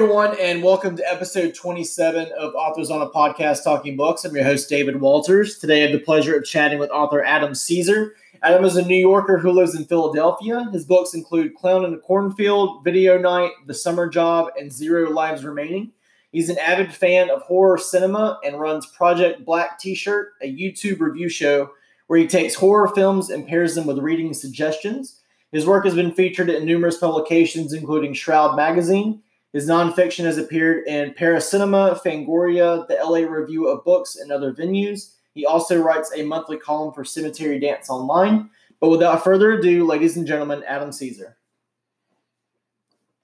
Everyone, 0.00 0.36
and 0.38 0.62
welcome 0.62 0.96
to 0.96 1.12
episode 1.12 1.56
27 1.56 2.30
of 2.38 2.54
Authors 2.54 2.88
on 2.88 3.02
a 3.02 3.10
Podcast 3.10 3.64
Talking 3.64 3.96
Books. 3.96 4.24
I'm 4.24 4.32
your 4.32 4.44
host, 4.44 4.68
David 4.68 5.00
Walters. 5.00 5.58
Today 5.58 5.82
I 5.82 5.90
have 5.90 5.98
the 5.98 6.04
pleasure 6.04 6.36
of 6.36 6.44
chatting 6.44 6.78
with 6.78 6.88
author 6.90 7.24
Adam 7.24 7.52
Cesare. 7.52 8.12
Adam 8.44 8.64
is 8.64 8.76
a 8.76 8.86
New 8.86 8.94
Yorker 8.94 9.38
who 9.38 9.50
lives 9.50 9.74
in 9.74 9.86
Philadelphia. 9.86 10.68
His 10.72 10.84
books 10.84 11.14
include 11.14 11.56
Clown 11.56 11.84
in 11.84 11.90
the 11.90 11.98
Cornfield, 11.98 12.84
Video 12.84 13.18
Night, 13.18 13.50
The 13.66 13.74
Summer 13.74 14.08
Job, 14.08 14.52
and 14.56 14.72
Zero 14.72 15.10
Lives 15.10 15.44
Remaining. 15.44 15.90
He's 16.30 16.48
an 16.48 16.58
avid 16.58 16.94
fan 16.94 17.28
of 17.28 17.42
horror 17.42 17.76
cinema 17.76 18.38
and 18.44 18.60
runs 18.60 18.86
Project 18.86 19.44
Black 19.44 19.80
T 19.80 19.96
shirt, 19.96 20.34
a 20.40 20.46
YouTube 20.46 21.00
review 21.00 21.28
show 21.28 21.70
where 22.06 22.20
he 22.20 22.28
takes 22.28 22.54
horror 22.54 22.86
films 22.94 23.30
and 23.30 23.48
pairs 23.48 23.74
them 23.74 23.88
with 23.88 23.98
reading 23.98 24.32
suggestions. 24.32 25.20
His 25.50 25.66
work 25.66 25.84
has 25.86 25.96
been 25.96 26.12
featured 26.12 26.50
in 26.50 26.64
numerous 26.64 26.98
publications, 26.98 27.72
including 27.72 28.14
Shroud 28.14 28.54
Magazine. 28.54 29.22
His 29.52 29.68
nonfiction 29.68 30.24
has 30.24 30.36
appeared 30.36 30.86
in 30.86 31.14
Paracinema, 31.14 32.00
Fangoria, 32.02 32.86
the 32.86 32.96
LA 32.96 33.20
Review 33.20 33.68
of 33.68 33.84
Books, 33.84 34.16
and 34.16 34.30
other 34.30 34.52
venues. 34.52 35.14
He 35.34 35.46
also 35.46 35.80
writes 35.80 36.12
a 36.14 36.22
monthly 36.22 36.58
column 36.58 36.92
for 36.92 37.04
Cemetery 37.04 37.58
Dance 37.58 37.88
Online. 37.88 38.50
But 38.80 38.90
without 38.90 39.24
further 39.24 39.52
ado, 39.52 39.86
ladies 39.86 40.16
and 40.16 40.26
gentlemen, 40.26 40.62
Adam 40.66 40.92
Cesare. 40.92 41.36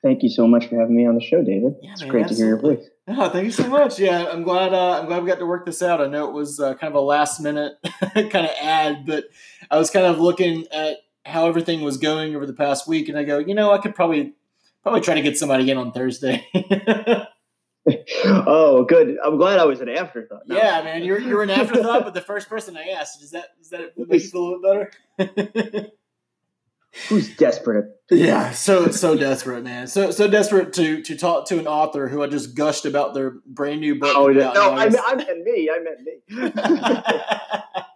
Thank 0.03 0.23
you 0.23 0.29
so 0.29 0.47
much 0.47 0.67
for 0.67 0.79
having 0.79 0.97
me 0.97 1.07
on 1.07 1.15
the 1.15 1.23
show, 1.23 1.43
David. 1.43 1.77
Yeah, 1.83 1.93
it's 1.93 2.03
man, 2.03 2.11
great 2.11 2.29
to 2.29 2.35
hear 2.35 2.47
your 2.47 2.57
absolutely. 2.57 2.85
voice. 2.85 2.91
Oh, 3.09 3.29
thank 3.31 3.45
you 3.47 3.51
so 3.51 3.69
much. 3.69 3.99
Yeah, 3.99 4.27
I'm 4.31 4.43
glad. 4.43 4.75
Uh, 4.75 5.01
I'm 5.01 5.07
glad 5.07 5.23
we 5.23 5.29
got 5.29 5.39
to 5.39 5.47
work 5.47 5.65
this 5.65 5.83
out. 5.83 6.01
I 6.01 6.07
know 6.07 6.29
it 6.29 6.35
was 6.35 6.61
uh, 6.61 6.75
kind 6.75 6.91
of 6.91 6.95
a 6.95 7.01
last 7.01 7.41
minute 7.41 7.75
kind 8.15 8.47
of 8.47 8.51
ad, 8.61 9.07
but 9.07 9.25
I 9.71 9.79
was 9.79 9.91
kind 9.91 10.05
of 10.05 10.19
looking 10.19 10.67
at 10.71 10.99
how 11.25 11.47
everything 11.47 11.81
was 11.81 11.97
going 11.97 12.37
over 12.37 12.45
the 12.45 12.53
past 12.53 12.87
week, 12.87 13.09
and 13.09 13.17
I 13.17 13.25
go, 13.25 13.39
you 13.39 13.55
know, 13.55 13.73
I 13.73 13.79
could 13.79 13.95
probably 13.95 14.35
probably 14.85 15.01
try 15.01 15.15
to 15.15 15.23
get 15.23 15.37
somebody 15.37 15.69
in 15.69 15.77
on 15.77 15.91
Thursday. 15.91 16.47
oh, 18.25 18.85
good. 18.85 19.17
I'm 19.25 19.37
glad 19.37 19.59
I 19.59 19.65
was 19.65 19.81
an 19.81 19.89
afterthought. 19.89 20.43
No. 20.47 20.57
yeah, 20.57 20.83
man, 20.83 21.03
you're 21.03 21.19
you're 21.19 21.43
an 21.43 21.51
afterthought, 21.51 22.05
but 22.05 22.15
the 22.15 22.21
first 22.21 22.49
person 22.49 22.77
I 22.77 22.91
asked 22.91 23.21
is 23.23 23.33
that 23.33 23.47
is 23.61 23.71
that 23.71 23.99
make 23.99 24.23
you 24.23 24.29
feel 24.29 24.41
a 24.43 24.49
little 24.51 24.91
better? 25.19 25.91
Who's 27.09 27.35
desperate? 27.37 27.87
yeah, 28.11 28.53
so 28.53 28.89
so 28.91 29.17
desperate, 29.17 29.65
man. 29.65 29.89
So 29.89 30.13
so 30.13 30.29
desperate 30.29 30.73
to 30.75 31.03
to 31.03 31.17
talk 31.17 31.49
to 31.49 31.59
an 31.59 31.67
author 31.67 32.07
who 32.09 32.23
I 32.23 32.29
just 32.29 32.55
gushed 32.55 32.85
about 32.85 33.15
their 33.15 33.33
brand 33.47 33.81
new 33.81 33.99
book. 33.99 34.15
Oh, 34.15 34.27
coming 34.27 34.39
no, 34.39 34.49
out 34.49 34.55
no 34.55 34.73
in 34.73 34.79
I, 34.79 34.89
meant, 34.89 35.05
I 35.07 35.15
meant 35.17 35.45
me. 35.45 35.71
I 35.71 35.79
meant 35.81 36.01
me. 36.05 37.83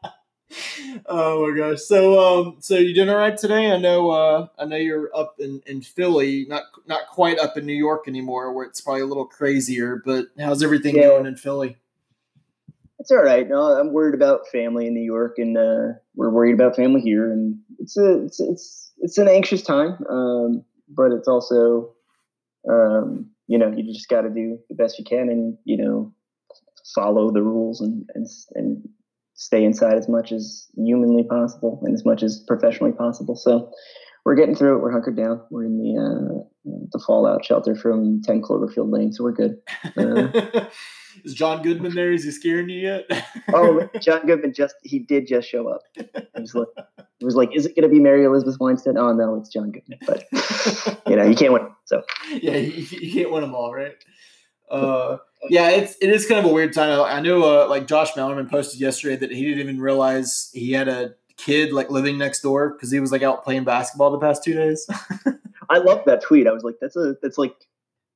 oh 1.07 1.51
my 1.51 1.57
gosh. 1.57 1.81
So 1.81 2.19
um 2.19 2.57
so 2.61 2.77
you 2.77 2.95
doing 2.95 3.09
all 3.09 3.17
right 3.17 3.37
today? 3.37 3.71
I 3.71 3.79
know 3.79 4.11
uh 4.11 4.49
I 4.59 4.65
know 4.65 4.77
you're 4.77 5.11
up 5.15 5.37
in, 5.39 5.63
in 5.67 5.83
Philly, 5.83 6.47
not 6.49 6.65
not 6.87 7.07
quite 7.09 7.39
up 7.39 7.57
in 7.57 7.67
New 7.67 7.73
York 7.75 8.09
anymore 8.09 8.53
where 8.53 8.67
it's 8.67 8.81
probably 8.81 9.03
a 9.03 9.07
little 9.07 9.27
crazier, 9.27 10.03
but 10.05 10.27
how's 10.39 10.63
everything 10.63 10.97
Yeah. 10.97 11.09
going 11.09 11.27
in 11.27 11.37
Philly? 11.37 11.77
it's 13.01 13.11
all 13.13 13.23
right. 13.23 13.49
No, 13.49 13.63
I'm 13.79 13.93
worried 13.93 14.15
about 14.15 14.49
family 14.49 14.87
in 14.89 14.95
New 14.95 15.05
York, 15.05 15.35
and 15.39 15.57
uh, 15.57 15.99
we're 16.17 16.31
worried 16.31 16.55
about 16.55 16.75
family 16.77 17.01
here, 17.01 17.31
and 17.31 17.59
it's 17.79 17.97
a 17.97 18.25
it's 18.25 18.41
it's 18.41 18.93
it's 18.99 19.19
an 19.19 19.29
anxious 19.29 19.63
time, 19.63 19.97
um, 20.11 20.65
but 20.89 21.13
it's 21.13 21.29
also, 21.29 21.95
um, 22.69 23.31
you 23.47 23.57
know, 23.57 23.71
you 23.75 23.93
just 23.93 24.09
got 24.09 24.23
to 24.23 24.31
do 24.31 24.59
the 24.69 24.75
best 24.75 24.99
you 24.99 25.05
can, 25.05 25.29
and 25.31 25.57
you 25.65 25.77
know, 25.77 26.13
follow 26.95 27.31
the 27.31 27.43
rules 27.43 27.81
and 27.81 28.09
and 28.17 28.27
and 28.57 28.89
stay 29.39 29.65
inside 29.65 29.95
as 29.95 30.09
much 30.09 30.33
as 30.33 30.69
humanly 30.77 31.25
possible 31.25 31.81
and 31.85 31.95
as 31.95 32.05
much 32.05 32.23
as 32.23 32.41
professionally 32.47 32.93
possible. 32.93 33.37
So 33.37 33.73
we're 34.25 34.35
getting 34.35 34.55
through 34.55 34.77
it. 34.77 34.83
We're 34.83 34.93
hunkered 34.93 35.17
down. 35.17 35.41
We're 35.51 35.65
in 35.65 35.79
the 35.79 35.97
uh, 35.97 36.75
the 36.93 37.03
fallout 37.07 37.45
shelter 37.45 37.75
from 37.75 38.21
10 38.23 38.43
Cloverfield 38.43 38.93
Lane, 38.93 39.13
so 39.13 39.25
we're 39.25 39.33
good. 39.33 39.57
Uh, 39.97 40.67
Is 41.25 41.35
John 41.35 41.63
Goodman 41.63 41.95
there? 41.95 42.13
Is 42.13 42.25
he 42.25 42.31
scaring 42.31 42.69
you 42.69 42.81
yet? 42.81 43.27
oh, 43.53 43.89
John 44.01 44.27
Goodman 44.27 44.53
just 44.53 44.75
he 44.83 44.99
did 44.99 45.27
just 45.27 45.49
show 45.49 45.69
up. 45.69 45.83
He 45.97 46.05
was 46.41 46.55
like, 46.55 46.69
he 47.19 47.25
was 47.25 47.35
like, 47.35 47.57
is 47.57 47.67
it 47.67 47.75
going 47.75 47.89
to 47.89 47.95
be 47.95 48.01
Mary 48.01 48.25
Elizabeth 48.25 48.57
Winstead? 48.61 48.97
Oh 48.97 49.13
no, 49.13 49.37
it's 49.37 49.49
John 49.49 49.73
Goodman. 49.73 49.99
But 50.07 50.25
you 51.09 51.17
know, 51.17 51.25
you 51.25 51.35
can't 51.35 51.53
win. 51.53 51.69
So 51.87 52.03
yeah, 52.31 52.57
you, 52.57 52.87
you 52.91 53.13
can't 53.13 53.33
win 53.33 53.43
them 53.43 53.55
all, 53.55 53.75
right? 53.75 53.95
Uh, 54.71 55.17
yeah, 55.49 55.71
it's 55.71 55.97
it 56.01 56.11
is 56.11 56.27
kind 56.27 56.45
of 56.45 56.51
a 56.51 56.55
weird 56.55 56.73
time. 56.73 57.01
I 57.01 57.21
know, 57.21 57.43
uh, 57.43 57.69
like 57.69 57.87
Josh 57.87 58.13
Malerman 58.13 58.51
posted 58.51 58.81
yesterday 58.81 59.17
that 59.17 59.31
he 59.31 59.45
didn't 59.45 59.61
even 59.61 59.81
realize 59.81 60.51
he 60.53 60.73
had 60.73 60.89
a 60.89 61.15
kid 61.37 61.73
like 61.73 61.91
living 61.91 62.19
next 62.19 62.43
door 62.43 62.71
because 62.71 62.91
he 62.91 63.01
was 63.01 63.13
like 63.13 63.23
out 63.23 63.45
playing 63.45 63.65
basketball 63.65 64.11
the 64.11 64.19
past 64.19 64.45
two 64.45 64.55
days. 64.55 64.89
I 65.71 65.79
love 65.79 66.03
that 66.07 66.23
tweet. 66.23 66.47
I 66.47 66.53
was 66.53 66.65
like, 66.65 66.77
that's 66.81 66.97
a 66.97 67.17
that's 67.23 67.39
like. 67.39 67.55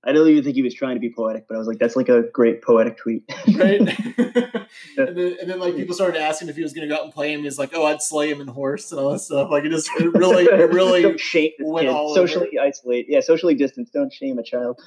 I 0.04 0.10
don't 0.10 0.26
even 0.26 0.42
think 0.42 0.56
he 0.56 0.62
was 0.62 0.74
trying 0.74 0.96
to 0.96 1.00
be 1.00 1.12
poetic, 1.12 1.46
but 1.46 1.54
I 1.54 1.58
was 1.58 1.68
like, 1.68 1.78
that's 1.78 1.94
like 1.94 2.08
a 2.08 2.22
great 2.32 2.60
poetic 2.60 2.98
tweet. 2.98 3.22
right? 3.54 3.78
and, 4.18 5.16
then, 5.16 5.36
and 5.40 5.48
then 5.48 5.60
like 5.60 5.76
people 5.76 5.94
started 5.94 6.20
asking 6.20 6.48
if 6.48 6.56
he 6.56 6.62
was 6.62 6.72
going 6.72 6.88
to 6.88 6.92
go 6.92 6.98
out 6.98 7.04
and 7.04 7.14
play 7.14 7.32
him. 7.32 7.44
He's 7.44 7.56
like, 7.56 7.70
"Oh, 7.72 7.86
I'd 7.86 8.02
slay 8.02 8.28
him 8.28 8.40
in 8.40 8.48
horse 8.48 8.90
and 8.90 9.00
all 9.00 9.12
that 9.12 9.20
stuff." 9.20 9.48
Like 9.48 9.62
it 9.62 9.70
just 9.70 9.88
it 10.00 10.12
really, 10.12 10.46
it 10.46 10.72
really. 10.72 11.02
don't 11.02 11.20
shame 11.20 11.52
went 11.60 11.86
kid. 11.86 11.94
all 11.94 12.10
over. 12.10 12.26
Socially 12.26 12.58
isolate. 12.58 13.06
Yeah, 13.08 13.20
socially 13.20 13.54
distance. 13.54 13.90
Don't 13.90 14.12
shame 14.12 14.40
a 14.40 14.42
child. 14.42 14.80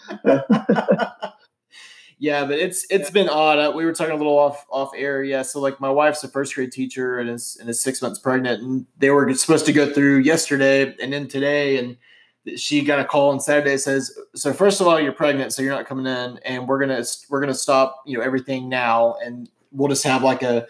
Yeah, 2.17 2.45
but 2.45 2.57
it's 2.57 2.85
it's 2.89 3.09
been 3.11 3.27
odd. 3.29 3.59
Uh, 3.59 3.71
We 3.75 3.85
were 3.85 3.93
talking 3.93 4.13
a 4.13 4.17
little 4.17 4.37
off 4.37 4.65
off 4.69 4.91
air. 4.95 5.23
Yeah, 5.23 5.41
so 5.41 5.59
like 5.59 5.79
my 5.79 5.89
wife's 5.89 6.23
a 6.23 6.27
first 6.27 6.55
grade 6.55 6.71
teacher 6.71 7.19
and 7.19 7.29
is 7.29 7.57
and 7.59 7.69
is 7.69 7.81
six 7.81 8.01
months 8.01 8.19
pregnant, 8.19 8.61
and 8.63 8.85
they 8.97 9.09
were 9.09 9.31
supposed 9.33 9.65
to 9.65 9.73
go 9.73 9.91
through 9.91 10.19
yesterday 10.19 10.95
and 11.01 11.11
then 11.11 11.27
today, 11.27 11.77
and 11.77 11.97
she 12.57 12.83
got 12.83 12.99
a 12.99 13.05
call 13.05 13.31
on 13.31 13.39
Saturday 13.39 13.75
says, 13.77 14.17
"So 14.35 14.53
first 14.53 14.79
of 14.79 14.87
all, 14.87 14.99
you're 14.99 15.11
pregnant, 15.11 15.51
so 15.51 15.61
you're 15.61 15.73
not 15.73 15.87
coming 15.87 16.05
in, 16.05 16.37
and 16.45 16.67
we're 16.67 16.79
gonna 16.79 17.03
we're 17.29 17.39
gonna 17.41 17.53
stop 17.53 18.01
you 18.05 18.17
know 18.17 18.23
everything 18.23 18.69
now, 18.69 19.15
and 19.23 19.49
we'll 19.71 19.89
just 19.89 20.03
have 20.03 20.23
like 20.23 20.41
a. 20.43 20.67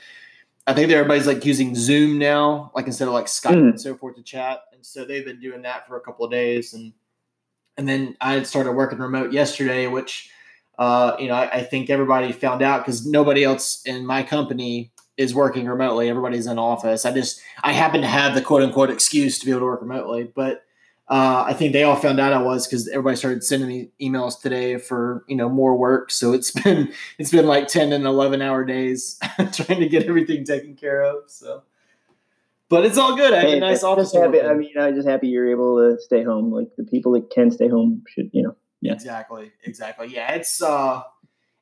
I 0.68 0.74
think 0.74 0.90
everybody's 0.92 1.28
like 1.28 1.46
using 1.46 1.76
Zoom 1.76 2.18
now, 2.18 2.72
like 2.74 2.88
instead 2.88 3.08
of 3.08 3.14
like 3.14 3.28
Skype 3.28 3.52
Mhm. 3.52 3.70
and 3.72 3.82
so 3.82 3.94
forth 3.96 4.16
to 4.16 4.24
chat, 4.24 4.62
and 4.74 4.84
so 4.84 5.06
they've 5.06 5.24
been 5.26 5.40
doing 5.40 5.62
that 5.62 5.88
for 5.88 5.98
a 5.98 6.02
couple 6.02 6.26
of 6.26 6.32
days, 6.32 6.74
and 6.74 6.92
and 7.78 7.88
then 7.88 8.16
I 8.22 8.34
had 8.34 8.48
started 8.48 8.72
working 8.72 8.98
remote 8.98 9.32
yesterday, 9.34 9.86
which 9.88 10.30
uh, 10.78 11.16
you 11.20 11.28
know 11.28 11.36
I, 11.36 11.58
I 11.58 11.64
think 11.64 11.90
everybody 11.90 12.32
found 12.32 12.62
out 12.62 12.86
because 12.86 13.06
nobody 13.06 13.44
else 13.44 13.82
in 13.86 14.06
my 14.06 14.24
company 14.24 14.92
is 15.18 15.34
working 15.34 15.66
remotely. 15.66 16.10
Everybody's 16.10 16.48
in 16.48 16.60
office. 16.60 17.06
I 17.06 17.12
just 17.12 17.42
I 17.64 17.72
happen 17.74 18.02
to 18.02 18.08
have 18.08 18.36
the 18.36 18.42
quote 18.42 18.62
unquote 18.62 18.90
excuse 18.90 19.40
to 19.40 19.46
be 19.46 19.52
able 19.52 19.62
to 19.62 19.66
work 19.66 19.82
remotely, 19.82 20.24
but 20.24 20.66
uh, 21.08 21.44
I 21.48 21.54
think 21.54 21.74
they 21.74 21.84
all 21.84 21.96
found 21.96 22.20
out 22.20 22.34
I 22.34 22.42
was 22.42 22.66
because 22.66 22.88
everybody 22.88 23.16
started 23.16 23.44
sending 23.44 23.70
me 23.70 23.90
emails 24.02 24.42
today 24.42 24.78
for 24.78 25.24
you 25.28 25.36
know 25.36 25.50
more 25.50 25.78
work. 25.78 26.10
So 26.12 26.34
it's 26.34 26.52
been 26.64 26.92
it's 27.20 27.32
been 27.32 27.46
like 27.46 27.68
ten 27.68 27.94
and 27.94 28.06
eleven 28.06 28.42
hour 28.42 28.66
days 28.66 29.20
trying 29.54 29.80
to 29.80 29.88
get 29.88 30.08
everything 30.08 30.46
taken 30.46 30.76
care 30.76 31.04
of. 31.04 31.24
So, 31.28 31.62
but 32.70 32.86
it's 32.86 32.98
all 32.98 33.16
good. 33.16 33.34
I 33.34 33.42
have 33.42 33.50
a 33.54 33.60
nice 33.60 33.84
office. 33.84 34.14
happy. 34.14 34.42
I 34.42 34.56
mean, 34.56 34.72
I'm 34.80 34.96
just 34.96 35.08
happy 35.08 35.28
you're 35.28 35.50
able 35.50 35.78
to 35.78 36.02
stay 36.02 36.24
home. 36.24 36.52
Like 36.52 36.76
the 36.76 36.84
people 36.84 37.12
that 37.14 37.30
can 37.30 37.52
stay 37.52 37.68
home 37.68 38.04
should, 38.08 38.32
you 38.34 38.42
know. 38.42 38.56
Yeah. 38.86 38.94
Exactly. 38.94 39.52
Exactly. 39.64 40.08
Yeah. 40.08 40.34
It's 40.34 40.62
uh 40.62 41.02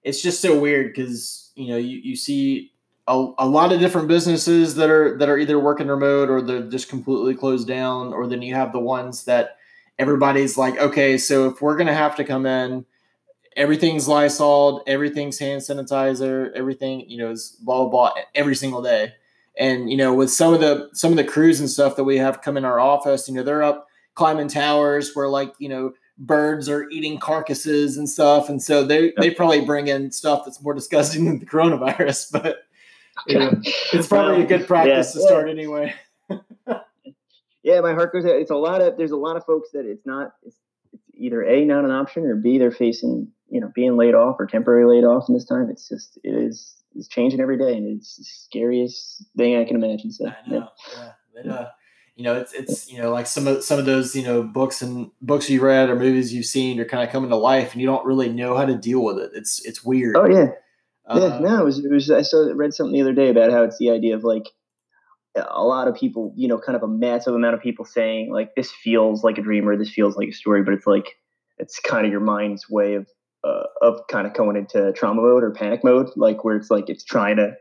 it's 0.03 0.21
just 0.21 0.41
so 0.41 0.59
weird 0.59 0.93
because 0.93 1.51
you 1.55 1.69
know 1.69 1.77
you, 1.77 1.97
you 1.97 2.15
see 2.15 2.71
a, 3.07 3.31
a 3.37 3.47
lot 3.47 3.71
of 3.71 3.79
different 3.79 4.07
businesses 4.07 4.75
that 4.75 4.89
are 4.89 5.17
that 5.17 5.29
are 5.29 5.37
either 5.37 5.59
working 5.59 5.87
remote 5.87 6.29
or 6.29 6.41
they're 6.41 6.69
just 6.69 6.89
completely 6.89 7.35
closed 7.35 7.67
down 7.67 8.13
or 8.13 8.27
then 8.27 8.41
you 8.41 8.53
have 8.55 8.71
the 8.71 8.79
ones 8.79 9.25
that 9.25 9.57
everybody's 9.99 10.57
like 10.57 10.77
okay 10.79 11.17
so 11.17 11.47
if 11.47 11.61
we're 11.61 11.77
gonna 11.77 11.93
have 11.93 12.15
to 12.15 12.23
come 12.23 12.45
in 12.45 12.85
everything's 13.55 14.07
Lysol, 14.07 14.83
everything's 14.87 15.39
hand 15.39 15.61
sanitizer, 15.61 16.51
everything, 16.53 17.09
you 17.09 17.17
know, 17.17 17.31
is 17.31 17.57
blah 17.61 17.85
blah 17.85 17.89
blah 17.89 18.23
every 18.35 18.55
single 18.55 18.81
day. 18.81 19.13
And 19.57 19.89
you 19.89 19.97
know, 19.97 20.13
with 20.13 20.31
some 20.31 20.53
of 20.53 20.59
the 20.59 20.89
some 20.93 21.11
of 21.11 21.17
the 21.17 21.23
crews 21.23 21.59
and 21.59 21.69
stuff 21.69 21.95
that 21.95 22.03
we 22.03 22.17
have 22.17 22.41
come 22.41 22.57
in 22.57 22.65
our 22.65 22.79
office, 22.79 23.27
you 23.27 23.33
know, 23.33 23.43
they're 23.43 23.63
up 23.63 23.87
climbing 24.15 24.47
towers 24.47 25.15
where 25.15 25.27
like, 25.27 25.53
you 25.59 25.69
know, 25.69 25.93
birds 26.17 26.69
are 26.69 26.89
eating 26.89 27.19
carcasses 27.19 27.97
and 27.97 28.07
stuff. 28.09 28.49
And 28.49 28.61
so 28.61 28.83
they 28.83 29.13
they 29.17 29.31
probably 29.31 29.65
bring 29.65 29.87
in 29.87 30.11
stuff 30.11 30.43
that's 30.45 30.61
more 30.61 30.73
disgusting 30.73 31.25
than 31.25 31.39
the 31.39 31.45
coronavirus, 31.45 32.31
but 32.43 32.57
you 33.27 33.39
know, 33.39 33.51
it's 33.93 34.07
probably 34.07 34.43
a 34.43 34.47
good 34.47 34.67
practice 34.67 35.13
Yeah. 35.15 35.21
to 35.21 35.27
start 35.27 35.49
anyway. 35.49 35.93
yeah, 37.63 37.79
my 37.81 37.93
heart 37.93 38.11
goes 38.13 38.25
out. 38.25 38.31
It's 38.35 38.51
a 38.51 38.55
lot 38.55 38.81
of 38.81 38.97
there's 38.97 39.11
a 39.11 39.17
lot 39.17 39.37
of 39.37 39.45
folks 39.45 39.69
that 39.73 39.85
it's 39.85 40.05
not 40.05 40.33
it's, 40.43 40.57
it's 40.91 41.03
either 41.15 41.43
a 41.43 41.63
not 41.65 41.85
an 41.85 41.91
option 41.91 42.25
or 42.25 42.35
b 42.35 42.57
they're 42.57 42.71
facing 42.71 43.27
you 43.49 43.61
know 43.61 43.71
being 43.75 43.97
laid 43.97 44.15
off 44.15 44.37
or 44.39 44.45
temporarily 44.45 44.97
laid 44.97 45.05
off 45.07 45.25
in 45.29 45.35
this 45.35 45.45
time. 45.45 45.69
It's 45.69 45.87
just 45.87 46.17
it 46.23 46.33
is 46.35 46.75
it's 46.95 47.07
changing 47.07 47.39
every 47.41 47.57
day 47.57 47.75
and 47.75 47.97
it's 47.97 48.17
the 48.17 48.23
scariest 48.23 49.25
thing 49.37 49.57
I 49.57 49.65
can 49.65 49.75
imagine. 49.81 50.11
So 50.11 50.27
I 50.27 50.49
know. 50.49 50.67
Yeah. 50.95 51.09
But, 51.35 51.47
uh, 51.51 51.69
you 52.15 52.23
know, 52.23 52.35
it's 52.35 52.53
it's 52.53 52.91
you 52.91 53.01
know 53.01 53.11
like 53.11 53.27
some 53.27 53.47
of 53.47 53.63
some 53.63 53.79
of 53.79 53.85
those 53.85 54.15
you 54.15 54.23
know 54.23 54.43
books 54.43 54.81
and 54.81 55.09
books 55.21 55.49
you 55.49 55.61
read 55.61 55.89
or 55.89 55.95
movies 55.95 56.33
you've 56.33 56.45
seen 56.45 56.79
are 56.79 56.85
kind 56.85 57.03
of 57.03 57.09
coming 57.09 57.29
to 57.29 57.35
life, 57.35 57.73
and 57.73 57.81
you 57.81 57.87
don't 57.87 58.05
really 58.05 58.29
know 58.29 58.55
how 58.55 58.65
to 58.65 58.75
deal 58.75 59.03
with 59.03 59.17
it. 59.17 59.31
It's 59.33 59.65
it's 59.65 59.83
weird. 59.83 60.15
Oh 60.15 60.25
yeah, 60.25 60.49
yeah. 61.09 61.21
Uh, 61.21 61.39
No, 61.39 61.61
it 61.61 61.65
was 61.65 61.79
it 61.83 61.91
was 61.91 62.11
I 62.11 62.21
saw 62.21 62.51
read 62.53 62.73
something 62.73 62.93
the 62.93 63.01
other 63.01 63.13
day 63.13 63.29
about 63.29 63.51
how 63.51 63.63
it's 63.63 63.77
the 63.79 63.89
idea 63.89 64.15
of 64.15 64.23
like 64.23 64.47
a 65.35 65.63
lot 65.63 65.87
of 65.87 65.95
people, 65.95 66.33
you 66.37 66.47
know, 66.47 66.59
kind 66.59 66.75
of 66.75 66.83
a 66.83 66.87
massive 66.87 67.33
amount 67.33 67.55
of 67.55 67.61
people 67.61 67.85
saying 67.85 68.31
like 68.31 68.53
this 68.55 68.71
feels 68.71 69.23
like 69.23 69.37
a 69.37 69.41
dream 69.41 69.67
or 69.67 69.75
this 69.75 69.89
feels 69.89 70.15
like 70.15 70.29
a 70.29 70.33
story, 70.33 70.63
but 70.63 70.73
it's 70.73 70.85
like 70.85 71.17
it's 71.57 71.79
kind 71.79 72.05
of 72.05 72.11
your 72.11 72.21
mind's 72.21 72.69
way 72.69 72.95
of 72.95 73.07
uh, 73.43 73.63
of 73.81 74.01
kind 74.09 74.27
of 74.27 74.33
going 74.33 74.55
into 74.55 74.93
trauma 74.93 75.21
mode 75.21 75.43
or 75.43 75.51
panic 75.51 75.83
mode, 75.83 76.09
like 76.15 76.43
where 76.43 76.55
it's 76.55 76.69
like 76.69 76.89
it's 76.89 77.03
trying 77.03 77.37
to 77.37 77.55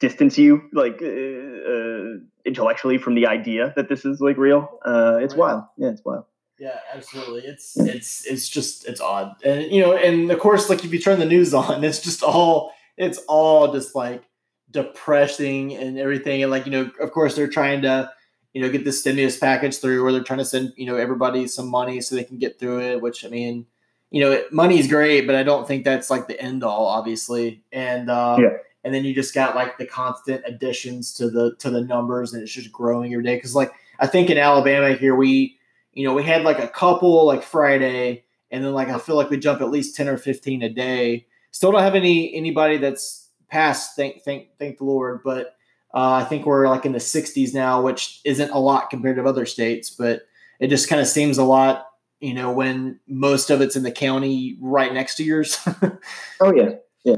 distance 0.00 0.36
you 0.38 0.62
like 0.72 1.00
uh, 1.02 1.06
uh, 1.06 2.18
intellectually 2.44 2.98
from 2.98 3.14
the 3.14 3.26
idea 3.26 3.72
that 3.76 3.88
this 3.88 4.04
is 4.04 4.20
like 4.20 4.36
real. 4.36 4.80
Uh, 4.84 5.18
it's 5.20 5.34
right. 5.34 5.40
wild. 5.40 5.64
Yeah, 5.76 5.88
it's 5.90 6.04
wild. 6.04 6.24
Yeah, 6.58 6.78
absolutely. 6.92 7.42
It's 7.42 7.78
it's 7.78 8.26
it's 8.26 8.48
just 8.48 8.86
it's 8.86 9.00
odd, 9.00 9.34
and 9.44 9.70
you 9.70 9.80
know, 9.80 9.96
and 9.96 10.30
of 10.30 10.38
course, 10.40 10.68
like 10.68 10.84
if 10.84 10.92
you 10.92 10.98
turn 10.98 11.18
the 11.18 11.26
news 11.26 11.54
on, 11.62 11.84
it's 11.84 12.00
just 12.00 12.22
all 12.22 12.72
it's 12.96 13.18
all 13.28 13.72
just 13.72 13.94
like 13.94 14.24
depressing 14.70 15.74
and 15.74 15.98
everything, 15.98 16.42
and 16.42 16.50
like 16.50 16.66
you 16.66 16.72
know, 16.72 16.90
of 17.00 17.12
course, 17.12 17.36
they're 17.36 17.48
trying 17.48 17.82
to 17.82 18.10
you 18.52 18.60
know 18.60 18.68
get 18.68 18.84
the 18.84 18.92
stimulus 18.92 19.38
package 19.38 19.78
through, 19.78 20.02
where 20.02 20.12
they're 20.12 20.24
trying 20.24 20.38
to 20.40 20.44
send 20.44 20.72
you 20.76 20.86
know 20.86 20.96
everybody 20.96 21.46
some 21.46 21.68
money 21.68 22.00
so 22.00 22.14
they 22.14 22.24
can 22.24 22.38
get 22.38 22.58
through 22.58 22.80
it. 22.80 23.00
Which 23.00 23.24
I 23.24 23.28
mean, 23.28 23.66
you 24.10 24.20
know, 24.22 24.42
money 24.50 24.78
is 24.78 24.86
great, 24.86 25.26
but 25.26 25.36
I 25.36 25.42
don't 25.42 25.66
think 25.66 25.84
that's 25.84 26.10
like 26.10 26.26
the 26.26 26.40
end 26.40 26.64
all, 26.64 26.86
obviously. 26.86 27.62
And 27.72 28.10
uh, 28.10 28.36
yeah. 28.38 28.56
And 28.84 28.94
then 28.94 29.04
you 29.04 29.14
just 29.14 29.34
got 29.34 29.54
like 29.54 29.78
the 29.78 29.86
constant 29.86 30.42
additions 30.46 31.12
to 31.14 31.30
the 31.30 31.54
to 31.56 31.70
the 31.70 31.80
numbers, 31.80 32.32
and 32.32 32.42
it's 32.42 32.52
just 32.52 32.72
growing 32.72 33.12
every 33.12 33.24
day. 33.24 33.36
Because 33.36 33.54
like 33.54 33.72
I 33.98 34.06
think 34.06 34.30
in 34.30 34.38
Alabama 34.38 34.94
here 34.94 35.14
we 35.14 35.58
you 35.92 36.06
know, 36.06 36.14
we 36.14 36.22
had 36.22 36.42
like 36.42 36.58
a 36.58 36.68
couple 36.68 37.26
like 37.26 37.42
Friday, 37.42 38.24
and 38.50 38.64
then 38.64 38.72
like 38.72 38.88
I 38.88 38.98
feel 38.98 39.16
like 39.16 39.30
we 39.30 39.38
jump 39.38 39.60
at 39.60 39.70
least 39.70 39.96
ten 39.96 40.08
or 40.08 40.16
fifteen 40.16 40.62
a 40.62 40.68
day. 40.68 41.26
Still 41.50 41.72
don't 41.72 41.82
have 41.82 41.94
any 41.94 42.34
anybody 42.34 42.78
that's 42.78 43.28
passed. 43.48 43.96
Thank 43.96 44.22
thank 44.22 44.56
thank 44.58 44.78
the 44.78 44.84
Lord, 44.84 45.22
but 45.24 45.56
uh, 45.92 46.12
I 46.12 46.24
think 46.24 46.46
we're 46.46 46.68
like 46.68 46.86
in 46.86 46.92
the 46.92 46.98
60s 46.98 47.52
now, 47.52 47.82
which 47.82 48.20
isn't 48.24 48.50
a 48.50 48.58
lot 48.58 48.90
compared 48.90 49.16
to 49.16 49.24
other 49.24 49.44
states, 49.44 49.90
but 49.90 50.22
it 50.60 50.68
just 50.68 50.88
kind 50.88 51.00
of 51.00 51.08
seems 51.08 51.36
a 51.36 51.42
lot, 51.42 51.88
you 52.20 52.32
know, 52.32 52.52
when 52.52 53.00
most 53.08 53.50
of 53.50 53.60
it's 53.60 53.74
in 53.74 53.82
the 53.82 53.90
county 53.90 54.56
right 54.60 54.94
next 54.94 55.16
to 55.16 55.24
yours. 55.24 55.58
oh 56.40 56.54
yeah, 56.54 56.70
yeah. 57.02 57.16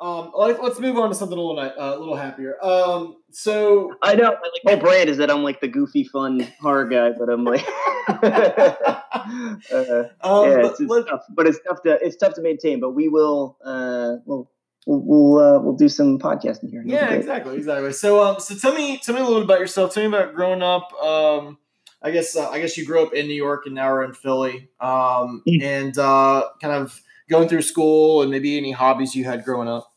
Um, 0.00 0.30
let, 0.36 0.60
us 0.60 0.78
move 0.78 0.96
on 0.96 1.08
to 1.08 1.14
something 1.14 1.36
a 1.36 1.40
little 1.40 1.58
uh, 1.58 1.72
a 1.76 1.98
little 1.98 2.14
happier. 2.14 2.62
Um, 2.64 3.16
so 3.32 3.96
I 4.00 4.14
know 4.14 4.30
my 4.30 4.30
like, 4.30 4.62
whole 4.64 4.76
brand 4.76 5.10
is 5.10 5.16
that 5.16 5.28
I'm 5.28 5.42
like 5.42 5.60
the 5.60 5.66
goofy, 5.66 6.04
fun 6.04 6.46
horror 6.60 6.86
guy, 6.86 7.10
but 7.18 7.28
I'm 7.28 7.42
like, 7.42 7.66
uh, 8.08 8.14
um, 10.22 10.50
yeah, 10.50 10.66
it's, 10.66 10.80
it's 10.80 11.08
tough, 11.08 11.22
but 11.30 11.48
it's 11.48 11.58
tough 11.66 11.82
to 11.82 11.98
it's 12.00 12.16
tough 12.16 12.34
to 12.34 12.42
maintain. 12.42 12.78
But 12.78 12.90
we 12.90 13.08
will, 13.08 13.56
uh, 13.64 14.16
we'll 14.24 14.48
we'll 14.86 15.02
we'll, 15.04 15.38
uh, 15.38 15.58
we'll 15.60 15.76
do 15.76 15.88
some 15.88 16.20
podcasting 16.20 16.70
here. 16.70 16.84
Yeah, 16.86 17.10
exactly, 17.10 17.56
exactly. 17.56 17.92
So 17.92 18.24
um, 18.24 18.38
so 18.38 18.54
tell 18.54 18.74
me 18.74 18.98
tell 18.98 19.16
me 19.16 19.20
a 19.20 19.24
little 19.24 19.40
bit 19.40 19.46
about 19.46 19.58
yourself. 19.58 19.94
Tell 19.94 20.08
me 20.08 20.16
about 20.16 20.32
growing 20.36 20.62
up. 20.62 20.92
Um, 21.02 21.58
I 22.02 22.12
guess 22.12 22.36
uh, 22.36 22.48
I 22.48 22.60
guess 22.60 22.76
you 22.76 22.86
grew 22.86 23.02
up 23.02 23.14
in 23.14 23.26
New 23.26 23.34
York 23.34 23.66
and 23.66 23.74
now 23.74 23.90
we're 23.90 24.04
in 24.04 24.14
Philly. 24.14 24.68
Um, 24.80 25.42
mm-hmm. 25.44 25.60
and 25.60 25.98
uh, 25.98 26.44
kind 26.62 26.74
of 26.74 27.02
going 27.28 27.48
through 27.48 27.62
school 27.62 28.22
and 28.22 28.30
maybe 28.30 28.56
any 28.56 28.72
hobbies 28.72 29.14
you 29.14 29.24
had 29.24 29.44
growing 29.44 29.68
up? 29.68 29.92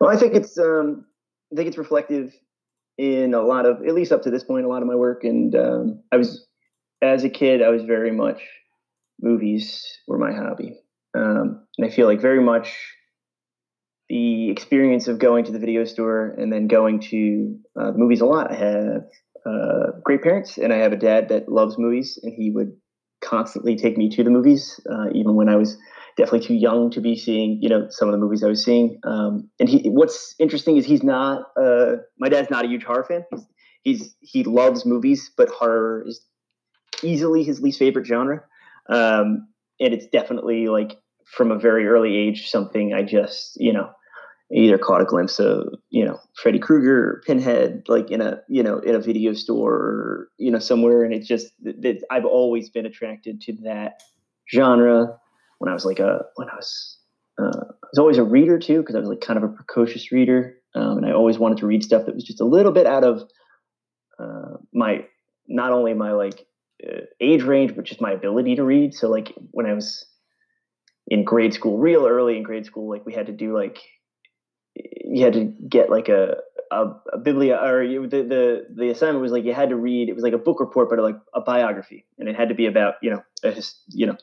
Well, 0.00 0.10
I 0.10 0.16
think 0.16 0.34
it's 0.34 0.58
um, 0.58 1.06
I 1.52 1.56
think 1.56 1.68
it's 1.68 1.78
reflective 1.78 2.32
in 2.98 3.32
a 3.32 3.40
lot 3.40 3.64
of, 3.64 3.82
at 3.86 3.94
least 3.94 4.12
up 4.12 4.22
to 4.22 4.30
this 4.30 4.44
point, 4.44 4.64
a 4.64 4.68
lot 4.68 4.82
of 4.82 4.88
my 4.88 4.94
work. 4.96 5.22
And 5.22 5.54
um, 5.54 6.02
I 6.10 6.16
was, 6.16 6.46
as 7.00 7.22
a 7.22 7.30
kid, 7.30 7.62
I 7.62 7.68
was 7.68 7.84
very 7.84 8.10
much 8.10 8.42
movies 9.20 9.84
were 10.06 10.18
my 10.18 10.32
hobby, 10.32 10.78
um, 11.16 11.64
and 11.76 11.86
I 11.86 11.90
feel 11.90 12.06
like 12.06 12.20
very 12.20 12.42
much 12.42 12.76
the 14.08 14.50
experience 14.50 15.06
of 15.06 15.18
going 15.18 15.44
to 15.44 15.52
the 15.52 15.58
video 15.58 15.84
store 15.84 16.34
and 16.38 16.52
then 16.52 16.66
going 16.66 17.00
to 17.00 17.58
uh, 17.78 17.92
movies 17.92 18.20
a 18.20 18.26
lot. 18.26 18.50
I 18.50 18.54
have 18.54 19.02
uh, 19.44 19.98
great 20.04 20.22
parents, 20.22 20.56
and 20.58 20.72
I 20.72 20.76
have 20.78 20.92
a 20.92 20.96
dad 20.96 21.28
that 21.28 21.48
loves 21.48 21.76
movies, 21.78 22.18
and 22.22 22.32
he 22.32 22.50
would 22.50 22.76
constantly 23.28 23.76
take 23.76 23.98
me 23.98 24.08
to 24.08 24.24
the 24.24 24.30
movies, 24.30 24.80
uh, 24.90 25.08
even 25.14 25.34
when 25.34 25.48
I 25.48 25.56
was 25.56 25.76
definitely 26.16 26.46
too 26.46 26.54
young 26.54 26.90
to 26.90 27.00
be 27.00 27.14
seeing, 27.16 27.62
you 27.62 27.68
know, 27.68 27.86
some 27.90 28.08
of 28.08 28.12
the 28.12 28.18
movies 28.18 28.42
I 28.42 28.48
was 28.48 28.64
seeing. 28.64 28.98
Um, 29.04 29.50
and 29.60 29.68
he, 29.68 29.88
what's 29.90 30.34
interesting 30.38 30.76
is 30.76 30.86
he's 30.86 31.02
not, 31.02 31.42
uh, 31.60 31.96
my 32.18 32.28
dad's 32.28 32.50
not 32.50 32.64
a 32.64 32.68
huge 32.68 32.84
horror 32.84 33.04
fan. 33.04 33.24
He's, 33.30 33.46
he's, 33.82 34.16
he 34.20 34.44
loves 34.44 34.86
movies, 34.86 35.30
but 35.36 35.48
horror 35.48 36.04
is 36.06 36.24
easily 37.02 37.44
his 37.44 37.60
least 37.60 37.78
favorite 37.78 38.06
genre. 38.06 38.42
Um, 38.88 39.48
and 39.78 39.94
it's 39.94 40.06
definitely 40.06 40.66
like 40.68 40.98
from 41.24 41.50
a 41.50 41.58
very 41.58 41.86
early 41.86 42.16
age, 42.16 42.50
something 42.50 42.94
I 42.94 43.02
just, 43.02 43.52
you 43.60 43.72
know, 43.72 43.90
either 44.52 44.78
caught 44.78 45.02
a 45.02 45.04
glimpse 45.04 45.38
of 45.38 45.74
you 45.90 46.04
know 46.04 46.18
Freddy 46.34 46.58
Krueger, 46.58 47.22
Pinhead, 47.26 47.84
like 47.88 48.10
in 48.10 48.20
a 48.20 48.40
you 48.48 48.62
know 48.62 48.78
in 48.78 48.94
a 48.94 49.00
video 49.00 49.32
store 49.32 49.74
or 49.74 50.28
you 50.38 50.50
know 50.50 50.58
somewhere, 50.58 51.04
and 51.04 51.12
it's 51.12 51.28
just 51.28 51.52
that 51.62 52.02
I've 52.10 52.24
always 52.24 52.70
been 52.70 52.86
attracted 52.86 53.40
to 53.42 53.52
that 53.64 54.02
genre. 54.52 55.18
When 55.58 55.70
I 55.70 55.74
was 55.74 55.84
like 55.84 55.98
a 55.98 56.24
when 56.36 56.48
I 56.48 56.54
was 56.54 56.98
uh, 57.38 57.64
I 57.66 57.86
was 57.92 57.98
always 57.98 58.18
a 58.18 58.24
reader 58.24 58.58
too 58.58 58.80
because 58.80 58.94
I 58.94 59.00
was 59.00 59.08
like 59.08 59.20
kind 59.20 59.36
of 59.36 59.44
a 59.44 59.52
precocious 59.52 60.12
reader, 60.12 60.56
um, 60.74 60.98
and 60.98 61.06
I 61.06 61.12
always 61.12 61.38
wanted 61.38 61.58
to 61.58 61.66
read 61.66 61.82
stuff 61.82 62.06
that 62.06 62.14
was 62.14 62.24
just 62.24 62.40
a 62.40 62.44
little 62.46 62.72
bit 62.72 62.86
out 62.86 63.04
of 63.04 63.22
uh, 64.18 64.56
my 64.72 65.04
not 65.46 65.72
only 65.72 65.94
my 65.94 66.12
like 66.12 66.46
uh, 66.86 67.02
age 67.20 67.42
range 67.42 67.74
but 67.74 67.84
just 67.84 68.00
my 68.00 68.12
ability 68.12 68.56
to 68.56 68.64
read. 68.64 68.94
So 68.94 69.08
like 69.08 69.34
when 69.50 69.66
I 69.66 69.74
was 69.74 70.06
in 71.06 71.24
grade 71.24 71.54
school, 71.54 71.78
real 71.78 72.06
early 72.06 72.36
in 72.36 72.42
grade 72.42 72.66
school, 72.66 72.88
like 72.88 73.04
we 73.04 73.14
had 73.14 73.26
to 73.26 73.32
do 73.32 73.54
like 73.56 73.78
you 75.04 75.24
had 75.24 75.32
to 75.32 75.44
get 75.68 75.90
like 75.90 76.08
a 76.08 76.36
a, 76.70 76.84
a 77.12 77.18
biblia 77.18 77.56
or 77.56 77.82
you, 77.82 78.06
the, 78.06 78.22
the 78.22 78.66
the 78.74 78.90
assignment 78.90 79.22
was 79.22 79.32
like 79.32 79.44
you 79.44 79.54
had 79.54 79.70
to 79.70 79.76
read 79.76 80.08
it 80.08 80.14
was 80.14 80.22
like 80.22 80.34
a 80.34 80.38
book 80.38 80.60
report 80.60 80.90
but 80.90 80.98
like 80.98 81.16
a 81.34 81.40
biography. 81.40 82.04
And 82.18 82.28
it 82.28 82.36
had 82.36 82.48
to 82.50 82.54
be 82.54 82.66
about 82.66 82.94
you 83.02 83.10
know 83.10 83.22
a, 83.42 83.62
you 83.88 84.06
know 84.06 84.16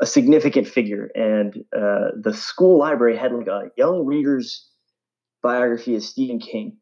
a 0.00 0.06
significant 0.06 0.66
figure. 0.66 1.10
And 1.14 1.64
uh, 1.76 2.12
the 2.18 2.32
school 2.32 2.78
library 2.78 3.16
had 3.16 3.32
like 3.32 3.48
a 3.48 3.70
young 3.76 4.06
reader's 4.06 4.66
biography 5.42 5.94
of 5.94 6.02
Stephen 6.02 6.38
King. 6.38 6.78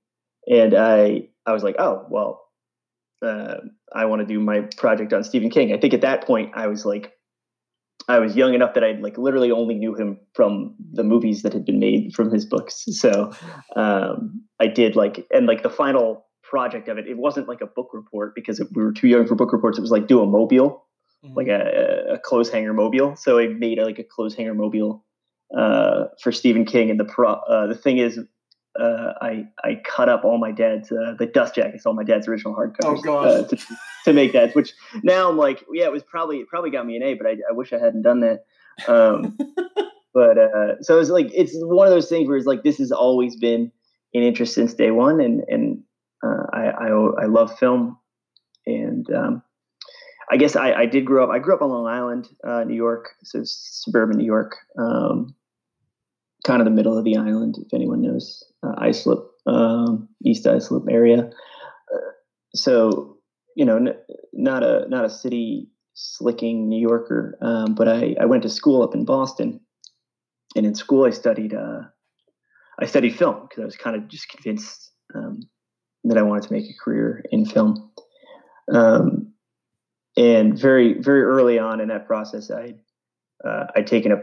And 0.49 0.75
I 0.75 1.29
I 1.47 1.53
was 1.53 1.63
like 1.63 1.77
oh 1.79 2.07
well 2.09 2.45
uh, 3.21 3.57
I 3.93 4.05
want 4.05 4.21
to 4.21 4.27
do 4.27 4.39
my 4.39 4.61
project 4.77 5.13
on 5.13 5.25
Stephen 5.25 5.51
King. 5.51 5.73
I 5.73 5.79
think 5.79 5.95
at 5.95 6.03
that 6.03 6.25
point 6.25 6.53
I 6.55 6.69
was 6.69 6.87
like 6.87 7.13
I 8.09 8.19
was 8.19 8.35
young 8.35 8.55
enough 8.55 8.73
that 8.75 8.83
I 8.83 8.93
like 8.93 9.19
literally 9.19 9.53
only 9.53 9.75
knew 9.75 9.95
him 9.95 10.19
from 10.35 10.75
the 10.93 11.05
movies 11.05 11.43
that 11.43 11.53
had 11.53 11.67
been 11.67 11.79
made 11.79 12.15
from 12.15 12.33
his 12.33 12.47
books. 12.47 12.85
So 12.91 13.33
um, 13.77 14.43
I 14.59 14.67
did 14.67 14.97
like, 14.97 15.27
and 15.31 15.47
like 15.47 15.63
the 15.63 15.71
final 15.71 16.27
project 16.43 16.89
of 16.89 16.97
it, 16.97 17.07
it 17.07 17.19
wasn't 17.19 17.49
like 17.49 17.61
a 17.61 17.67
book 17.67 17.91
report 17.93 18.35
because 18.35 18.61
it, 18.61 18.69
we 18.75 18.83
were 18.83 18.93
too 18.93 19.09
young 19.09 19.27
for 19.27 19.35
book 19.35 19.53
reports. 19.53 19.77
It 19.77 19.83
was 19.83 19.91
like 19.91 20.07
do 20.07 20.23
a 20.23 20.27
mobile, 20.27 20.87
mm-hmm. 21.23 21.35
like 21.37 21.49
a, 21.49 22.15
a 22.15 22.19
clothes 22.19 22.49
hanger 22.49 22.73
mobile. 22.73 23.15
So 23.17 23.39
I 23.39 23.49
made 23.49 23.79
a, 23.79 23.85
like 23.85 23.99
a 23.99 24.05
clothes 24.05 24.35
hanger 24.35 24.55
mobile 24.55 25.05
uh, 25.57 26.05
for 26.23 26.33
Stephen 26.33 26.65
King. 26.65 26.91
And 26.91 26.99
the 26.99 27.05
pro, 27.05 27.35
uh, 27.35 27.67
the 27.67 27.75
thing 27.75 27.99
is, 27.99 28.19
uh, 28.79 29.15
I 29.21 29.47
I 29.65 29.81
cut 29.85 30.09
up 30.09 30.25
all 30.25 30.39
my 30.39 30.53
dad's 30.53 30.91
uh, 30.93 31.15
the 31.19 31.27
dust 31.27 31.55
jackets, 31.55 31.87
all 31.87 31.95
my 31.95 32.05
dad's 32.05 32.29
original 32.29 32.55
hardcovers 32.55 33.03
oh, 33.07 33.19
uh, 33.19 33.47
to, 33.49 33.59
to 34.05 34.13
make 34.13 34.33
that. 34.33 34.55
Which 34.55 34.73
now 35.03 35.29
I'm 35.29 35.37
like, 35.37 35.65
yeah, 35.73 35.85
it 35.85 35.93
was 35.93 36.03
probably 36.03 36.39
it 36.39 36.49
probably 36.49 36.71
got 36.71 36.87
me 36.87 36.97
an 36.97 37.03
A, 37.03 37.15
but 37.15 37.27
I, 37.27 37.33
I 37.49 37.53
wish 37.53 37.73
I 37.73 37.79
hadn't 37.79 38.03
done 38.03 38.21
that. 38.21 38.45
Um, 38.87 39.37
but 40.15 40.39
uh, 40.39 40.83
so 40.83 40.99
it's 41.01 41.11
like 41.11 41.31
it's 41.35 41.53
one 41.55 41.87
of 41.87 41.93
those 41.93 42.09
things 42.09 42.29
where 42.29 42.37
it's 42.37 42.47
like 42.47 42.63
this 42.63 42.79
has 42.79 42.93
always 42.93 43.37
been 43.37 43.73
an 44.15 44.23
interest 44.23 44.55
since 44.55 44.75
day 44.75 44.91
one, 44.91 45.21
and 45.21 45.43
and 45.49 45.83
uh, 46.25 46.45
I, 46.53 46.63
I, 46.71 46.89
I 47.23 47.27
love 47.27 47.59
film, 47.59 47.99
and 48.67 49.09
um, 49.13 49.43
I 50.31 50.37
guess 50.37 50.57
I, 50.57 50.73
I 50.73 50.87
did 50.87 51.05
grow 51.05 51.25
up. 51.25 51.31
I 51.31 51.39
grew 51.39 51.55
up 51.55 51.63
on 51.63 51.71
Long 51.71 51.87
Island, 51.87 52.29
uh, 52.47 52.65
New 52.65 52.75
York, 52.75 53.11
so 53.23 53.41
suburban 53.45 54.19
New 54.19 54.27
York. 54.27 54.57
Um, 54.79 55.35
kind 56.47 56.61
of 56.61 56.65
the 56.65 56.71
middle 56.71 56.97
of 56.97 57.05
the 57.05 57.17
island, 57.17 57.57
if 57.59 57.73
anyone 57.75 58.03
knows 58.03 58.45
uh, 58.63 58.75
Islip, 58.79 59.25
um, 59.47 60.09
East 60.25 60.47
Islip 60.47 60.85
area. 60.91 61.31
Uh, 61.93 62.11
so 62.55 63.19
you 63.57 63.65
know, 63.65 63.77
n- 63.77 63.97
not 64.33 64.63
a 64.63 64.89
not 64.89 65.05
a 65.05 65.11
city 65.11 65.69
slicking 65.95 66.69
New 66.69 66.81
Yorker, 66.81 67.37
um, 67.43 67.75
but 67.75 67.89
I, 67.89 68.15
I 68.21 68.27
went 68.27 68.45
to 68.45 68.49
school 68.49 68.83
up 68.83 68.95
in 68.95 69.05
Boston, 69.05 69.61
and 70.55 70.65
in 70.65 70.75
school 70.77 71.05
I 71.05 71.11
studied 71.11 71.55
uh, 71.55 71.81
I 72.81 72.87
studied 72.87 73.17
film 73.17 73.43
because 73.43 73.63
I 73.63 73.65
was 73.65 73.77
kind 73.77 73.97
of 73.97 74.07
just 74.07 74.29
convinced 74.29 74.93
um, 75.15 75.41
that 76.05 76.17
I 76.17 76.23
wanted 76.23 76.45
to 76.45 76.53
make 76.53 76.67
a 76.67 76.85
career 76.85 77.25
in 77.33 77.45
film. 77.45 77.91
Um, 78.73 79.33
and 80.17 80.57
very 80.57 81.01
very 81.01 81.23
early 81.23 81.59
on 81.59 81.81
in 81.81 81.89
that 81.89 82.07
process, 82.07 82.51
I 82.53 82.75
uh, 83.45 83.67
I'd 83.75 83.89
taken 83.89 84.13
a 84.13 84.23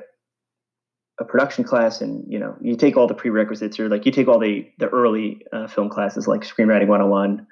a 1.19 1.23
production 1.23 1.63
class 1.63 2.01
and 2.01 2.25
you 2.31 2.39
know 2.39 2.55
you 2.61 2.75
take 2.75 2.97
all 2.97 3.07
the 3.07 3.13
prerequisites 3.13 3.79
or 3.79 3.89
like 3.89 4.05
you 4.05 4.11
take 4.11 4.27
all 4.27 4.39
the 4.39 4.69
the 4.79 4.87
early 4.89 5.41
uh, 5.53 5.67
film 5.67 5.89
classes 5.89 6.27
like 6.27 6.41
screenwriting 6.41 6.87
101 6.87 7.45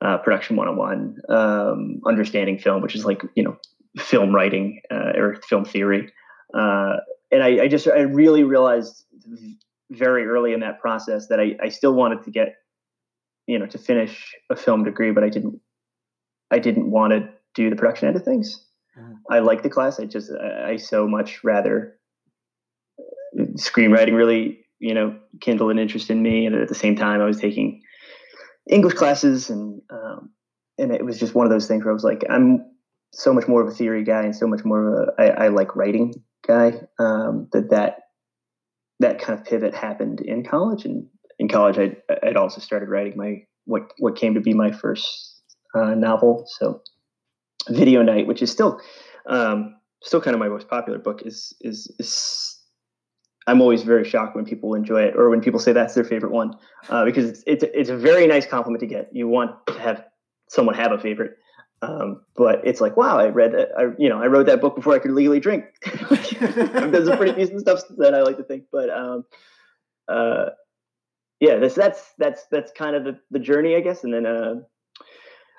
uh, 0.00 0.18
production 0.18 0.56
101 0.56 1.16
um, 1.28 2.00
understanding 2.06 2.58
film 2.58 2.82
which 2.82 2.94
is 2.94 3.04
like 3.04 3.22
you 3.34 3.42
know 3.42 3.56
film 3.98 4.34
writing 4.34 4.80
uh, 4.90 5.12
or 5.16 5.36
film 5.48 5.64
theory 5.64 6.12
uh, 6.54 6.96
and 7.30 7.42
I, 7.42 7.64
I, 7.64 7.68
just 7.68 7.88
i 7.88 8.00
really 8.00 8.42
realized 8.42 9.04
very 9.90 10.26
early 10.26 10.52
in 10.52 10.60
that 10.60 10.80
process 10.80 11.28
that 11.28 11.40
I, 11.40 11.56
I 11.62 11.68
still 11.70 11.94
wanted 11.94 12.24
to 12.24 12.30
get 12.30 12.56
you 13.46 13.58
know 13.58 13.66
to 13.66 13.78
finish 13.78 14.34
a 14.50 14.56
film 14.56 14.84
degree 14.84 15.12
but 15.12 15.24
i 15.24 15.30
didn't 15.30 15.60
i 16.50 16.58
didn't 16.58 16.90
want 16.90 17.12
to 17.12 17.28
do 17.58 17.70
the 17.70 17.76
production 17.76 18.08
end 18.08 18.16
of 18.16 18.24
things. 18.24 18.64
Mm-hmm. 18.98 19.14
I 19.30 19.40
like 19.40 19.62
the 19.62 19.70
class. 19.70 19.98
I 20.00 20.04
just 20.04 20.30
I, 20.32 20.76
so 20.76 21.06
much 21.06 21.42
rather 21.44 21.96
screenwriting 23.58 24.14
really 24.14 24.64
you 24.78 24.94
know 24.94 25.16
kindled 25.40 25.70
an 25.70 25.78
interest 25.78 26.10
in 26.10 26.22
me, 26.22 26.46
and 26.46 26.54
at 26.54 26.68
the 26.68 26.74
same 26.74 26.96
time 26.96 27.20
I 27.20 27.26
was 27.26 27.40
taking 27.40 27.82
English 28.68 28.94
classes 28.94 29.50
and 29.50 29.80
um, 29.90 30.30
and 30.78 30.92
it 30.92 31.04
was 31.04 31.18
just 31.18 31.34
one 31.34 31.46
of 31.46 31.50
those 31.50 31.66
things 31.66 31.84
where 31.84 31.92
I 31.92 31.94
was 31.94 32.04
like 32.04 32.24
I'm 32.28 32.64
so 33.12 33.32
much 33.32 33.48
more 33.48 33.62
of 33.62 33.68
a 33.68 33.72
theory 33.72 34.04
guy 34.04 34.22
and 34.22 34.36
so 34.36 34.46
much 34.46 34.64
more 34.64 34.86
of 34.86 35.08
a 35.08 35.22
I, 35.22 35.44
I 35.44 35.48
like 35.48 35.76
writing 35.76 36.14
guy 36.46 36.80
um, 36.98 37.48
that 37.52 37.70
that 37.70 37.98
that 39.00 39.20
kind 39.20 39.38
of 39.38 39.44
pivot 39.44 39.74
happened 39.74 40.20
in 40.20 40.44
college. 40.44 40.84
And 40.84 41.06
in 41.38 41.48
college 41.48 41.78
I'd, 41.78 41.96
I'd 42.22 42.36
also 42.36 42.60
started 42.60 42.88
writing 42.88 43.14
my 43.16 43.44
what 43.64 43.92
what 43.98 44.16
came 44.16 44.34
to 44.34 44.40
be 44.40 44.54
my 44.54 44.72
first 44.72 45.42
uh, 45.74 45.94
novel. 45.94 46.44
So 46.58 46.82
video 47.68 48.02
night 48.02 48.26
which 48.26 48.42
is 48.42 48.50
still 48.50 48.80
um, 49.26 49.76
still 50.02 50.20
kind 50.20 50.34
of 50.34 50.40
my 50.40 50.48
most 50.48 50.68
popular 50.68 50.98
book 50.98 51.22
is 51.24 51.54
is 51.60 51.92
is 51.98 52.57
I'm 53.46 53.62
always 53.62 53.82
very 53.82 54.04
shocked 54.04 54.36
when 54.36 54.44
people 54.44 54.74
enjoy 54.74 55.02
it 55.02 55.16
or 55.16 55.30
when 55.30 55.40
people 55.40 55.58
say 55.58 55.72
that's 55.72 55.94
their 55.94 56.04
favorite 56.04 56.32
one 56.32 56.54
uh, 56.90 57.04
because 57.04 57.24
it's, 57.24 57.42
it's 57.46 57.64
it's 57.74 57.88
a 57.88 57.96
very 57.96 58.26
nice 58.26 58.46
compliment 58.46 58.80
to 58.80 58.86
get. 58.86 59.08
You 59.12 59.28
want 59.28 59.66
to 59.68 59.78
have 59.78 60.04
someone 60.48 60.74
have 60.74 60.92
a 60.92 60.98
favorite, 60.98 61.38
um, 61.80 62.22
but 62.36 62.60
it's 62.64 62.80
like 62.80 62.96
wow, 62.96 63.18
I 63.18 63.28
read 63.28 63.54
I 63.54 63.84
you 63.98 64.08
know 64.08 64.20
I 64.22 64.26
wrote 64.26 64.46
that 64.46 64.60
book 64.60 64.76
before 64.76 64.94
I 64.94 64.98
could 64.98 65.12
legally 65.12 65.40
drink. 65.40 65.64
There's 66.40 67.06
some 67.06 67.16
pretty 67.16 67.32
decent 67.40 67.60
stuff 67.60 67.82
that 67.96 68.14
I 68.14 68.22
like 68.22 68.36
to 68.36 68.44
think, 68.44 68.64
but 68.70 68.90
um, 68.90 69.24
uh, 70.08 70.46
yeah, 71.40 71.56
this 71.56 71.74
that's 71.74 72.12
that's 72.18 72.46
that's 72.50 72.72
kind 72.72 72.96
of 72.96 73.04
the, 73.04 73.18
the 73.30 73.38
journey, 73.38 73.76
I 73.76 73.80
guess. 73.80 74.04
And 74.04 74.12
then 74.12 74.26
uh, 74.26 74.54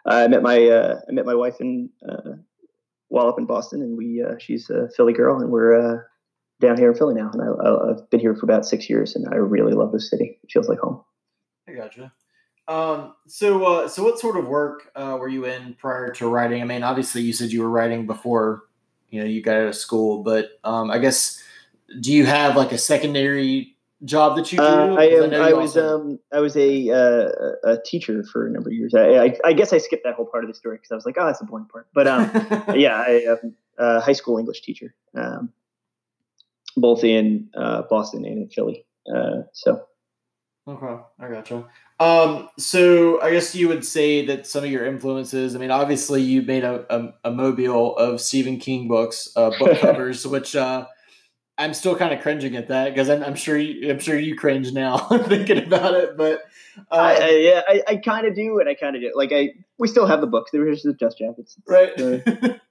I 0.05 0.27
met 0.27 0.41
my 0.41 0.65
uh, 0.67 0.99
I 1.07 1.11
met 1.11 1.25
my 1.25 1.35
wife 1.35 1.61
in 1.61 1.89
uh, 2.07 2.31
while 3.07 3.27
up 3.27 3.39
in 3.39 3.45
Boston, 3.45 3.81
and 3.81 3.97
we 3.97 4.23
uh, 4.23 4.35
she's 4.39 4.69
a 4.69 4.89
Philly 4.95 5.13
girl, 5.13 5.39
and 5.39 5.51
we're 5.51 5.79
uh, 5.79 6.01
down 6.59 6.77
here 6.77 6.91
in 6.91 6.97
Philly 6.97 7.15
now, 7.15 7.31
and 7.31 7.41
I, 7.41 7.87
have 7.87 8.09
been 8.09 8.19
here 8.19 8.35
for 8.35 8.45
about 8.45 8.65
six 8.65 8.89
years, 8.89 9.15
and 9.15 9.27
I 9.31 9.35
really 9.35 9.73
love 9.73 9.91
this 9.91 10.09
city. 10.09 10.39
It 10.43 10.51
feels 10.51 10.67
like 10.67 10.79
home. 10.79 11.01
I 11.67 11.73
gotcha. 11.73 12.11
Um, 12.67 13.15
so, 13.27 13.63
uh, 13.65 13.87
so 13.87 14.03
what 14.03 14.19
sort 14.19 14.37
of 14.37 14.47
work 14.47 14.91
uh, 14.95 15.17
were 15.19 15.27
you 15.27 15.45
in 15.45 15.73
prior 15.75 16.11
to 16.13 16.27
writing? 16.27 16.61
I 16.61 16.65
mean, 16.65 16.83
obviously, 16.83 17.21
you 17.21 17.33
said 17.33 17.51
you 17.51 17.61
were 17.61 17.69
writing 17.69 18.05
before, 18.05 18.63
you 19.09 19.19
know, 19.21 19.25
you 19.25 19.41
got 19.41 19.57
out 19.57 19.67
of 19.67 19.75
school, 19.75 20.23
but 20.23 20.59
um, 20.63 20.91
I 20.91 20.99
guess, 20.99 21.41
do 21.99 22.13
you 22.13 22.25
have 22.25 22.55
like 22.55 22.71
a 22.71 22.77
secondary 22.77 23.75
job 24.05 24.35
that 24.37 24.51
you 24.51 24.59
do? 24.59 24.63
Uh, 24.63 24.95
I, 24.99 25.03
am, 25.05 25.33
I, 25.33 25.49
I 25.49 25.53
was 25.53 25.75
um, 25.77 26.19
I 26.31 26.39
was 26.39 26.55
a 26.55 26.89
uh, 26.91 27.71
a 27.71 27.77
teacher 27.83 28.23
for 28.23 28.45
a 28.45 28.51
number 28.51 28.69
of 28.69 28.73
years. 28.73 28.93
I, 28.93 29.25
I, 29.25 29.35
I 29.45 29.53
guess 29.53 29.73
I 29.73 29.79
skipped 29.79 30.03
that 30.03 30.13
whole 30.13 30.25
part 30.25 30.43
of 30.43 30.49
the 30.49 30.55
story 30.55 30.77
because 30.77 30.91
I 30.91 30.95
was 30.95 31.05
like, 31.05 31.15
oh, 31.17 31.25
that's 31.25 31.41
a 31.41 31.45
boring 31.45 31.65
part. 31.65 31.87
But 31.93 32.07
um, 32.07 32.29
yeah, 32.75 32.97
I 32.97 33.37
am 33.41 33.55
a 33.77 33.99
high 33.99 34.13
school 34.13 34.37
English 34.37 34.61
teacher. 34.61 34.93
Um, 35.15 35.51
both 36.81 37.03
in 37.03 37.49
uh, 37.55 37.83
Boston 37.83 38.25
and 38.25 38.43
in 38.43 38.49
Philly. 38.49 38.85
Uh, 39.13 39.43
so. 39.53 39.85
Okay, 40.67 41.01
I 41.19 41.29
gotcha. 41.29 41.65
Um, 41.99 42.47
so 42.57 43.19
I 43.21 43.31
guess 43.31 43.55
you 43.55 43.67
would 43.67 43.83
say 43.83 44.25
that 44.27 44.45
some 44.45 44.63
of 44.63 44.69
your 44.69 44.85
influences. 44.85 45.55
I 45.55 45.59
mean, 45.59 45.71
obviously 45.71 46.21
you 46.21 46.43
made 46.43 46.63
a, 46.63 46.85
a, 46.95 47.13
a 47.25 47.31
mobile 47.31 47.97
of 47.97 48.21
Stephen 48.21 48.59
King 48.59 48.87
books, 48.87 49.29
uh, 49.35 49.51
book 49.57 49.77
covers, 49.79 50.27
which 50.27 50.55
uh, 50.55 50.85
I'm 51.57 51.73
still 51.73 51.95
kind 51.95 52.13
of 52.13 52.21
cringing 52.21 52.55
at 52.55 52.69
that 52.69 52.93
because 52.93 53.09
I'm, 53.09 53.21
I'm, 53.21 53.35
sure 53.35 53.57
you, 53.57 53.91
I'm 53.91 53.99
sure 53.99 54.17
you 54.17 54.35
cringe 54.37 54.71
now 54.71 54.97
thinking 55.27 55.57
about 55.57 55.93
it. 55.93 56.15
But 56.15 56.43
uh, 56.89 56.95
I, 56.95 57.13
I, 57.13 57.29
yeah, 57.31 57.61
I, 57.67 57.83
I 57.87 57.95
kind 57.97 58.25
of 58.25 58.33
do, 58.33 58.59
and 58.59 58.69
I 58.69 58.75
kind 58.75 58.95
of 58.95 59.01
do. 59.01 59.11
Like 59.13 59.33
I, 59.33 59.49
we 59.77 59.89
still 59.89 60.05
have 60.05 60.21
the 60.21 60.27
books. 60.27 60.51
They're 60.51 60.71
just 60.71 60.85
the 60.85 60.93
dust 60.93 61.17
jackets, 61.17 61.57
right? 61.67 61.91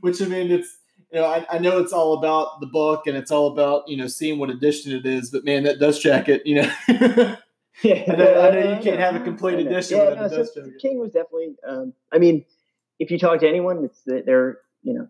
which 0.00 0.20
I 0.20 0.24
mean, 0.24 0.50
it's 0.50 0.78
you 1.14 1.20
know, 1.20 1.26
I, 1.26 1.46
I, 1.48 1.58
know 1.58 1.78
it's 1.78 1.92
all 1.92 2.14
about 2.14 2.60
the 2.60 2.66
book 2.66 3.06
and 3.06 3.16
it's 3.16 3.30
all 3.30 3.46
about 3.46 3.84
you 3.86 3.96
know 3.96 4.08
seeing 4.08 4.40
what 4.40 4.50
edition 4.50 4.90
it 4.90 5.06
is, 5.06 5.30
but 5.30 5.44
man, 5.44 5.62
that 5.62 5.78
dust 5.78 6.02
jacket, 6.02 6.42
you 6.44 6.56
know. 6.56 6.72
yeah, 6.88 8.02
I 8.12 8.16
know, 8.16 8.40
I 8.40 8.50
know, 8.50 8.74
you 8.74 8.82
can't 8.82 8.98
have 8.98 9.14
a 9.14 9.20
complete 9.20 9.60
edition 9.60 9.98
yeah, 9.98 10.14
no, 10.14 10.28
so 10.28 10.70
King 10.80 10.98
was 10.98 11.12
definitely. 11.12 11.54
Um, 11.66 11.92
I 12.12 12.18
mean, 12.18 12.44
if 12.98 13.12
you 13.12 13.18
talk 13.20 13.38
to 13.40 13.48
anyone, 13.48 13.84
it's 13.84 14.02
that 14.06 14.26
they're 14.26 14.58
you 14.82 14.92
know 14.92 15.06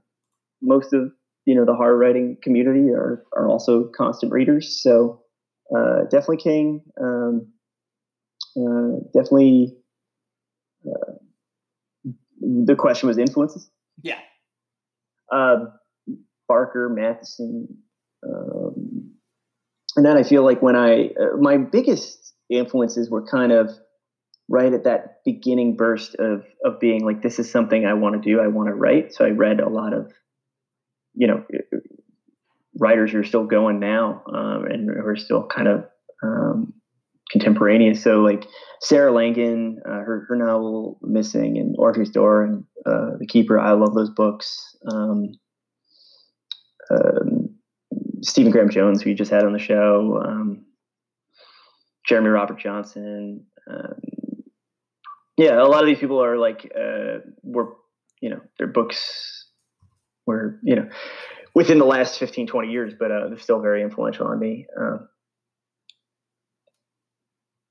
most 0.60 0.92
of 0.92 1.10
you 1.46 1.54
know 1.54 1.64
the 1.64 1.74
hard 1.74 1.98
writing 1.98 2.36
community 2.42 2.90
are 2.90 3.24
are 3.34 3.48
also 3.48 3.84
constant 3.96 4.30
readers. 4.30 4.82
So 4.82 5.22
uh, 5.74 6.02
definitely 6.10 6.36
King. 6.36 6.82
Um, 7.00 7.48
uh, 8.58 9.00
definitely. 9.14 9.74
Uh, 10.86 11.12
the 12.42 12.76
question 12.76 13.08
was 13.08 13.16
influences. 13.16 13.70
Yeah. 14.02 14.18
Um, 15.32 15.72
Barker, 16.48 16.88
Matheson. 16.88 17.68
Um, 18.26 19.12
and 19.96 20.04
then 20.04 20.16
I 20.16 20.22
feel 20.22 20.44
like 20.44 20.62
when 20.62 20.76
I, 20.76 21.08
uh, 21.08 21.36
my 21.38 21.56
biggest 21.56 22.34
influences 22.50 23.10
were 23.10 23.26
kind 23.26 23.52
of 23.52 23.70
right 24.48 24.72
at 24.72 24.84
that 24.84 25.20
beginning 25.24 25.76
burst 25.76 26.16
of, 26.16 26.44
of 26.64 26.80
being 26.80 27.04
like, 27.04 27.22
this 27.22 27.38
is 27.38 27.50
something 27.50 27.86
I 27.86 27.94
want 27.94 28.22
to 28.22 28.30
do. 28.30 28.40
I 28.40 28.48
want 28.48 28.68
to 28.68 28.74
write. 28.74 29.14
So 29.14 29.24
I 29.24 29.30
read 29.30 29.60
a 29.60 29.68
lot 29.68 29.92
of, 29.92 30.12
you 31.14 31.26
know, 31.26 31.44
writers 32.78 33.12
who 33.12 33.20
are 33.20 33.24
still 33.24 33.44
going 33.44 33.78
now 33.78 34.22
um, 34.26 34.64
and 34.66 34.90
who 34.90 35.06
are 35.06 35.16
still 35.16 35.46
kind 35.46 35.68
of 35.68 35.84
um, 36.22 36.74
contemporaneous. 37.30 38.02
So 38.02 38.20
like 38.20 38.46
Sarah 38.80 39.12
Langan, 39.12 39.80
uh, 39.86 39.90
her, 39.90 40.26
her 40.28 40.36
novel 40.36 40.98
Missing 41.02 41.56
and 41.58 41.76
Audrey's 41.78 42.10
Door 42.10 42.42
and 42.44 42.64
uh, 42.84 43.16
The 43.18 43.26
Keeper. 43.26 43.58
I 43.58 43.72
love 43.72 43.94
those 43.94 44.10
books. 44.10 44.76
Um, 44.90 45.32
um, 46.90 47.50
Stephen 48.22 48.52
Graham 48.52 48.70
Jones, 48.70 49.02
who 49.02 49.10
you 49.10 49.16
just 49.16 49.30
had 49.30 49.44
on 49.44 49.52
the 49.52 49.58
show, 49.58 50.22
um, 50.24 50.64
Jeremy 52.06 52.28
Robert 52.28 52.58
Johnson. 52.58 53.46
Um, 53.70 54.00
yeah, 55.36 55.60
a 55.60 55.64
lot 55.64 55.82
of 55.82 55.86
these 55.86 55.98
people 55.98 56.22
are 56.22 56.38
like 56.38 56.70
uh, 56.76 57.18
were 57.42 57.76
you 58.20 58.30
know 58.30 58.40
their 58.58 58.66
books 58.66 59.48
were 60.26 60.58
you 60.62 60.76
know 60.76 60.88
within 61.54 61.78
the 61.78 61.84
last 61.84 62.18
15 62.18 62.46
20 62.46 62.70
years 62.70 62.94
but 62.98 63.10
uh, 63.10 63.28
they're 63.28 63.38
still 63.38 63.60
very 63.60 63.82
influential 63.82 64.26
on 64.26 64.38
me 64.38 64.66
um, 64.80 65.08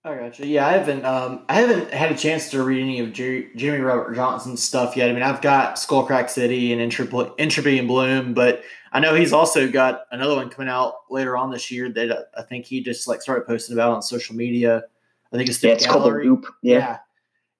I 0.05 0.15
gotcha. 0.15 0.45
Yeah, 0.45 0.67
I 0.67 0.73
haven't. 0.73 1.05
Um, 1.05 1.45
I 1.47 1.53
haven't 1.53 1.93
had 1.93 2.11
a 2.11 2.17
chance 2.17 2.49
to 2.51 2.61
read 2.61 2.81
any 2.81 2.99
of 2.99 3.13
Jerry, 3.13 3.49
Jeremy 3.55 3.83
Robert 3.85 4.13
Johnson's 4.15 4.61
stuff 4.61 4.97
yet. 4.97 5.09
I 5.09 5.13
mean, 5.13 5.23
I've 5.23 5.41
got 5.41 5.75
Skullcrack 5.75 6.29
City 6.29 6.73
and 6.73 6.81
Entropy, 6.81 7.31
Entropy 7.39 7.77
in 7.79 7.87
Bloom, 7.87 8.33
but 8.33 8.63
I 8.91 8.99
know 8.99 9.15
he's 9.15 9.31
also 9.31 9.71
got 9.71 10.01
another 10.11 10.35
one 10.35 10.49
coming 10.49 10.67
out 10.67 10.95
later 11.09 11.37
on 11.37 11.51
this 11.51 11.71
year 11.71 11.89
that 11.89 12.27
I 12.37 12.41
think 12.41 12.65
he 12.65 12.81
just 12.81 13.07
like 13.07 13.21
started 13.21 13.47
posting 13.47 13.75
about 13.75 13.93
on 13.93 14.01
social 14.01 14.35
media. 14.35 14.83
I 15.31 15.37
think 15.37 15.47
it's 15.47 15.59
the 15.59 15.69
yeah, 15.69 15.73
it's. 15.75 15.87
Called 15.87 16.13
yeah. 16.61 16.79
yeah, 16.79 16.97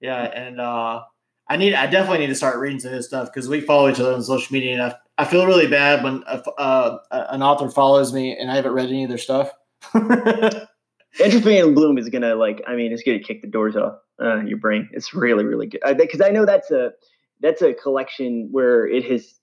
yeah, 0.00 0.22
and 0.24 0.60
uh, 0.60 1.02
I 1.48 1.56
need. 1.56 1.72
I 1.72 1.86
definitely 1.86 2.18
need 2.18 2.26
to 2.26 2.34
start 2.34 2.58
reading 2.58 2.78
some 2.78 2.90
of 2.90 2.96
his 2.96 3.06
stuff 3.06 3.32
because 3.32 3.48
we 3.48 3.62
follow 3.62 3.88
each 3.88 4.00
other 4.00 4.12
on 4.12 4.22
social 4.22 4.52
media, 4.52 4.74
and 4.74 4.82
I, 4.82 4.94
I 5.16 5.24
feel 5.24 5.46
really 5.46 5.66
bad 5.66 6.04
when 6.04 6.22
a, 6.26 6.42
uh, 6.58 6.98
an 7.10 7.42
author 7.42 7.70
follows 7.70 8.12
me 8.12 8.36
and 8.36 8.50
I 8.50 8.56
haven't 8.56 8.72
read 8.72 8.90
any 8.90 9.04
of 9.04 9.08
their 9.08 9.16
stuff. 9.16 9.50
Entropy 11.20 11.58
in 11.58 11.74
Bloom 11.74 11.98
is 11.98 12.08
gonna 12.08 12.34
like. 12.34 12.62
I 12.66 12.74
mean, 12.74 12.92
it's 12.92 13.02
gonna 13.02 13.20
kick 13.20 13.42
the 13.42 13.48
doors 13.48 13.76
off 13.76 13.98
uh, 14.22 14.40
your 14.40 14.58
brain. 14.58 14.88
It's 14.92 15.14
really, 15.14 15.44
really 15.44 15.66
good 15.66 15.80
because 15.96 16.20
I, 16.20 16.28
I, 16.28 16.30
know 16.30 16.44
that's 16.44 16.70
a 16.70 16.92
that's 17.40 17.62
a 17.62 17.72
collection 17.72 18.48
where 18.50 18.86
it 18.86 19.04
has 19.10 19.34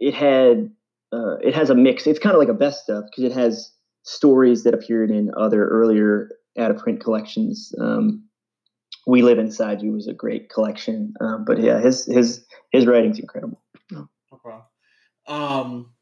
it 0.00 0.14
had 0.14 0.70
uh, 1.12 1.36
it 1.36 1.54
has 1.54 1.70
a 1.70 1.74
mix. 1.74 2.06
It's 2.06 2.18
kind 2.18 2.34
of 2.34 2.40
like 2.40 2.48
a 2.48 2.54
best 2.54 2.84
stuff 2.84 3.04
because 3.10 3.30
it 3.30 3.36
has 3.38 3.72
stories 4.02 4.64
that 4.64 4.74
appeared 4.74 5.10
in 5.10 5.30
other 5.36 5.66
earlier 5.68 6.30
out 6.58 6.70
of 6.70 6.78
print 6.78 7.00
collections. 7.00 7.74
Um, 7.80 8.24
we 9.06 9.22
Live 9.22 9.38
Inside 9.38 9.82
You 9.82 9.92
was 9.92 10.08
a 10.08 10.14
great 10.14 10.50
collection, 10.50 11.14
um, 11.20 11.44
but 11.44 11.60
yeah, 11.60 11.80
his 11.80 12.04
his 12.06 12.44
his 12.72 12.86
writing's 12.86 13.18
incredible. 13.18 13.62
Okay. 13.92 14.58
Um, 15.28 15.92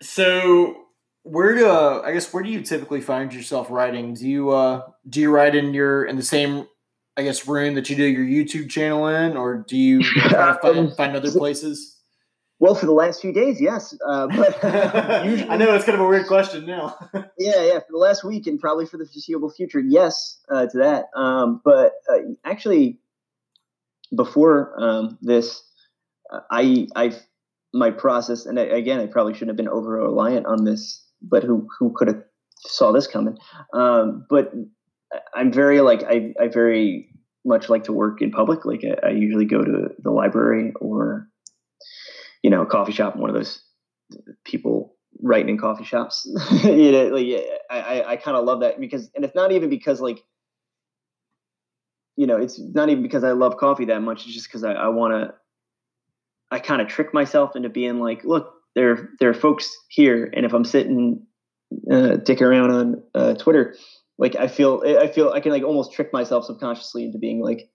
so 0.00 0.83
where 1.24 1.54
do 1.54 1.68
uh, 1.68 2.02
I 2.04 2.12
guess 2.12 2.32
where 2.32 2.42
do 2.42 2.50
you 2.50 2.60
typically 2.60 3.00
find 3.00 3.32
yourself 3.32 3.70
writing? 3.70 4.14
Do 4.14 4.28
you 4.28 4.50
uh 4.50 4.82
do 5.08 5.20
you 5.20 5.30
write 5.30 5.54
in 5.54 5.74
your 5.74 6.04
in 6.04 6.16
the 6.16 6.22
same 6.22 6.66
I 7.16 7.22
guess 7.22 7.48
room 7.48 7.74
that 7.74 7.88
you 7.88 7.96
do 7.96 8.04
your 8.04 8.24
YouTube 8.24 8.70
channel 8.70 9.06
in, 9.08 9.36
or 9.36 9.64
do 9.66 9.76
you 9.76 10.02
try 10.28 10.52
to 10.52 10.58
find, 10.60 10.94
find 10.94 11.16
other 11.16 11.30
places? 11.30 11.96
Well, 12.58 12.74
for 12.74 12.86
the 12.86 12.92
last 12.92 13.20
few 13.20 13.32
days, 13.32 13.60
yes. 13.60 13.96
Uh, 14.06 14.26
but 14.36 15.24
usually, 15.24 15.48
I 15.48 15.56
know 15.56 15.74
it's 15.74 15.84
kind 15.84 15.96
of 15.96 16.04
a 16.04 16.08
weird 16.08 16.26
question 16.26 16.66
now. 16.66 16.96
yeah, 17.14 17.62
yeah. 17.62 17.78
For 17.80 17.92
the 17.92 17.98
last 17.98 18.22
week 18.22 18.46
and 18.46 18.60
probably 18.60 18.86
for 18.86 18.96
the 18.96 19.06
foreseeable 19.06 19.50
future, 19.50 19.80
yes 19.80 20.38
uh, 20.50 20.66
to 20.66 20.78
that. 20.78 21.06
Um, 21.16 21.60
but 21.64 21.92
uh, 22.08 22.18
actually, 22.44 22.98
before 24.14 24.74
um, 24.78 25.18
this, 25.22 25.62
uh, 26.30 26.40
I, 26.50 26.88
I, 26.94 27.12
my 27.72 27.90
process, 27.90 28.46
and 28.46 28.58
I, 28.58 28.64
again, 28.64 29.00
I 29.00 29.06
probably 29.06 29.34
shouldn't 29.34 29.50
have 29.50 29.56
been 29.56 29.68
over 29.68 29.90
reliant 29.90 30.46
on 30.46 30.64
this 30.64 31.03
but 31.28 31.42
who 31.42 31.68
who 31.78 31.92
could 31.94 32.08
have 32.08 32.22
saw 32.58 32.92
this 32.92 33.06
coming? 33.06 33.36
Um, 33.72 34.26
but 34.28 34.52
I'm 35.34 35.52
very 35.52 35.80
like 35.80 36.02
I 36.02 36.34
I 36.40 36.48
very 36.48 37.14
much 37.44 37.68
like 37.68 37.84
to 37.84 37.92
work 37.92 38.22
in 38.22 38.30
public. 38.30 38.64
Like 38.64 38.84
I, 38.84 39.08
I 39.08 39.10
usually 39.10 39.44
go 39.44 39.62
to 39.62 39.88
the 39.98 40.10
library 40.10 40.72
or, 40.80 41.28
you 42.42 42.50
know, 42.50 42.62
a 42.62 42.66
coffee 42.66 42.92
shop. 42.92 43.16
One 43.16 43.30
of 43.30 43.34
those 43.34 43.62
people 44.44 44.96
writing 45.20 45.50
in 45.50 45.58
coffee 45.58 45.84
shops. 45.84 46.26
you 46.64 46.92
know, 46.92 47.08
like 47.08 47.26
I, 47.70 47.80
I, 47.80 48.10
I 48.12 48.16
kind 48.16 48.36
of 48.36 48.44
love 48.44 48.60
that 48.60 48.80
because, 48.80 49.10
and 49.14 49.24
it's 49.24 49.34
not 49.34 49.52
even 49.52 49.68
because 49.68 50.00
like, 50.00 50.22
you 52.16 52.26
know, 52.26 52.36
it's 52.36 52.58
not 52.58 52.88
even 52.88 53.02
because 53.02 53.24
I 53.24 53.32
love 53.32 53.56
coffee 53.56 53.86
that 53.86 54.00
much. 54.00 54.24
It's 54.24 54.34
just 54.34 54.46
because 54.46 54.64
I, 54.64 54.72
I 54.72 54.88
want 54.88 55.12
to. 55.14 55.34
I 56.50 56.60
kind 56.60 56.80
of 56.80 56.86
trick 56.86 57.12
myself 57.12 57.56
into 57.56 57.68
being 57.68 57.98
like, 57.98 58.22
look, 58.22 58.54
there, 58.74 59.10
there 59.20 59.30
are 59.30 59.34
folks 59.34 59.74
here, 59.88 60.30
and 60.32 60.44
if 60.44 60.52
I'm 60.52 60.64
sitting, 60.64 61.26
uh, 61.90 62.16
dick 62.16 62.42
around 62.42 62.70
on 62.70 63.02
uh, 63.14 63.34
Twitter, 63.34 63.74
like 64.18 64.36
I 64.36 64.48
feel, 64.48 64.82
I 64.86 65.08
feel, 65.08 65.30
I 65.30 65.40
can 65.40 65.52
like 65.52 65.62
almost 65.62 65.92
trick 65.92 66.12
myself 66.12 66.44
subconsciously 66.44 67.04
into 67.04 67.18
being 67.18 67.40
like, 67.40 67.68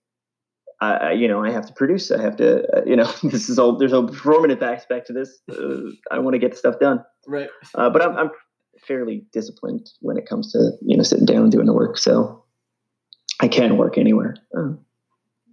I, 0.81 1.11
you 1.11 1.27
know, 1.27 1.43
I 1.43 1.51
have 1.51 1.65
to 1.65 1.73
produce. 1.73 2.09
I 2.09 2.21
have 2.21 2.37
to, 2.37 2.63
uh, 2.73 2.81
you 2.85 2.95
know, 2.95 3.11
this 3.23 3.49
is 3.49 3.59
all. 3.59 3.77
There's 3.77 3.93
a 3.93 3.97
performative 3.97 4.61
aspect 4.61 5.07
to 5.07 5.13
this. 5.13 5.39
Uh, 5.51 5.91
I 6.11 6.19
want 6.19 6.35
to 6.35 6.39
get 6.39 6.57
stuff 6.57 6.79
done. 6.79 7.03
Right. 7.27 7.49
Uh, 7.75 7.89
but 7.89 8.01
I'm, 8.01 8.15
I'm 8.17 8.31
fairly 8.87 9.25
disciplined 9.33 9.89
when 9.99 10.17
it 10.17 10.25
comes 10.25 10.51
to 10.53 10.71
you 10.81 10.95
know 10.95 11.03
sitting 11.03 11.25
down 11.25 11.43
and 11.43 11.51
doing 11.51 11.65
the 11.65 11.73
work. 11.73 11.97
So 11.97 12.43
I 13.41 13.47
can 13.47 13.77
work 13.77 13.97
anywhere. 13.97 14.35
Uh, 14.57 14.73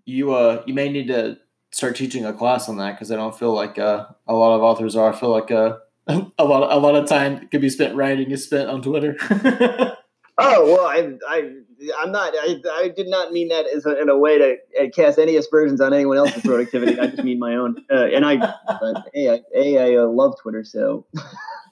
you 0.05 0.33
uh, 0.33 0.63
you 0.67 0.75
may 0.75 0.89
need 0.89 1.09
to 1.09 1.39
start 1.77 1.95
teaching 1.95 2.25
a 2.25 2.33
class 2.33 2.71
on 2.71 2.79
that 2.79 2.93
because 2.93 3.13
I 3.13 3.17
don't 3.17 3.39
feel 3.39 3.53
like 3.53 3.79
uh, 3.79 4.07
a 4.27 4.33
lot 4.33 4.57
of 4.57 4.63
authors 4.63 4.97
are. 4.97 5.13
I 5.13 5.17
feel 5.17 5.29
like 5.29 5.51
uh, 5.51 5.77
a 6.07 6.45
lot 6.45 6.73
a 6.73 6.79
lot 6.79 6.95
of 6.95 7.07
time 7.07 7.49
could 7.49 7.61
be 7.61 7.69
spent 7.69 7.95
writing 7.95 8.31
is 8.31 8.45
spent 8.45 8.71
on 8.71 8.81
Twitter. 8.81 9.17
oh 9.31 9.97
well, 10.39 10.87
I 10.87 11.13
I 11.29 11.53
I'm 11.99 12.13
not. 12.13 12.33
I, 12.35 12.63
I 12.73 12.89
did 12.89 13.09
not 13.09 13.31
mean 13.31 13.49
that 13.49 13.67
as 13.67 13.85
a, 13.85 14.01
in 14.01 14.09
a 14.09 14.17
way 14.17 14.39
to 14.39 14.57
uh, 14.81 14.87
cast 14.95 15.19
any 15.19 15.37
aspersions 15.37 15.83
on 15.83 15.93
anyone 15.93 16.17
else's 16.17 16.43
productivity. 16.43 16.99
I 16.99 17.09
just 17.09 17.23
mean 17.23 17.39
my 17.39 17.55
own. 17.55 17.77
Uh, 17.93 18.07
and 18.07 18.25
I, 18.25 18.37
but 18.37 19.11
hey, 19.13 19.29
I, 19.29 19.41
a 19.55 19.79
I 19.79 20.03
uh, 20.03 20.07
love 20.07 20.37
Twitter, 20.41 20.65
so. 20.65 21.07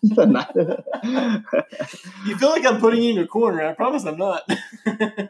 you 2.27 2.37
feel 2.37 2.51
like 2.51 2.67
I'm 2.67 2.81
putting 2.81 3.03
you 3.03 3.11
in 3.11 3.17
your 3.17 3.27
corner. 3.27 3.63
I 3.63 3.75
promise 3.75 4.05
I'm 4.05 4.17
not. 4.17 4.43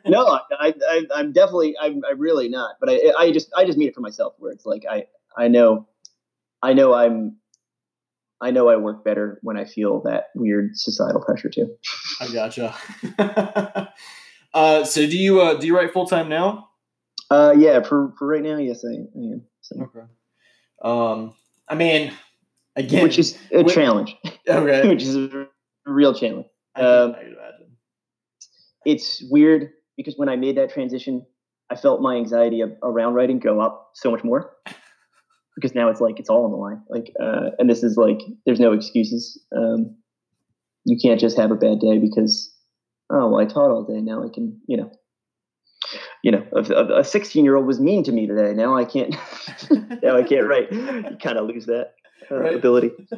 no, 0.06 0.26
I, 0.26 0.74
I, 0.88 1.06
I'm 1.14 1.32
definitely, 1.32 1.76
I'm, 1.80 2.02
I'm 2.08 2.18
really 2.18 2.48
not. 2.48 2.76
But 2.80 2.90
I, 2.90 3.12
I 3.18 3.32
just, 3.32 3.50
I 3.56 3.64
just 3.64 3.78
mean 3.78 3.88
it 3.88 3.94
for 3.94 4.00
myself. 4.00 4.34
Where 4.38 4.52
it's 4.52 4.66
like, 4.66 4.84
I, 4.90 5.06
I 5.36 5.48
know, 5.48 5.88
I 6.62 6.72
know, 6.72 6.94
I'm, 6.94 7.36
I 8.40 8.50
know 8.50 8.68
I 8.68 8.76
work 8.76 9.04
better 9.04 9.38
when 9.42 9.56
I 9.56 9.64
feel 9.64 10.02
that 10.02 10.24
weird 10.34 10.76
societal 10.76 11.22
pressure 11.22 11.48
too. 11.48 11.76
I 12.20 12.32
gotcha. 12.32 13.92
Uh, 14.54 14.84
so 14.84 15.04
do 15.04 15.18
you 15.18 15.40
uh, 15.40 15.54
do 15.54 15.66
you 15.66 15.76
write 15.76 15.92
full 15.92 16.06
time 16.06 16.28
now? 16.28 16.68
Uh, 17.28 17.52
yeah, 17.58 17.82
for 17.82 18.14
for 18.16 18.28
right 18.28 18.42
now, 18.42 18.56
yes, 18.56 18.84
I, 18.84 18.92
I 18.92 19.32
am. 19.32 19.42
So. 19.60 19.82
Okay. 19.82 20.06
Um, 20.82 21.34
I 21.68 21.74
mean, 21.74 22.12
again, 22.76 23.02
which 23.02 23.18
is 23.18 23.38
a 23.52 23.64
challenge. 23.64 24.16
Okay. 24.48 24.88
which 24.88 25.02
is 25.02 25.16
a 25.16 25.46
real 25.86 26.14
challenge. 26.14 26.46
I 26.74 26.80
can, 26.80 26.88
um, 26.88 27.10
I 27.10 27.18
can 27.18 27.32
imagine. 27.32 27.76
It's 28.84 29.24
weird 29.30 29.70
because 29.96 30.14
when 30.16 30.28
I 30.28 30.36
made 30.36 30.56
that 30.56 30.70
transition, 30.70 31.24
I 31.70 31.76
felt 31.76 32.00
my 32.00 32.16
anxiety 32.16 32.62
around 32.82 33.14
writing 33.14 33.38
go 33.38 33.60
up 33.60 33.90
so 33.94 34.10
much 34.10 34.22
more 34.22 34.50
because 35.56 35.74
now 35.74 35.88
it's 35.88 36.00
like 36.00 36.20
it's 36.20 36.28
all 36.28 36.44
on 36.44 36.50
the 36.50 36.56
line. 36.56 36.82
Like, 36.88 37.12
uh, 37.22 37.50
and 37.58 37.70
this 37.70 37.82
is 37.82 37.96
like 37.96 38.20
there's 38.44 38.60
no 38.60 38.72
excuses. 38.72 39.40
Um, 39.56 39.96
you 40.84 40.98
can't 41.00 41.20
just 41.20 41.36
have 41.36 41.50
a 41.50 41.56
bad 41.56 41.80
day 41.80 41.98
because 41.98 42.52
oh 43.10 43.28
well 43.28 43.40
i 43.40 43.44
taught 43.44 43.70
all 43.70 43.84
day 43.84 44.00
now 44.00 44.24
i 44.24 44.28
can 44.28 44.60
you 44.66 44.76
know 44.76 44.90
you 46.22 46.30
know 46.30 46.44
a 46.96 47.04
16 47.04 47.44
year 47.44 47.56
old 47.56 47.66
was 47.66 47.80
mean 47.80 48.02
to 48.04 48.12
me 48.12 48.26
today 48.26 48.54
now 48.54 48.76
i 48.76 48.84
can't 48.84 49.14
now 50.02 50.16
i 50.16 50.22
can't 50.22 50.46
write 50.46 50.70
you 50.72 51.16
kind 51.22 51.38
of 51.38 51.46
lose 51.46 51.66
that 51.66 51.94
uh, 52.30 52.36
right. 52.36 52.54
ability 52.54 52.90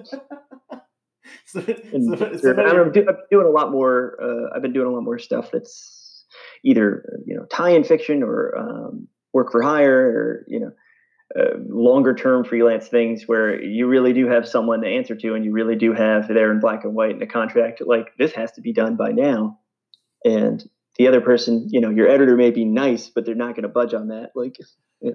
so, 1.47 1.61
and, 1.93 2.19
so, 2.41 2.55
I'm, 2.57 2.93
do, 2.93 3.07
I'm, 3.09 3.17
doing 3.31 3.47
a 3.47 3.51
lot 3.51 3.71
more 3.71 4.17
uh, 4.23 4.55
i've 4.55 4.63
been 4.63 4.73
doing 4.73 4.87
a 4.87 4.91
lot 4.91 5.03
more 5.03 5.19
stuff 5.19 5.51
that's 5.53 6.25
either 6.65 7.21
you 7.27 7.37
know 7.37 7.45
tie-in 7.47 7.85
fiction 7.85 8.23
or 8.23 8.57
um, 8.57 9.09
work 9.33 9.53
for 9.53 9.63
hire 9.63 9.99
or 10.01 10.45
you 10.49 10.61
know 10.61 10.71
uh, 11.39 11.59
longer 11.69 12.15
term 12.15 12.45
freelance 12.45 12.87
things 12.87 13.25
where 13.27 13.61
you 13.61 13.89
really 13.89 14.13
do 14.13 14.29
have 14.29 14.49
someone 14.49 14.81
to 14.81 14.89
answer 14.89 15.17
to 15.17 15.35
and 15.35 15.45
you 15.45 15.53
really 15.53 15.75
do 15.75 15.93
have 15.93 16.29
there 16.29 16.53
in 16.53 16.61
black 16.61 16.85
and 16.85 16.95
white 16.95 17.17
in 17.17 17.23
a 17.23 17.27
contract 17.27 17.83
like 17.85 18.13
this 18.19 18.33
has 18.33 18.53
to 18.53 18.61
be 18.61 18.73
done 18.73 18.97
by 18.97 19.11
now 19.11 19.59
and 20.25 20.69
the 20.99 21.09
other 21.09 21.21
person, 21.21 21.69
you 21.71 21.81
know, 21.81 21.91
your 21.91 22.09
editor 22.09 22.37
may 22.37 22.51
be 22.51 22.65
nice, 22.65 23.09
but 23.09 23.25
they're 23.25 23.35
not 23.35 23.55
going 23.55 23.63
to 23.63 23.69
budge 23.69 23.95
on 23.95 24.09
that. 24.09 24.31
Like, 24.35 24.57
you, 25.01 25.15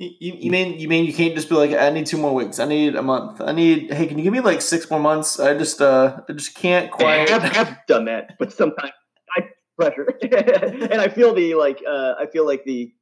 you 0.00 0.50
mean 0.50 0.78
you 0.80 0.88
mean 0.88 1.04
you 1.04 1.12
can't 1.12 1.34
just 1.34 1.48
be 1.48 1.54
like 1.54 1.72
I 1.72 1.90
need 1.90 2.06
two 2.06 2.16
more 2.16 2.34
weeks 2.34 2.58
I 2.58 2.64
need 2.64 2.96
a 2.96 3.02
month 3.02 3.40
I 3.40 3.52
need 3.52 3.92
hey 3.92 4.06
can 4.06 4.16
you 4.16 4.24
give 4.24 4.32
me 4.32 4.40
like 4.40 4.62
six 4.62 4.90
more 4.90 5.00
months 5.00 5.38
I 5.38 5.56
just 5.56 5.82
uh 5.82 6.20
I 6.26 6.32
just 6.32 6.54
can't 6.54 6.90
quite 6.90 7.30
I've, 7.30 7.56
I've 7.56 7.86
done 7.86 8.06
that 8.06 8.36
but 8.38 8.50
sometimes 8.52 8.92
I 9.36 9.42
pressure 9.78 10.08
and 10.22 11.00
I 11.00 11.08
feel 11.08 11.34
the 11.34 11.54
like 11.54 11.82
uh 11.86 12.14
I 12.18 12.26
feel 12.32 12.46
like 12.46 12.64
the 12.64 12.92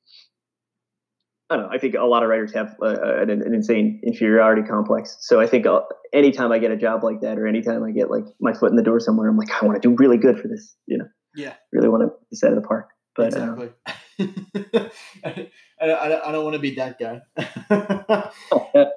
I 1.51 1.57
don't 1.57 1.65
know. 1.65 1.71
I 1.73 1.79
think 1.79 1.95
a 1.95 2.05
lot 2.05 2.23
of 2.23 2.29
writers 2.29 2.53
have 2.53 2.77
uh, 2.83 3.23
an, 3.23 3.31
an, 3.31 3.55
insane 3.55 4.03
inferiority 4.05 4.61
complex. 4.69 5.17
So 5.21 5.41
I 5.41 5.47
think 5.47 5.65
uh, 5.65 5.81
anytime 6.13 6.53
I 6.53 6.59
get 6.59 6.73
a 6.73 6.77
job 6.77 7.03
like 7.03 7.23
that, 7.23 7.39
or 7.39 7.47
anytime 7.47 7.83
I 7.83 7.91
get 7.91 8.11
like 8.11 8.25
my 8.39 8.53
foot 8.53 8.69
in 8.69 8.77
the 8.77 8.83
door 8.83 9.01
somewhere, 9.01 9.31
I'm 9.31 9.39
like, 9.39 9.49
I 9.51 9.65
want 9.65 9.81
to 9.81 9.89
do 9.89 9.97
really 9.99 10.19
good 10.19 10.39
for 10.39 10.47
this. 10.47 10.77
You 10.87 10.99
know, 10.99 11.07
yeah, 11.35 11.55
really 11.73 11.89
want 11.89 12.03
to 12.03 12.37
set 12.37 12.51
of 12.53 12.61
the 12.61 12.69
park. 12.69 12.91
But 13.17 13.29
exactly. 13.29 13.71
Uh, 13.87 13.93
I, 15.25 15.41
I, 15.81 16.29
I, 16.29 16.33
don't 16.33 16.45
want 16.45 16.55
to 16.55 16.61
be 16.61 16.75
that 16.75 16.99
guy. 16.99 17.23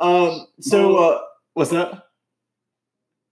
um. 0.00 0.46
So 0.60 0.96
uh, 0.96 1.20
what's 1.54 1.70
that? 1.70 2.04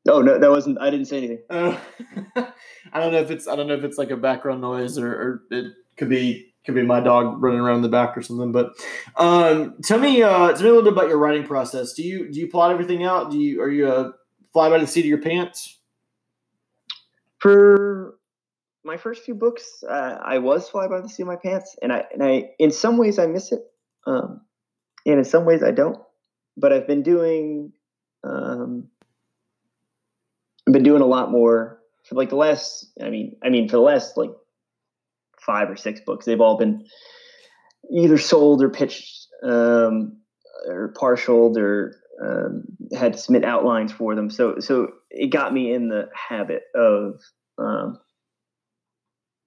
Oh 0.09 0.21
no, 0.21 0.39
that 0.39 0.51
wasn't. 0.51 0.79
I 0.81 0.91
didn't 0.91 1.07
say 1.07 1.19
anything. 1.19 1.39
I 1.51 3.01
don't 3.01 3.13
know 3.13 3.21
if 3.21 3.31
it's. 3.31 3.49
I 3.49 3.57
don't 3.57 3.67
know 3.67 3.75
if 3.75 3.85
it's 3.85 3.99
like 3.99 4.11
a 4.11 4.17
background 4.17 4.61
noise 4.61 4.99
or, 4.99 5.09
or 5.09 5.43
it 5.51 5.73
could 5.97 6.09
be 6.09 6.55
could 6.67 6.75
be 6.75 6.83
my 6.83 7.01
dog 7.01 7.43
running 7.43 7.61
around 7.61 7.77
in 7.77 7.83
the 7.83 7.89
back 7.89 8.17
or 8.17 8.23
something. 8.23 8.53
But 8.53 8.73
um, 9.17 9.77
tell 9.83 9.99
me, 9.99 10.23
uh, 10.23 10.53
tell 10.53 10.63
me 10.63 10.69
a 10.69 10.73
little 10.73 10.83
bit 10.83 10.93
about 10.93 11.09
your 11.09 11.19
writing 11.19 11.47
process. 11.47 11.93
Do 11.93 12.03
you 12.03 12.31
do 12.31 12.41
you 12.41 12.49
plot 12.49 12.73
everything 12.73 13.05
out? 13.05 13.31
Do 13.31 13.39
you 13.39 13.63
are 13.63 13.71
you 13.71 13.91
a 13.91 14.13
fly 14.53 14.69
by 14.69 14.79
the 14.79 14.87
seat 14.87 15.01
of 15.01 15.07
your 15.07 15.23
pants? 15.23 15.79
For 17.39 18.16
my 18.87 18.97
first 18.97 19.25
few 19.25 19.35
books, 19.35 19.83
uh, 19.87 20.19
I 20.25 20.39
was 20.39 20.69
fly 20.69 20.87
by 20.87 21.01
the 21.01 21.09
seat 21.09 21.25
of 21.25 21.27
my 21.27 21.37
pants, 21.37 21.77
and 21.83 21.93
I 21.93 22.05
and 22.13 22.23
I 22.23 22.51
in 22.59 22.71
some 22.71 22.97
ways 22.97 23.19
I 23.19 23.27
miss 23.27 23.53
it, 23.53 23.61
um, 24.07 24.41
and 25.05 25.19
in 25.19 25.25
some 25.25 25.45
ways 25.45 25.63
I 25.63 25.73
don't. 25.73 25.99
But 26.57 26.73
I've 26.73 26.87
been 26.87 27.03
doing, 27.03 27.73
um, 28.25 28.89
I've 30.67 30.73
been 30.73 30.85
doing 30.85 31.03
a 31.03 31.07
lot 31.07 31.31
more 31.31 31.81
for 32.05 32.15
like 32.15 32.31
the 32.31 32.37
last. 32.37 32.87
I 33.03 33.11
mean, 33.11 33.37
I 33.45 33.51
mean 33.51 33.69
for 33.69 33.77
the 33.77 33.83
last 33.83 34.17
like 34.17 34.31
five 35.45 35.69
or 35.69 35.77
six 35.77 36.01
books. 36.01 36.25
They've 36.25 36.41
all 36.41 36.57
been 36.57 36.87
either 37.93 38.19
sold 38.19 38.63
or 38.63 38.71
pitched 38.71 39.27
um, 39.43 40.19
or 40.69 40.95
partialed 40.97 41.59
or 41.59 41.97
um, 42.25 42.63
had 42.97 43.19
submit 43.19 43.45
outlines 43.45 43.93
for 43.93 44.15
them. 44.15 44.31
So 44.31 44.61
so 44.61 44.93
it 45.11 45.33
got 45.33 45.53
me 45.53 45.75
in 45.75 45.89
the 45.89 46.09
habit 46.15 46.63
of 46.75 47.21
um, 47.59 47.99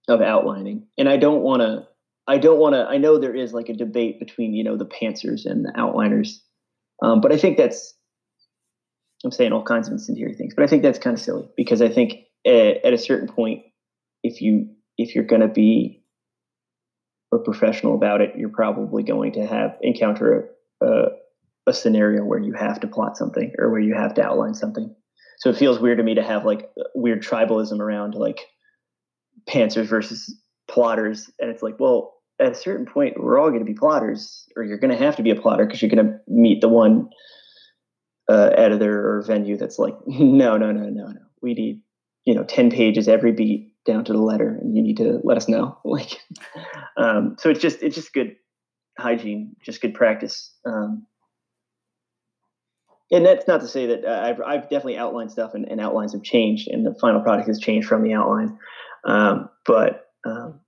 of 0.09 0.21
outlining, 0.21 0.87
and 0.97 1.07
I 1.07 1.17
don't 1.17 1.41
want 1.41 1.61
to. 1.61 1.87
I 2.27 2.37
don't 2.37 2.59
want 2.59 2.75
to. 2.75 2.85
I 2.85 2.97
know 2.97 3.17
there 3.17 3.35
is 3.35 3.53
like 3.53 3.69
a 3.69 3.73
debate 3.73 4.19
between 4.19 4.53
you 4.53 4.63
know 4.63 4.77
the 4.77 4.85
pantsers 4.85 5.45
and 5.45 5.65
the 5.65 5.73
outliners, 5.77 6.37
um, 7.01 7.21
but 7.21 7.31
I 7.31 7.37
think 7.37 7.57
that's. 7.57 7.95
I'm 9.23 9.31
saying 9.31 9.51
all 9.51 9.63
kinds 9.63 9.87
of 9.87 9.93
incendiary 9.93 10.33
things, 10.33 10.53
but 10.55 10.63
I 10.63 10.67
think 10.67 10.81
that's 10.81 10.99
kind 10.99 11.13
of 11.13 11.21
silly 11.21 11.49
because 11.57 11.81
I 11.81 11.89
think 11.89 12.13
at, 12.45 12.85
at 12.85 12.93
a 12.93 12.97
certain 12.97 13.27
point, 13.27 13.63
if 14.23 14.41
you 14.41 14.69
if 14.97 15.15
you're 15.15 15.25
going 15.25 15.41
to 15.41 15.47
be 15.47 16.03
a 17.33 17.37
professional 17.37 17.95
about 17.95 18.21
it, 18.21 18.33
you're 18.37 18.49
probably 18.49 19.03
going 19.03 19.33
to 19.33 19.45
have 19.45 19.77
encounter 19.81 20.49
a, 20.81 20.85
a, 20.85 21.05
a, 21.67 21.73
scenario 21.73 22.23
where 22.23 22.39
you 22.39 22.53
have 22.53 22.79
to 22.79 22.87
plot 22.87 23.17
something 23.17 23.53
or 23.59 23.69
where 23.69 23.79
you 23.79 23.93
have 23.93 24.15
to 24.15 24.23
outline 24.23 24.55
something. 24.55 24.93
So 25.37 25.49
it 25.49 25.57
feels 25.57 25.79
weird 25.79 25.99
to 25.99 26.03
me 26.03 26.15
to 26.15 26.23
have 26.23 26.45
like 26.45 26.69
weird 26.95 27.23
tribalism 27.23 27.79
around 27.79 28.15
like 28.15 28.39
pantsers 29.47 29.85
versus 29.85 30.35
plotters, 30.67 31.29
and 31.39 31.49
it's 31.49 31.63
like, 31.63 31.79
well, 31.79 32.15
at 32.39 32.51
a 32.51 32.55
certain 32.55 32.85
point, 32.85 33.21
we're 33.21 33.39
all 33.39 33.49
going 33.49 33.59
to 33.59 33.65
be 33.65 33.73
plotters, 33.73 34.47
or 34.55 34.63
you're 34.63 34.77
going 34.77 34.95
to 34.95 35.03
have 35.03 35.15
to 35.17 35.23
be 35.23 35.31
a 35.31 35.35
plotter 35.35 35.65
because 35.65 35.81
you're 35.81 35.91
going 35.91 36.05
to 36.05 36.17
meet 36.27 36.61
the 36.61 36.69
one 36.69 37.09
uh, 38.29 38.51
editor 38.55 39.17
or 39.17 39.23
venue 39.23 39.57
that's 39.57 39.79
like, 39.79 39.95
no, 40.07 40.57
no, 40.57 40.71
no, 40.71 40.89
no, 40.89 41.07
no, 41.07 41.21
we 41.41 41.53
need 41.53 41.81
you 42.25 42.35
know 42.35 42.43
10 42.43 42.69
pages 42.69 43.07
every 43.07 43.31
beat 43.31 43.73
down 43.85 44.05
to 44.05 44.13
the 44.13 44.21
letter 44.21 44.59
and 44.61 44.75
you 44.75 44.83
need 44.83 44.97
to 44.97 45.19
let 45.23 45.37
us 45.37 45.47
know. 45.47 45.77
Like 45.85 46.19
um, 46.97 47.35
so 47.39 47.49
it's 47.49 47.59
just 47.59 47.81
it's 47.81 47.95
just 47.95 48.13
good 48.13 48.35
hygiene 48.97 49.55
just 49.63 49.81
good 49.81 49.93
practice 49.93 50.53
um, 50.65 51.07
and 53.11 53.25
that's 53.25 53.47
not 53.47 53.61
to 53.61 53.67
say 53.67 53.87
that 53.87 54.05
uh, 54.05 54.21
I've, 54.21 54.41
I've 54.41 54.63
definitely 54.63 54.97
outlined 54.97 55.31
stuff 55.31 55.53
and, 55.55 55.65
and, 55.67 55.81
outlines 55.81 56.11
have 56.13 56.21
changed 56.21 56.67
and 56.67 56.85
the 56.85 56.93
final 57.01 57.21
product 57.21 57.47
has 57.47 57.59
changed 57.59 57.87
from 57.87 58.03
the 58.03 58.13
outline 58.13 58.59
um, 59.03 59.49
but 59.65 60.09
um, 60.25 60.59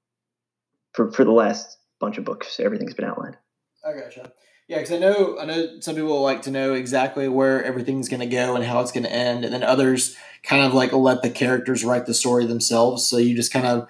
for 0.94 1.12
for 1.12 1.24
the 1.24 1.32
last 1.32 1.78
bunch 2.00 2.18
of 2.18 2.26
books, 2.26 2.60
everything's 2.60 2.94
been 2.94 3.06
outlined. 3.06 3.38
I 3.86 3.94
gotcha. 3.94 4.32
Yeah, 4.68 4.78
because 4.78 4.94
I 4.94 5.00
know 5.00 5.38
I 5.40 5.46
know 5.46 5.80
some 5.82 5.96
people 5.96 6.22
like 6.22 6.44
to 6.44 6.52
know 6.52 6.74
exactly 6.74 7.28
where 7.28 7.64
everything's 7.64 8.08
going 8.08 8.22
to 8.22 8.26
go 8.26 8.56
and 8.56 8.64
how 8.64 8.80
it's 8.80 8.92
going 8.92 9.04
to 9.04 9.12
end, 9.12 9.44
and 9.44 9.54
then 9.54 9.64
others 9.64 10.16
kind 10.44 10.64
of 10.64 10.74
like 10.74 10.94
let 10.94 11.22
the 11.22 11.30
characters 11.30 11.84
write 11.84 12.06
the 12.06 12.14
story 12.14 12.46
themselves. 12.46 13.06
So 13.06 13.18
you 13.18 13.36
just 13.36 13.52
kind 13.52 13.68
of 13.68 13.88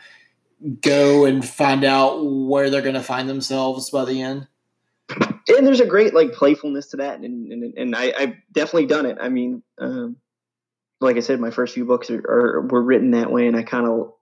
go 0.82 1.25
and 1.25 1.47
find 1.47 1.84
out 1.84 2.25
where 2.25 2.69
they're 2.69 2.82
going 2.82 2.95
to 2.95 3.04
find 3.04 3.30
themselves 3.30 3.89
by 3.89 4.06
the 4.06 4.21
end. 4.21 4.47
And 5.49 5.67
there's 5.67 5.82
a 5.82 5.86
great 5.86 6.13
like 6.13 6.34
playfulness 6.34 6.88
to 6.88 6.97
that, 6.97 7.19
and 7.19 7.51
and, 7.51 7.73
and 7.77 7.95
I, 7.95 8.13
I've 8.17 8.36
definitely 8.51 8.88
done 8.88 9.06
it. 9.06 9.17
I 9.19 9.30
mean, 9.30 9.62
um, 9.77 10.15
like 10.99 11.17
I 11.17 11.19
said, 11.19 11.39
my 11.39 11.51
first 11.51 11.73
few 11.73 11.86
books 11.86 12.10
are, 12.10 12.23
are 12.27 12.62
were 12.62 12.82
written 12.82 13.12
that 13.12 13.32
way, 13.32 13.47
and 13.47 13.58
I 13.58 13.63
kind 13.63 13.86
of 13.86 14.13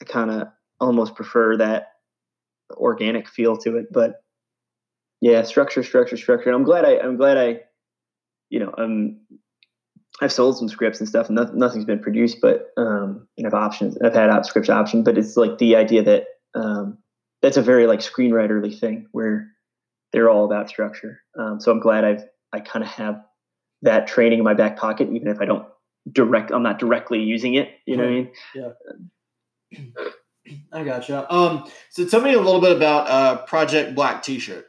I 0.00 0.04
kind 0.04 0.30
of 0.30 0.48
almost 0.80 1.14
prefer 1.14 1.56
that 1.58 1.88
organic 2.72 3.28
feel 3.28 3.56
to 3.58 3.76
it. 3.76 3.92
But 3.92 4.22
yeah, 5.20 5.42
structure, 5.42 5.82
structure, 5.82 6.16
structure. 6.16 6.48
And 6.48 6.56
I'm 6.56 6.64
glad 6.64 6.84
I 6.84 6.98
I'm 6.98 7.16
glad 7.16 7.36
I, 7.36 7.60
you 8.48 8.60
know, 8.60 8.74
um, 8.78 9.20
I've 10.20 10.32
sold 10.32 10.58
some 10.58 10.68
scripts 10.68 11.00
and 11.00 11.08
stuff, 11.08 11.28
and 11.28 11.36
nothing, 11.36 11.58
nothing's 11.58 11.84
been 11.84 12.00
produced, 12.00 12.38
but 12.40 12.70
um, 12.76 13.26
and 13.36 13.46
I've 13.46 13.54
options. 13.54 13.96
I've 14.02 14.14
had 14.14 14.30
op 14.30 14.44
scripts 14.44 14.70
option, 14.70 15.02
but 15.02 15.18
it's 15.18 15.36
like 15.36 15.58
the 15.58 15.76
idea 15.76 16.02
that 16.02 16.24
um, 16.54 16.98
that's 17.42 17.56
a 17.56 17.62
very 17.62 17.86
like 17.86 18.00
screenwriterly 18.00 18.78
thing 18.78 19.06
where 19.12 19.48
they're 20.12 20.30
all 20.30 20.44
about 20.44 20.68
structure. 20.68 21.20
Um, 21.38 21.60
so 21.60 21.70
I'm 21.70 21.80
glad 21.80 22.04
I've 22.04 22.24
I 22.52 22.60
kind 22.60 22.84
of 22.84 22.90
have 22.90 23.22
that 23.82 24.06
training 24.06 24.38
in 24.38 24.44
my 24.44 24.54
back 24.54 24.76
pocket, 24.76 25.08
even 25.12 25.28
if 25.28 25.40
I 25.40 25.44
don't 25.44 25.66
direct. 26.10 26.50
I'm 26.50 26.62
not 26.62 26.78
directly 26.78 27.20
using 27.20 27.54
it. 27.54 27.70
You 27.86 27.96
know 27.96 28.04
what 28.04 28.10
I 28.10 28.14
mean? 28.14 28.32
Yeah. 28.54 28.68
I 30.72 30.84
gotcha. 30.84 31.32
Um, 31.32 31.70
so 31.90 32.06
tell 32.06 32.20
me 32.20 32.32
a 32.32 32.40
little 32.40 32.60
bit 32.60 32.76
about 32.76 33.08
uh, 33.08 33.36
Project 33.46 33.94
Black 33.94 34.22
T-shirt. 34.22 34.66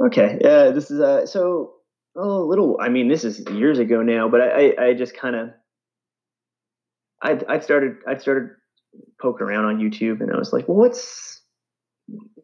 Okay. 0.00 0.38
Yeah. 0.40 0.70
This 0.70 0.90
is 0.90 1.00
uh. 1.00 1.26
So 1.26 1.74
a 2.16 2.26
little. 2.26 2.78
I 2.80 2.88
mean, 2.88 3.08
this 3.08 3.24
is 3.24 3.40
years 3.50 3.78
ago 3.78 4.02
now, 4.02 4.28
but 4.28 4.40
I 4.40 4.48
I, 4.48 4.86
I 4.86 4.94
just 4.94 5.16
kind 5.16 5.36
of. 5.36 5.50
I 7.22 7.40
I 7.48 7.58
started 7.60 7.96
I 8.06 8.16
started 8.18 8.50
poking 9.20 9.46
around 9.46 9.66
on 9.66 9.78
YouTube, 9.78 10.20
and 10.20 10.32
I 10.32 10.38
was 10.38 10.52
like, 10.52 10.68
well, 10.68 10.78
what's 10.78 11.38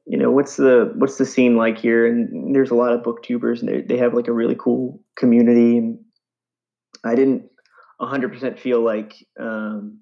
you 0.07 0.19
know 0.19 0.31
what's 0.31 0.57
the 0.57 0.93
what's 0.97 1.17
the 1.17 1.25
scene 1.25 1.57
like 1.57 1.79
here 1.79 2.07
and 2.07 2.55
there's 2.55 2.71
a 2.71 2.75
lot 2.75 2.93
of 2.93 3.03
booktubers 3.03 3.61
and 3.61 3.69
they, 3.69 3.81
they 3.81 3.97
have 3.97 4.15
like 4.15 4.29
a 4.29 4.33
really 4.33 4.57
cool 4.59 5.03
community 5.17 5.79
and 5.79 5.99
i 7.05 7.15
didn't 7.15 7.49
100% 8.01 8.59
feel 8.59 8.81
like 8.81 9.15
um, 9.41 10.01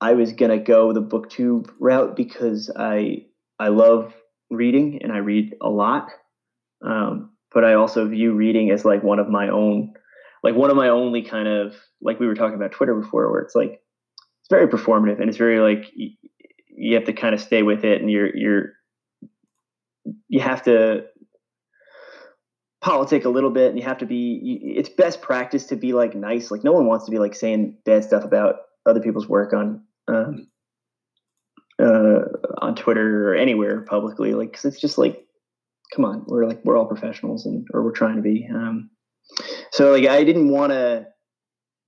i 0.00 0.14
was 0.14 0.32
gonna 0.32 0.58
go 0.58 0.92
the 0.92 1.02
booktube 1.02 1.68
route 1.78 2.16
because 2.16 2.70
i 2.76 3.24
i 3.58 3.68
love 3.68 4.12
reading 4.50 5.00
and 5.02 5.12
i 5.12 5.18
read 5.18 5.54
a 5.60 5.68
lot. 5.68 6.10
Um, 6.84 7.32
but 7.52 7.64
i 7.64 7.74
also 7.74 8.06
view 8.08 8.32
reading 8.32 8.70
as 8.70 8.84
like 8.84 9.02
one 9.02 9.18
of 9.18 9.28
my 9.28 9.48
own 9.48 9.92
like 10.42 10.54
one 10.54 10.70
of 10.70 10.76
my 10.76 10.88
only 10.88 11.22
kind 11.22 11.48
of 11.48 11.74
like 12.00 12.18
we 12.18 12.26
were 12.26 12.34
talking 12.34 12.56
about 12.56 12.72
twitter 12.72 12.94
before 12.94 13.30
where 13.30 13.42
it's 13.42 13.54
like 13.54 13.80
it's 14.40 14.48
very 14.48 14.66
performative 14.66 15.20
and 15.20 15.28
it's 15.28 15.38
very 15.38 15.60
like 15.60 15.92
you 15.94 16.94
have 16.94 17.04
to 17.04 17.12
kind 17.12 17.34
of 17.34 17.40
stay 17.40 17.62
with 17.62 17.84
it 17.84 18.00
and 18.00 18.10
you're 18.10 18.34
you're 18.34 18.72
you 20.28 20.40
have 20.40 20.62
to 20.62 21.04
politic 22.80 23.24
a 23.24 23.28
little 23.28 23.50
bit 23.50 23.68
and 23.68 23.78
you 23.78 23.84
have 23.84 23.98
to 23.98 24.06
be 24.06 24.62
it's 24.76 24.88
best 24.88 25.20
practice 25.20 25.66
to 25.66 25.76
be 25.76 25.92
like 25.92 26.14
nice. 26.14 26.50
Like 26.50 26.64
no 26.64 26.72
one 26.72 26.86
wants 26.86 27.04
to 27.04 27.10
be 27.10 27.18
like 27.18 27.34
saying 27.34 27.76
bad 27.84 28.04
stuff 28.04 28.24
about 28.24 28.56
other 28.86 29.00
people's 29.00 29.28
work 29.28 29.52
on 29.52 29.82
um, 30.10 30.46
uh, 31.82 32.20
on 32.58 32.74
twitter 32.74 33.30
or 33.30 33.34
anywhere 33.34 33.82
publicly 33.82 34.34
like 34.34 34.52
cause 34.52 34.64
it's 34.64 34.80
just 34.80 34.98
like 34.98 35.24
come 35.94 36.04
on 36.04 36.24
we're 36.26 36.46
like 36.46 36.60
we're 36.64 36.76
all 36.76 36.86
professionals 36.86 37.46
and 37.46 37.66
or 37.72 37.82
we're 37.82 37.92
trying 37.92 38.16
to 38.16 38.22
be 38.22 38.48
um, 38.54 38.90
so 39.72 39.92
like 39.92 40.06
i 40.06 40.24
didn't 40.24 40.50
want 40.50 40.72
to 40.72 41.06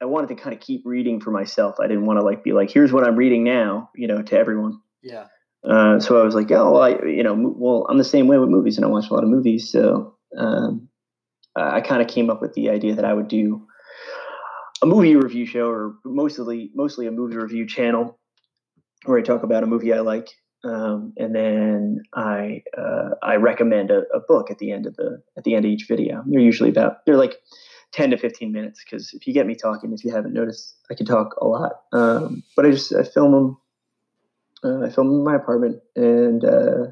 I 0.02 0.04
wanted 0.04 0.30
to 0.30 0.34
kind 0.34 0.52
of 0.52 0.60
keep 0.60 0.82
reading 0.84 1.20
for 1.20 1.30
myself. 1.30 1.76
I 1.78 1.86
didn't 1.86 2.06
want 2.06 2.18
to 2.18 2.24
like 2.24 2.42
be 2.42 2.52
like, 2.52 2.72
here's 2.72 2.92
what 2.92 3.06
I'm 3.06 3.14
reading 3.14 3.44
now, 3.44 3.88
you 3.94 4.08
know, 4.08 4.20
to 4.20 4.36
everyone. 4.36 4.80
Yeah. 5.00 5.26
Uh, 5.64 6.00
so 6.00 6.20
I 6.20 6.24
was 6.24 6.34
like, 6.34 6.50
oh, 6.50 6.72
well, 6.72 6.82
I, 6.82 6.88
you 7.06 7.22
know, 7.22 7.34
well, 7.36 7.86
I'm 7.88 7.98
the 7.98 8.04
same 8.04 8.26
way 8.26 8.36
with 8.36 8.48
movies, 8.48 8.76
and 8.76 8.84
I 8.84 8.88
watch 8.88 9.08
a 9.08 9.14
lot 9.14 9.22
of 9.22 9.30
movies. 9.30 9.70
So 9.70 10.16
um, 10.36 10.88
I 11.54 11.80
kind 11.80 12.02
of 12.02 12.08
came 12.08 12.30
up 12.30 12.40
with 12.40 12.52
the 12.54 12.70
idea 12.70 12.96
that 12.96 13.04
I 13.04 13.12
would 13.12 13.28
do 13.28 13.68
a 14.82 14.86
movie 14.86 15.16
review 15.16 15.46
show, 15.46 15.68
or 15.68 15.94
mostly 16.04 16.70
mostly 16.74 17.06
a 17.06 17.12
movie 17.12 17.36
review 17.36 17.66
channel, 17.66 18.18
where 19.04 19.18
I 19.18 19.22
talk 19.22 19.42
about 19.42 19.62
a 19.62 19.66
movie 19.66 19.92
I 19.92 20.00
like, 20.00 20.28
um, 20.64 21.12
and 21.16 21.34
then 21.34 22.02
I 22.14 22.62
uh, 22.76 23.10
I 23.22 23.36
recommend 23.36 23.90
a, 23.90 24.02
a 24.14 24.20
book 24.20 24.50
at 24.50 24.58
the 24.58 24.72
end 24.72 24.86
of 24.86 24.96
the 24.96 25.22
at 25.36 25.44
the 25.44 25.54
end 25.54 25.64
of 25.64 25.70
each 25.70 25.86
video. 25.88 26.22
They're 26.26 26.40
usually 26.40 26.70
about 26.70 27.04
they're 27.06 27.16
like 27.16 27.36
10 27.92 28.10
to 28.10 28.16
15 28.16 28.52
minutes 28.52 28.82
because 28.84 29.12
if 29.12 29.26
you 29.26 29.34
get 29.34 29.46
me 29.46 29.54
talking, 29.54 29.92
if 29.92 30.04
you 30.04 30.12
haven't 30.12 30.32
noticed, 30.32 30.76
I 30.90 30.94
can 30.94 31.06
talk 31.06 31.36
a 31.40 31.46
lot. 31.46 31.72
Um, 31.92 32.42
but 32.56 32.66
I 32.66 32.70
just 32.70 32.94
I 32.94 33.04
film 33.04 33.32
them. 33.32 33.56
Uh, 34.64 34.86
I 34.86 34.90
film 34.90 35.08
them 35.08 35.18
in 35.18 35.24
my 35.24 35.34
apartment 35.34 35.82
and 35.96 36.44
uh, 36.44 36.86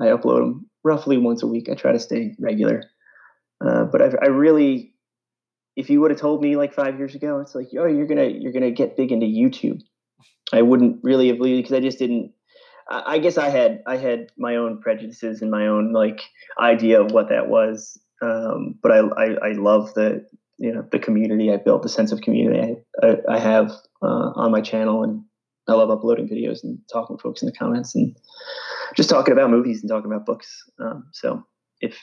I 0.00 0.06
upload 0.06 0.40
them 0.40 0.70
roughly 0.82 1.18
once 1.18 1.42
a 1.42 1.46
week. 1.46 1.68
I 1.68 1.74
try 1.74 1.92
to 1.92 1.98
stay 1.98 2.34
regular. 2.38 2.84
Uh, 3.64 3.84
but 3.84 4.02
I, 4.02 4.10
I 4.22 4.26
really, 4.28 4.94
if 5.76 5.90
you 5.90 6.00
would 6.00 6.10
have 6.10 6.20
told 6.20 6.42
me 6.42 6.56
like 6.56 6.74
five 6.74 6.98
years 6.98 7.14
ago, 7.14 7.40
it's 7.40 7.54
like, 7.54 7.68
oh, 7.78 7.86
you're 7.86 8.06
gonna 8.06 8.28
you're 8.28 8.52
gonna 8.52 8.70
get 8.70 8.96
big 8.96 9.12
into 9.12 9.26
YouTube. 9.26 9.80
I 10.52 10.62
wouldn't 10.62 10.98
really 11.02 11.28
have 11.28 11.38
believed 11.38 11.62
because 11.64 11.76
I 11.76 11.80
just 11.80 11.98
didn't. 11.98 12.32
I 12.90 13.18
guess 13.18 13.38
I 13.38 13.48
had 13.48 13.82
I 13.86 13.96
had 13.96 14.30
my 14.36 14.56
own 14.56 14.80
prejudices 14.80 15.40
and 15.40 15.50
my 15.50 15.66
own 15.66 15.92
like 15.92 16.20
idea 16.58 17.00
of 17.00 17.12
what 17.12 17.30
that 17.30 17.48
was, 17.48 17.98
um, 18.20 18.74
but 18.82 18.92
I, 18.92 18.98
I, 18.98 19.48
I 19.48 19.52
love 19.52 19.94
the 19.94 20.26
you 20.58 20.72
know 20.74 20.86
the 20.90 20.98
community 20.98 21.50
I 21.52 21.56
built, 21.56 21.82
the 21.82 21.88
sense 21.88 22.12
of 22.12 22.20
community 22.20 22.76
I, 23.02 23.06
I, 23.06 23.16
I 23.30 23.38
have 23.38 23.70
uh, 24.02 24.32
on 24.34 24.50
my 24.50 24.60
channel, 24.60 25.04
and 25.04 25.24
I 25.68 25.72
love 25.72 25.90
uploading 25.90 26.28
videos 26.28 26.62
and 26.64 26.78
talking 26.92 27.14
with 27.14 27.22
folks 27.22 27.40
in 27.40 27.46
the 27.46 27.52
comments 27.52 27.94
and 27.94 28.14
just 28.94 29.08
talking 29.08 29.32
about 29.32 29.50
movies 29.50 29.80
and 29.80 29.88
talking 29.88 30.10
about 30.10 30.26
books. 30.26 30.64
Um, 30.78 31.08
so 31.12 31.46
if 31.80 31.98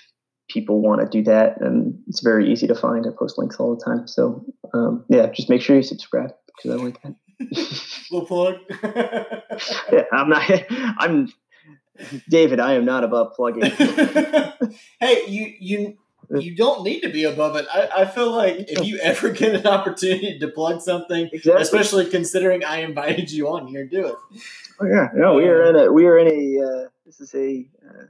people 0.50 0.82
want 0.82 1.02
to 1.02 1.08
do 1.08 1.24
that, 1.24 1.62
and 1.62 1.98
it's 2.08 2.22
very 2.22 2.52
easy 2.52 2.68
to 2.68 2.76
find. 2.76 3.06
I 3.06 3.12
post 3.18 3.38
links 3.38 3.58
all 3.58 3.76
the 3.76 3.84
time. 3.84 4.08
So 4.08 4.44
um, 4.74 5.06
yeah, 5.08 5.28
just 5.28 5.50
make 5.50 5.62
sure 5.62 5.76
you 5.76 5.84
subscribe 5.84 6.34
because 6.48 6.80
I 6.80 6.84
like 6.84 7.02
that. 7.04 7.16
Little 8.12 8.28
plug. 8.28 8.56
yeah, 9.92 10.04
I'm 10.12 10.30
not. 10.30 10.50
I'm 10.98 11.32
David. 12.28 12.60
I 12.60 12.74
am 12.74 12.86
not 12.86 13.04
above 13.04 13.34
plugging. 13.36 13.72
hey, 15.00 15.26
you 15.28 15.54
you 15.60 15.98
you 16.38 16.56
don't 16.56 16.84
need 16.84 17.02
to 17.02 17.10
be 17.10 17.24
above 17.24 17.56
it. 17.56 17.66
I, 17.74 17.90
I 17.98 18.06
feel 18.06 18.32
like 18.32 18.66
if 18.68 18.86
you 18.86 19.00
ever 19.00 19.32
get 19.32 19.56
an 19.56 19.68
opportunity 19.68 20.38
to 20.40 20.48
plug 20.50 20.82
something, 20.82 21.30
exactly. 21.32 21.62
especially 21.62 22.10
considering 22.10 22.64
I 22.64 22.78
invited 22.78 23.32
you 23.32 23.48
on 23.50 23.68
here, 23.68 23.86
do 23.86 24.08
it. 24.08 24.16
Oh 24.82 24.86
yeah, 24.86 25.10
no, 25.14 25.36
we 25.36 25.48
are 25.48 25.64
in 25.64 25.76
a 25.76 25.92
we 25.92 26.06
are 26.06 26.18
in 26.18 26.28
a 26.28 26.66
uh, 26.66 26.90
this 27.06 27.20
is 27.20 27.34
a 27.36 27.68
uh, 27.88 28.04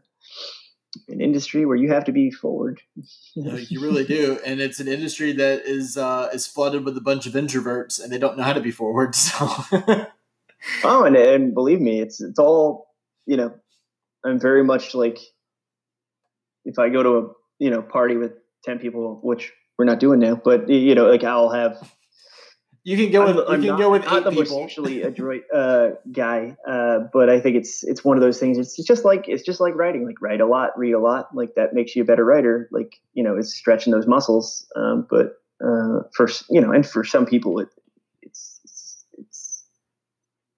an 1.07 1.21
industry 1.21 1.65
where 1.65 1.77
you 1.77 1.91
have 1.91 2.05
to 2.05 2.11
be 2.11 2.31
forward. 2.31 2.81
you 3.35 3.81
really 3.81 4.05
do, 4.05 4.39
and 4.45 4.59
it's 4.59 4.79
an 4.79 4.87
industry 4.87 5.33
that 5.33 5.65
is 5.65 5.97
uh, 5.97 6.29
is 6.33 6.47
flooded 6.47 6.85
with 6.85 6.97
a 6.97 7.01
bunch 7.01 7.25
of 7.25 7.33
introverts, 7.33 8.01
and 8.01 8.11
they 8.11 8.17
don't 8.17 8.37
know 8.37 8.43
how 8.43 8.53
to 8.53 8.61
be 8.61 8.71
forward. 8.71 9.15
So, 10.71 10.89
oh, 10.89 11.05
and 11.05 11.15
and 11.15 11.53
believe 11.53 11.79
me, 11.79 12.01
it's 12.01 12.19
it's 12.19 12.39
all 12.39 12.87
you 13.25 13.37
know. 13.37 13.53
I'm 14.25 14.37
very 14.37 14.65
much 14.65 14.93
like 14.93 15.17
if 16.65 16.77
I 16.77 16.89
go 16.89 17.01
to 17.01 17.17
a 17.17 17.29
you 17.59 17.69
know 17.69 17.81
party 17.81 18.15
with 18.17 18.33
10 18.65 18.79
people 18.79 19.19
which 19.21 19.53
we're 19.77 19.85
not 19.85 19.99
doing 19.99 20.19
now 20.19 20.35
but 20.35 20.67
you 20.69 20.95
know 20.95 21.05
like 21.05 21.23
i'll 21.23 21.49
have 21.49 21.93
you 22.83 22.97
can 22.97 23.11
go 23.11 23.25
with 23.25 23.37
I'm, 23.37 23.45
you 23.45 23.53
I'm 23.53 23.61
can 23.61 23.69
not, 23.69 23.79
go 23.79 23.91
with 23.91 24.03
eight 24.03 24.23
the 24.23 24.29
people. 24.31 24.43
Most 24.43 24.49
socially 24.49 25.01
adroit 25.03 25.43
uh, 25.53 25.89
guy, 26.11 26.55
uh, 26.67 26.99
but 27.11 27.29
I 27.29 27.39
think 27.39 27.57
it's 27.57 27.83
it's 27.83 28.03
one 28.03 28.17
of 28.17 28.21
those 28.21 28.39
things. 28.39 28.57
It's 28.57 28.75
just 28.75 29.05
like 29.05 29.25
it's 29.27 29.43
just 29.43 29.59
like 29.59 29.75
writing. 29.75 30.05
Like 30.05 30.21
write 30.21 30.41
a 30.41 30.45
lot, 30.45 30.77
read 30.77 30.93
a 30.93 30.99
lot. 30.99 31.35
Like 31.35 31.55
that 31.55 31.73
makes 31.73 31.95
you 31.95 32.03
a 32.03 32.05
better 32.05 32.23
writer. 32.23 32.69
Like 32.71 32.95
you 33.13 33.23
know, 33.23 33.35
it's 33.35 33.53
stretching 33.53 33.91
those 33.91 34.07
muscles. 34.07 34.65
Um, 34.75 35.07
but 35.09 35.37
uh, 35.63 36.03
for 36.15 36.29
you 36.49 36.61
know, 36.61 36.71
and 36.71 36.87
for 36.87 37.03
some 37.03 37.25
people, 37.25 37.59
it, 37.59 37.69
it's, 38.21 38.59
it's 38.63 39.05
it's 39.17 39.65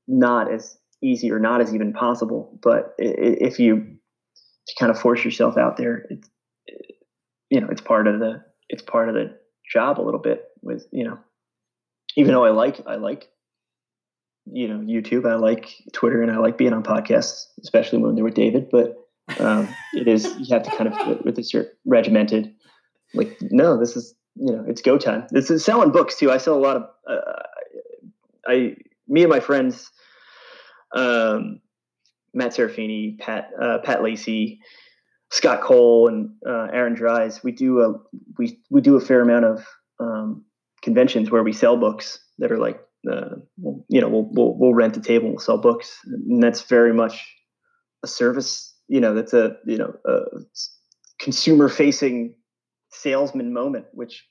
not 0.08 0.54
as 0.54 0.78
easy 1.02 1.32
or 1.32 1.40
not 1.40 1.62
as 1.62 1.74
even 1.74 1.94
possible. 1.94 2.58
But 2.62 2.94
if 3.00 3.60
you 3.60 3.98
to 4.68 4.76
kind 4.80 4.92
of 4.92 5.00
force 5.00 5.24
yourself 5.26 5.58
out 5.58 5.78
there, 5.78 6.06
it's 6.10 6.30
you 7.50 7.60
know 7.60 7.68
it's 7.70 7.82
part 7.82 8.08
of 8.08 8.20
the 8.20 8.44
it's 8.70 8.84
part 8.84 9.10
of 9.10 9.16
the 9.16 9.38
job 9.72 10.00
a 10.00 10.04
little 10.04 10.20
bit 10.20 10.46
with 10.62 10.86
you 10.92 11.04
know 11.04 11.18
even 12.15 12.34
though 12.34 12.45
I 12.45 12.52
like 12.52 12.82
I 12.86 12.95
like 12.95 13.30
you 14.45 14.67
know 14.67 14.80
YouTube 14.80 15.30
I 15.30 15.36
like 15.36 15.74
Twitter 15.93 16.21
and 16.21 16.32
I 16.32 16.38
like 16.38 16.58
being 16.58 16.74
on 16.74 16.84
podcasts 16.84 17.45
especially 17.62 18.00
when 18.00 18.15
they're 18.15 18.24
with 18.24 18.34
David 18.34 18.69
but 18.71 18.97
um, 19.39 19.67
it 19.93 20.08
is 20.08 20.26
you 20.39 20.54
have 20.54 20.63
to 20.63 20.71
kind 20.71 20.93
of 20.93 21.24
with 21.26 21.36
this 21.36 21.54
you're 21.54 21.67
regimented 21.86 22.54
like 23.13 23.38
no 23.41 23.78
this 23.78 23.95
is 23.95 24.15
you 24.36 24.54
know 24.54 24.63
it's 24.67 24.82
go 24.82 24.97
time 24.97 25.28
this 25.32 25.50
is 25.50 25.63
selling 25.63 25.91
books 25.91 26.17
too 26.17 26.32
I 26.32 26.38
sell 26.38 26.56
a 26.56 26.60
lot 26.60 26.78
of 26.78 26.84
uh, 27.08 27.43
I 28.47 28.76
me 29.08 29.21
and 29.24 29.30
my 29.30 29.39
friends 29.39 29.91
Um, 30.93 31.62
Matt 32.34 32.52
Serafini, 32.52 33.19
Pat 33.19 33.50
uh, 33.62 33.80
Pat 33.80 34.04
Lacey, 34.04 34.60
Scott 35.32 35.62
Cole, 35.62 36.08
and 36.08 36.30
uh, 36.47 36.67
Aaron 36.71 36.93
Dries. 36.93 37.43
We 37.43 37.52
do 37.52 37.82
a 37.82 37.93
we 38.38 38.60
we 38.69 38.82
do 38.82 38.95
a 38.95 39.02
fair 39.02 39.21
amount 39.21 39.45
of 39.45 39.65
um, 40.00 40.45
conventions 40.82 41.30
where 41.30 41.44
we 41.44 41.54
sell 41.54 41.78
books 41.78 42.20
that 42.39 42.52
are 42.52 42.58
like 42.58 42.80
uh, 43.10 43.36
you 43.89 44.00
know 44.00 44.10
we'll, 44.10 44.30
we'll 44.32 44.58
we'll 44.58 44.74
rent 44.74 44.98
a 44.98 45.02
table 45.02 45.26
and 45.26 45.34
we'll 45.34 45.44
sell 45.44 45.58
books, 45.58 46.00
and 46.06 46.41
that's 46.41 46.62
very 46.62 46.94
much 46.94 47.26
a 48.04 48.08
service. 48.08 48.74
You 48.88 49.00
know, 49.00 49.13
that's 49.13 49.34
a 49.34 49.58
you 49.65 49.78
know 49.78 49.94
a 50.06 50.20
consumer 51.20 51.70
facing 51.70 52.36
salesman 52.91 53.54
moment, 53.54 53.86
which 53.94 54.26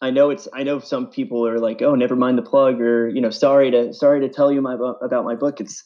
I 0.00 0.10
know 0.10 0.30
it's 0.30 0.48
I 0.52 0.62
know 0.62 0.80
some 0.80 1.08
people 1.08 1.46
are 1.46 1.58
like, 1.58 1.82
oh, 1.82 1.94
never 1.94 2.16
mind 2.16 2.38
the 2.38 2.42
plug, 2.42 2.80
or 2.80 3.08
you 3.08 3.20
know, 3.20 3.30
sorry 3.30 3.70
to 3.70 3.92
sorry 3.92 4.20
to 4.20 4.28
tell 4.28 4.52
you 4.52 4.60
my 4.60 4.74
about 4.74 5.24
my 5.24 5.34
book. 5.34 5.60
It's 5.60 5.84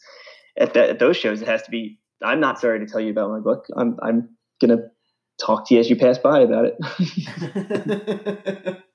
at, 0.58 0.74
that, 0.74 0.90
at 0.90 0.98
those 0.98 1.16
shows, 1.16 1.42
it 1.42 1.48
has 1.48 1.62
to 1.62 1.70
be. 1.70 1.98
I'm 2.22 2.40
not 2.40 2.60
sorry 2.60 2.78
to 2.78 2.86
tell 2.86 3.00
you 3.00 3.10
about 3.10 3.30
my 3.30 3.40
book. 3.40 3.66
I'm 3.76 3.96
I'm 4.02 4.28
gonna 4.60 4.78
talk 5.40 5.68
to 5.68 5.74
you 5.74 5.80
as 5.80 5.90
you 5.90 5.96
pass 5.96 6.18
by 6.18 6.40
about 6.40 6.66
it. 6.66 8.78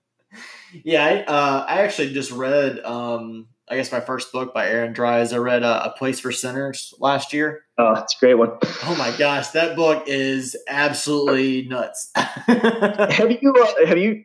yeah, 0.83 1.05
I, 1.05 1.23
uh, 1.23 1.65
I 1.67 1.81
actually 1.81 2.13
just 2.13 2.31
read. 2.31 2.79
Um, 2.79 3.47
I 3.69 3.75
guess 3.75 3.91
my 3.91 3.99
first 3.99 4.31
book 4.31 4.53
by 4.53 4.69
Aaron 4.69 4.93
Dries. 4.93 5.33
I 5.33 5.37
read 5.37 5.63
uh, 5.63 5.81
A 5.83 5.97
Place 5.97 6.21
for 6.21 6.31
Sinners 6.31 6.93
last 6.99 7.33
year. 7.33 7.63
Oh, 7.77 7.95
it's 7.95 8.15
a 8.15 8.19
great 8.19 8.35
one. 8.35 8.51
Oh 8.83 8.95
my 8.97 9.13
gosh, 9.17 9.49
that 9.49 9.75
book 9.75 10.03
is 10.07 10.55
absolutely 10.69 11.63
nuts. 11.63 12.09
have 12.15 13.29
you 13.29 13.53
uh, 13.53 13.85
have 13.85 13.97
you 13.97 14.23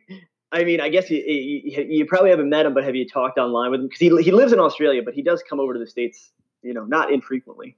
I 0.53 0.63
mean, 0.63 0.79
I 0.79 0.89
guess 0.89 1.09
you, 1.09 1.17
you, 1.17 1.83
you, 1.89 2.05
probably 2.05 2.29
haven't 2.29 2.49
met 2.49 2.67
him, 2.67 2.75
but 2.75 2.83
have 2.83 2.95
you 2.95 3.09
talked 3.09 3.39
online 3.39 3.71
with 3.71 3.79
him? 3.79 3.87
Because 3.87 3.99
he, 3.99 4.23
he 4.23 4.31
lives 4.31 4.53
in 4.53 4.59
Australia, 4.59 5.01
but 5.03 5.15
he 5.15 5.23
does 5.23 5.43
come 5.49 5.59
over 5.59 5.73
to 5.73 5.79
the 5.79 5.87
states, 5.87 6.31
you 6.61 6.75
know, 6.75 6.85
not 6.85 7.11
infrequently. 7.11 7.75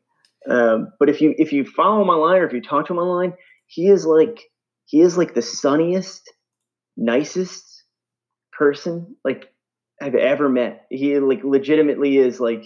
Um, 0.47 0.91
but 0.99 1.09
if 1.09 1.21
you 1.21 1.33
if 1.37 1.53
you 1.53 1.65
follow 1.65 2.01
him 2.01 2.09
online 2.09 2.41
or 2.41 2.45
if 2.45 2.53
you 2.53 2.61
talk 2.61 2.87
to 2.87 2.93
him 2.93 2.99
online, 2.99 3.33
he 3.65 3.87
is 3.87 4.05
like 4.05 4.43
he 4.85 5.01
is 5.01 5.17
like 5.17 5.33
the 5.33 5.41
sunniest, 5.41 6.31
nicest 6.97 7.74
person 8.57 9.15
like 9.23 9.51
I've 10.01 10.15
ever 10.15 10.49
met. 10.49 10.85
He 10.89 11.17
like 11.19 11.43
legitimately 11.43 12.17
is 12.17 12.39
like 12.39 12.65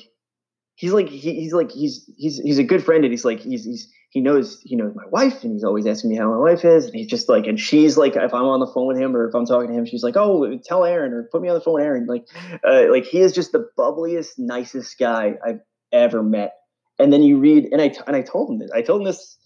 he's 0.76 0.94
like 0.94 1.10
he, 1.10 1.36
he's 1.36 1.54
like 1.54 1.72
he's 1.72 2.10
he's 2.18 2.40
he's 2.40 2.58
a 2.58 2.64
good 2.64 2.84
friend 2.84 3.04
and 3.04 3.12
he's 3.12 3.26
like 3.26 3.40
he's 3.40 3.66
he's 3.66 3.92
he 4.12 4.22
knows 4.22 4.62
he 4.64 4.76
knows 4.76 4.96
my 4.96 5.06
wife 5.12 5.44
and 5.44 5.54
he's 5.54 5.64
always 5.64 5.86
asking 5.86 6.10
me 6.10 6.16
how 6.16 6.30
my 6.30 6.38
wife 6.38 6.66
is 6.66 6.86
and 6.86 6.96
he's 6.96 7.08
just 7.08 7.30
like 7.30 7.46
and 7.46 7.60
she's 7.60 7.98
like 7.98 8.16
if 8.16 8.34
I'm 8.34 8.46
on 8.46 8.60
the 8.60 8.68
phone 8.68 8.88
with 8.88 8.98
him 8.98 9.16
or 9.16 9.28
if 9.28 9.36
I'm 9.36 9.46
talking 9.46 9.70
to 9.70 9.74
him 9.76 9.86
she's 9.86 10.04
like 10.04 10.18
oh 10.18 10.58
tell 10.66 10.86
Aaron 10.86 11.14
or 11.14 11.30
put 11.32 11.42
me 11.42 11.50
on 11.50 11.56
the 11.56 11.62
phone 11.62 11.76
with 11.76 11.84
Aaron. 11.84 12.08
Like 12.08 12.26
uh, 12.64 12.90
like 12.90 13.06
he 13.06 13.20
is 13.20 13.34
just 13.34 13.52
the 13.52 13.68
bubbliest 13.78 14.40
nicest 14.40 14.98
guy 14.98 15.36
I've 15.46 15.60
ever 15.92 16.24
met. 16.24 16.54
And 16.98 17.14
then 17.14 17.24
you 17.24 17.38
read 17.38 17.66
and 17.72 17.82
I 17.82 17.94
and 18.08 18.16
I 18.16 18.22
told 18.22 18.50
him 18.50 18.60
this 18.60 18.72
I 18.72 18.82
told 18.82 19.02
him 19.02 19.06
this 19.06 19.38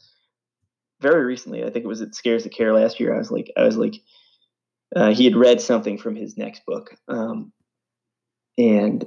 very 1.02 1.26
recently. 1.26 1.64
I 1.64 1.70
think 1.70 1.84
it 1.84 1.90
was 1.90 2.02
at 2.02 2.16
Scares 2.16 2.44
That 2.44 2.54
Care 2.54 2.74
last 2.74 3.00
year. 3.00 3.14
I 3.14 3.18
was 3.18 3.32
like 3.32 3.52
I 3.58 3.64
was 3.64 3.76
like 3.76 3.96
uh, 4.96 5.14
he 5.14 5.26
had 5.26 5.36
read 5.36 5.62
something 5.62 5.98
from 5.98 6.16
his 6.16 6.38
next 6.38 6.66
book 6.66 6.96
um, 7.08 7.52
and 8.58 9.06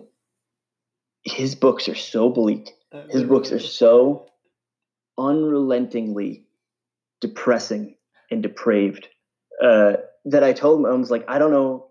his 1.22 1.55
books 1.55 1.88
are 1.88 1.94
so 1.94 2.29
bleak 2.29 2.72
his 3.11 3.25
books 3.25 3.53
are 3.53 3.61
so 3.61 4.27
unrelentingly 5.18 6.44
depressing 7.20 7.96
and 8.31 8.42
depraved 8.42 9.09
uh, 9.62 9.94
that 10.27 10.44
I 10.44 10.53
told 10.53 10.81
him 10.81 10.87
I 10.87 10.92
was 10.92 11.11
like, 11.11 11.25
I 11.29 11.38
don't 11.38 11.51
know. 11.51 11.88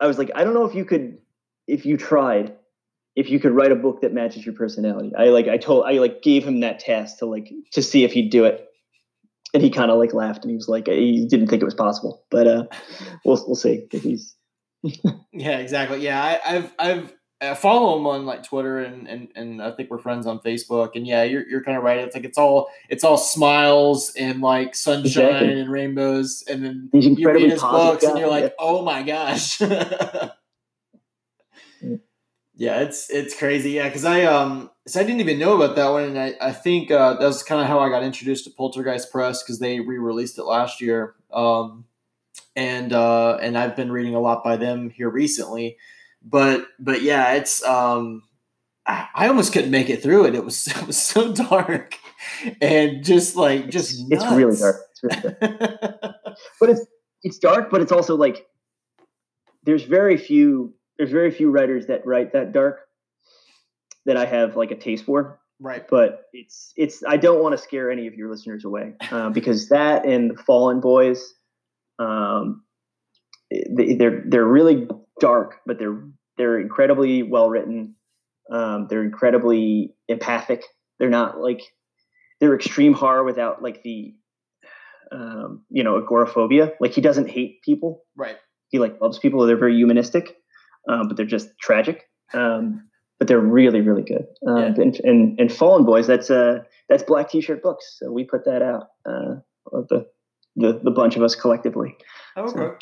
I 0.00 0.06
was 0.06 0.18
like, 0.18 0.30
I 0.34 0.44
don't 0.44 0.54
know 0.54 0.64
if 0.64 0.74
you 0.74 0.84
could, 0.84 1.18
if 1.66 1.86
you 1.86 1.96
tried, 1.96 2.54
if 3.14 3.30
you 3.30 3.40
could 3.40 3.52
write 3.52 3.72
a 3.72 3.76
book 3.76 4.02
that 4.02 4.12
matches 4.12 4.44
your 4.44 4.54
personality. 4.54 5.12
I 5.16 5.26
like, 5.26 5.48
I 5.48 5.56
told, 5.56 5.84
I 5.86 5.92
like 5.92 6.22
gave 6.22 6.44
him 6.44 6.60
that 6.60 6.80
task 6.80 7.18
to 7.18 7.26
like 7.26 7.50
to 7.72 7.82
see 7.82 8.04
if 8.04 8.12
he'd 8.12 8.30
do 8.30 8.44
it, 8.44 8.65
and 9.54 9.62
he 9.62 9.70
kind 9.70 9.90
of 9.90 9.98
like 9.98 10.12
laughed 10.12 10.44
and 10.44 10.50
he 10.50 10.56
was 10.56 10.68
like, 10.68 10.86
he 10.86 11.26
didn't 11.26 11.48
think 11.48 11.62
it 11.62 11.66
was 11.66 11.74
possible, 11.74 12.24
but 12.30 12.46
uh, 12.46 12.64
we'll 13.24 13.42
we'll 13.46 13.54
see 13.54 13.86
if 13.92 14.02
he's. 14.02 14.34
yeah, 15.32 15.58
exactly. 15.58 16.00
Yeah, 16.00 16.22
I, 16.22 16.56
I've 16.56 16.72
I've 16.78 17.14
I 17.40 17.54
follow 17.54 17.98
him 17.98 18.06
on 18.06 18.24
like 18.24 18.44
Twitter 18.44 18.78
and, 18.78 19.06
and 19.06 19.28
and 19.34 19.62
I 19.62 19.70
think 19.72 19.90
we're 19.90 19.98
friends 19.98 20.26
on 20.26 20.40
Facebook. 20.40 20.90
And 20.94 21.06
yeah, 21.06 21.22
you're 21.22 21.46
you're 21.46 21.62
kind 21.62 21.76
of 21.76 21.82
right. 21.82 21.98
It's 21.98 22.14
like 22.14 22.24
it's 22.24 22.38
all 22.38 22.68
it's 22.88 23.04
all 23.04 23.18
smiles 23.18 24.12
and 24.16 24.40
like 24.40 24.74
sunshine 24.74 25.24
exactly. 25.24 25.60
and 25.60 25.70
rainbows, 25.70 26.44
and 26.48 26.64
then 26.64 26.90
you 26.92 27.26
read 27.26 27.50
his 27.50 27.60
books 27.60 28.04
guy. 28.04 28.10
and 28.10 28.18
you're 28.18 28.30
like, 28.30 28.44
yeah. 28.44 28.50
oh 28.58 28.82
my 28.84 29.02
gosh. 29.02 29.60
yeah, 32.56 32.80
it's 32.80 33.10
it's 33.10 33.38
crazy. 33.38 33.72
Yeah, 33.72 33.88
because 33.88 34.04
I 34.04 34.24
um 34.24 34.70
so 34.86 35.00
I 35.00 35.04
didn't 35.04 35.20
even 35.20 35.38
know 35.38 35.60
about 35.60 35.76
that 35.76 35.88
one, 35.90 36.04
and 36.04 36.18
I 36.18 36.34
I 36.40 36.52
think 36.52 36.90
uh, 36.90 37.14
that 37.14 37.26
was 37.26 37.42
kind 37.42 37.60
of 37.60 37.68
how 37.68 37.78
I 37.78 37.88
got 37.88 38.02
introduced 38.02 38.44
to 38.44 38.50
Poltergeist 38.50 39.12
Press 39.12 39.42
because 39.42 39.58
they 39.58 39.80
re-released 39.80 40.38
it 40.38 40.44
last 40.44 40.80
year. 40.80 41.14
Um, 41.32 41.84
and 42.54 42.92
uh, 42.92 43.38
and 43.40 43.56
I've 43.56 43.76
been 43.76 43.92
reading 43.92 44.14
a 44.14 44.20
lot 44.20 44.42
by 44.42 44.56
them 44.56 44.90
here 44.90 45.10
recently 45.10 45.76
but 46.26 46.66
but 46.78 47.02
yeah, 47.02 47.34
it's 47.34 47.62
um, 47.64 48.24
I, 48.86 49.08
I 49.14 49.28
almost 49.28 49.52
couldn't 49.52 49.70
make 49.70 49.88
it 49.88 50.02
through 50.02 50.26
it. 50.26 50.34
It 50.34 50.44
was 50.44 50.66
it 50.66 50.86
was 50.86 51.00
so 51.00 51.32
dark 51.32 51.96
and 52.60 53.04
just 53.04 53.36
like 53.36 53.70
just 53.70 54.00
it's, 54.10 54.22
it's 54.22 54.32
really 54.32 54.56
dark. 54.56 54.76
It's 54.90 55.02
really 55.02 55.36
dark. 55.40 55.40
but 56.60 56.70
it's 56.70 56.86
it's 57.22 57.38
dark, 57.38 57.70
but 57.70 57.80
it's 57.80 57.92
also 57.92 58.16
like 58.16 58.46
there's 59.62 59.84
very 59.84 60.16
few 60.16 60.74
there's 60.98 61.10
very 61.10 61.30
few 61.30 61.50
writers 61.50 61.86
that 61.86 62.06
write 62.06 62.32
that 62.32 62.52
dark 62.52 62.80
that 64.06 64.16
I 64.16 64.24
have 64.24 64.56
like 64.56 64.70
a 64.70 64.76
taste 64.76 65.04
for. 65.04 65.40
Right. 65.58 65.86
But 65.88 66.24
it's 66.32 66.72
it's 66.76 67.02
I 67.06 67.16
don't 67.16 67.42
want 67.42 67.56
to 67.56 67.58
scare 67.58 67.90
any 67.90 68.06
of 68.06 68.14
your 68.14 68.30
listeners 68.30 68.64
away 68.64 68.94
uh, 69.10 69.30
because 69.30 69.70
that 69.70 70.04
and 70.04 70.30
the 70.30 70.42
Fallen 70.42 70.80
Boys, 70.80 71.34
um, 71.98 72.62
they're 73.50 74.22
they're 74.26 74.46
really 74.46 74.86
dark, 75.18 75.56
but 75.66 75.78
they're 75.78 76.02
they're 76.36 76.60
incredibly 76.60 77.22
well 77.22 77.48
written. 77.48 77.94
Um, 78.50 78.86
they're 78.88 79.02
incredibly 79.02 79.94
empathic. 80.08 80.62
They're 80.98 81.10
not 81.10 81.40
like 81.40 81.62
they're 82.40 82.54
extreme 82.54 82.92
horror 82.92 83.24
without 83.24 83.62
like 83.62 83.82
the 83.82 84.14
um, 85.10 85.64
you 85.70 85.84
know 85.84 85.96
agoraphobia. 85.96 86.72
Like 86.80 86.92
he 86.92 87.00
doesn't 87.00 87.30
hate 87.30 87.62
people. 87.62 88.02
Right. 88.14 88.36
He 88.68 88.78
like 88.78 89.00
loves 89.00 89.18
people. 89.18 89.46
They're 89.46 89.56
very 89.56 89.76
humanistic, 89.76 90.36
um, 90.88 91.08
but 91.08 91.16
they're 91.16 91.26
just 91.26 91.48
tragic. 91.60 92.08
Um, 92.34 92.88
but 93.18 93.28
they're 93.28 93.40
really 93.40 93.80
really 93.80 94.02
good. 94.02 94.26
Um, 94.46 94.58
yeah. 94.58 94.82
and, 94.82 95.00
and 95.04 95.40
and 95.40 95.52
Fallen 95.52 95.84
Boys. 95.84 96.06
That's 96.06 96.30
uh 96.30 96.58
that's 96.88 97.02
Black 97.02 97.30
T-shirt 97.30 97.62
books. 97.62 97.96
So 97.98 98.12
we 98.12 98.24
put 98.24 98.44
that 98.44 98.62
out. 98.62 98.88
Uh, 99.08 99.36
the 99.88 100.06
the 100.56 100.80
the 100.82 100.90
bunch 100.90 101.16
of 101.16 101.22
us 101.22 101.34
collectively. 101.34 101.96
Oh, 102.36 102.42
okay. 102.42 102.52
So, 102.52 102.76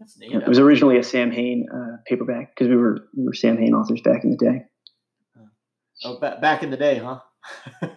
that's 0.00 0.18
neat. 0.18 0.32
It 0.32 0.46
was 0.46 0.58
originally 0.58 0.98
a 0.98 1.02
Samhain 1.02 1.66
uh, 1.72 1.96
paperback 2.06 2.54
because 2.54 2.68
we 2.68 2.76
were 2.76 3.08
we 3.16 3.24
were 3.24 3.34
Samhain 3.34 3.72
authors 3.72 4.00
back 4.00 4.24
in 4.24 4.30
the 4.30 4.36
day. 4.36 4.64
Oh, 6.04 6.18
ba- 6.20 6.38
back 6.40 6.62
in 6.62 6.70
the 6.70 6.76
day, 6.76 6.98
huh? 6.98 7.20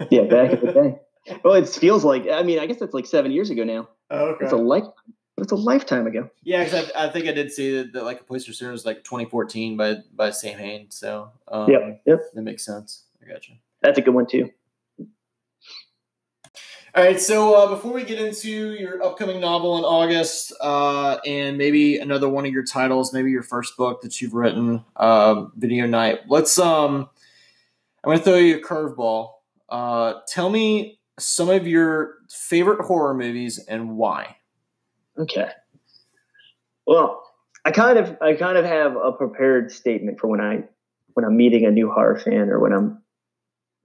yeah, 0.10 0.23
back 0.23 0.53
in 0.53 0.65
the 0.65 0.73
day. 1.27 1.36
Well, 1.43 1.55
it 1.55 1.67
feels 1.67 2.05
like 2.05 2.27
I 2.32 2.43
mean, 2.43 2.60
I 2.60 2.65
guess 2.65 2.79
that's 2.79 2.93
like 2.93 3.05
seven 3.05 3.32
years 3.32 3.49
ago 3.49 3.63
now. 3.63 3.89
Oh, 4.10 4.29
okay. 4.29 4.45
It's 4.45 4.53
a 4.53 4.58
lifetime. 4.58 4.93
It's 5.41 5.52
a 5.52 5.56
lifetime 5.56 6.08
ago. 6.08 6.30
Yeah, 6.43 6.63
because 6.63 6.91
I, 6.95 7.06
I, 7.06 7.10
think 7.10 7.28
I 7.28 7.32
did 7.32 7.52
see 7.52 7.78
that, 7.78 7.93
that 7.93 8.04
like 8.04 8.21
a 8.21 8.23
place 8.23 8.45
for 8.45 8.54
Soon 8.54 8.71
was 8.71 8.86
like 8.86 9.04
2014 9.04 9.78
by 9.78 9.97
by 10.15 10.32
Samhain. 10.32 10.88
So 10.89 11.32
um, 11.47 11.69
yep, 11.69 12.02
yep, 12.06 12.19
that 12.34 12.41
makes 12.41 12.65
sense. 12.65 13.04
I 13.23 13.32
got 13.32 13.47
you. 13.47 13.56
That's 13.82 13.97
a 13.97 14.02
good 14.02 14.13
one 14.13 14.28
too. 14.28 14.49
All 16.95 17.04
right, 17.04 17.21
so 17.21 17.54
uh, 17.54 17.69
before 17.69 17.93
we 17.93 18.04
get 18.04 18.19
into 18.19 18.49
your 18.49 19.04
upcoming 19.04 19.39
novel 19.39 19.78
in 19.78 19.84
August, 19.84 20.52
uh, 20.60 21.19
and 21.23 21.56
maybe 21.56 21.99
another 21.99 22.28
one 22.28 22.47
of 22.47 22.52
your 22.52 22.65
titles, 22.65 23.13
maybe 23.13 23.30
your 23.30 23.43
first 23.43 23.78
book 23.78 24.02
that 24.02 24.19
you've 24.19 24.34
written, 24.34 24.84
uh, 24.95 25.45
Video 25.56 25.86
Night. 25.86 26.21
Let's. 26.28 26.58
Um, 26.58 27.10
I'm 28.04 28.08
going 28.08 28.17
to 28.17 28.23
throw 28.23 28.38
you 28.38 28.58
a 28.58 28.62
curveball. 28.62 29.34
Uh, 29.67 30.21
tell 30.28 30.49
me 30.49 30.99
some 31.19 31.49
of 31.49 31.67
your 31.67 32.15
favorite 32.30 32.86
horror 32.86 33.13
movies 33.13 33.60
and 33.60 33.97
why. 33.97 34.38
Okay. 35.19 35.49
Well, 36.88 37.23
I 37.65 37.71
kind 37.71 37.99
of 37.99 38.17
I 38.21 38.34
kind 38.34 38.58
of 38.58 38.65
have 38.65 38.95
a 38.95 39.12
prepared 39.12 39.71
statement 39.71 40.19
for 40.19 40.27
when 40.27 40.41
I 40.41 40.63
when 41.13 41.25
I'm 41.25 41.36
meeting 41.36 41.65
a 41.65 41.71
new 41.71 41.91
horror 41.91 42.17
fan 42.17 42.49
or 42.49 42.60
when 42.60 42.73
I'm 42.73 43.01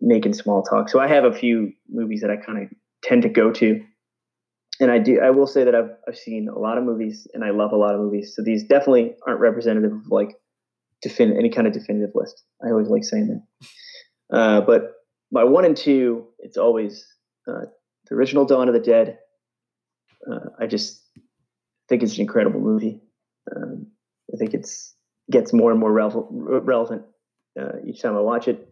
making 0.00 0.34
small 0.34 0.62
talk. 0.62 0.88
So 0.88 1.00
I 1.00 1.08
have 1.08 1.24
a 1.24 1.32
few 1.32 1.72
movies 1.88 2.20
that 2.20 2.30
I 2.30 2.36
kind 2.36 2.62
of 2.62 2.68
tend 3.02 3.22
to 3.22 3.28
go 3.28 3.50
to. 3.52 3.82
And 4.80 4.90
I 4.90 4.98
do. 4.98 5.20
I 5.20 5.30
will 5.30 5.46
say 5.46 5.64
that 5.64 5.74
I've 5.74 5.90
I've 6.08 6.16
seen 6.16 6.48
a 6.48 6.58
lot 6.58 6.78
of 6.78 6.84
movies, 6.84 7.28
and 7.32 7.44
I 7.44 7.50
love 7.50 7.72
a 7.72 7.76
lot 7.76 7.94
of 7.94 8.00
movies. 8.00 8.34
So 8.34 8.42
these 8.42 8.64
definitely 8.64 9.14
aren't 9.26 9.40
representative 9.40 9.92
of 9.92 10.06
like 10.08 10.36
defin- 11.04 11.36
any 11.36 11.50
kind 11.50 11.66
of 11.66 11.72
definitive 11.72 12.10
list. 12.14 12.42
I 12.64 12.70
always 12.70 12.88
like 12.88 13.04
saying 13.04 13.28
that. 13.28 14.36
Uh, 14.36 14.60
but 14.62 14.94
my 15.30 15.44
one 15.44 15.64
and 15.64 15.76
two, 15.76 16.26
it's 16.40 16.56
always 16.56 17.06
uh, 17.46 17.66
the 18.08 18.14
original 18.16 18.46
Dawn 18.46 18.68
of 18.68 18.74
the 18.74 18.80
Dead. 18.80 19.18
Uh, 20.28 20.48
I 20.58 20.66
just 20.66 21.03
think 21.88 22.02
it's 22.02 22.14
an 22.14 22.22
incredible 22.22 22.60
movie. 22.60 23.00
Um, 23.54 23.88
I 24.32 24.36
think 24.36 24.54
it's 24.54 24.94
gets 25.30 25.52
more 25.52 25.70
and 25.70 25.80
more 25.80 25.92
relevant, 25.92 26.26
relevant 26.30 27.02
uh, 27.58 27.78
each 27.86 28.02
time 28.02 28.16
I 28.16 28.20
watch 28.20 28.48
it. 28.48 28.68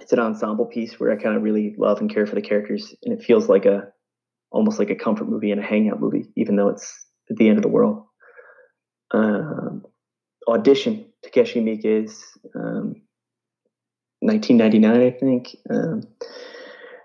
it's 0.00 0.12
an 0.12 0.18
ensemble 0.18 0.66
piece 0.66 0.98
where 0.98 1.12
I 1.12 1.16
kind 1.16 1.36
of 1.36 1.42
really 1.42 1.74
love 1.78 2.00
and 2.00 2.12
care 2.12 2.26
for 2.26 2.34
the 2.34 2.42
characters, 2.42 2.94
and 3.04 3.18
it 3.18 3.24
feels 3.24 3.48
like 3.48 3.64
a 3.64 3.88
almost 4.50 4.78
like 4.78 4.90
a 4.90 4.94
comfort 4.94 5.28
movie 5.28 5.50
and 5.50 5.60
a 5.60 5.64
hangout 5.64 6.00
movie, 6.00 6.26
even 6.36 6.56
though 6.56 6.68
it's 6.68 7.06
at 7.30 7.36
the 7.36 7.48
end 7.48 7.58
of 7.58 7.62
the 7.62 7.68
world. 7.68 8.04
Um, 9.12 9.84
audition 10.48 11.06
Takashi 11.24 11.62
Miike's 11.62 12.22
um, 12.54 13.02
1999, 14.20 15.00
I 15.00 15.10
think, 15.10 15.56
um, 15.70 16.02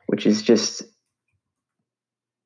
which 0.07 0.25
is 0.25 0.41
just 0.41 0.83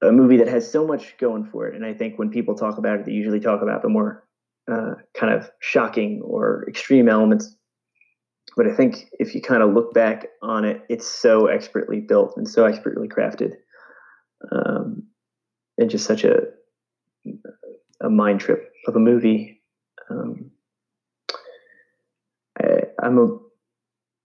a 0.02 0.12
movie 0.12 0.38
that 0.38 0.48
has 0.48 0.70
so 0.70 0.86
much 0.86 1.18
going 1.18 1.46
for 1.46 1.68
it. 1.68 1.76
And 1.76 1.86
I 1.86 1.94
think 1.94 2.18
when 2.18 2.30
people 2.30 2.56
talk 2.56 2.78
about 2.78 3.00
it, 3.00 3.06
they 3.06 3.12
usually 3.12 3.40
talk 3.40 3.62
about 3.62 3.82
the 3.82 3.90
more 3.90 4.24
uh, 4.72 4.96
kind 5.14 5.34
of 5.34 5.50
shocking 5.60 6.22
or 6.24 6.66
extreme 6.68 7.08
elements. 7.08 7.56
But 8.58 8.68
I 8.68 8.74
think 8.74 9.10
if 9.14 9.34
you 9.34 9.42
kind 9.42 9.64
of 9.64 9.74
look 9.74 9.94
back 9.94 10.28
on 10.42 10.66
it, 10.66 10.84
it's 10.90 11.08
so 11.08 11.48
expertly 11.48 12.00
built 12.00 12.34
and 12.36 12.48
so 12.48 12.66
expertly 12.66 13.08
crafted, 13.08 13.54
um, 14.52 15.04
and 15.78 15.90
just 15.90 16.06
such 16.06 16.24
a 16.26 16.38
a 18.02 18.10
mind 18.10 18.42
trip 18.42 18.74
of 18.88 18.96
a 18.96 19.00
movie. 19.00 19.62
Um, 20.10 20.52
I, 22.60 22.82
I'm 23.02 23.18
a 23.18 23.38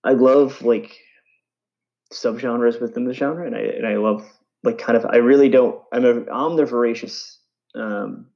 I 0.03 0.13
love 0.15 0.63
like 0.63 0.97
subgenres 2.13 2.81
within 2.81 3.05
the 3.05 3.15
genre, 3.15 3.47
and 3.47 3.55
I 3.55 3.61
and 3.61 3.87
I 3.87 3.97
love 3.97 4.27
like 4.63 4.79
kind 4.79 4.97
of 4.97 5.07
I 5.07 5.17
really 5.17 5.49
don't 5.49 5.81
I'm 5.93 6.05
a 6.05 6.31
I'm 6.33 6.57
the 6.57 6.65
voracious 6.65 7.39
um, 7.75 8.27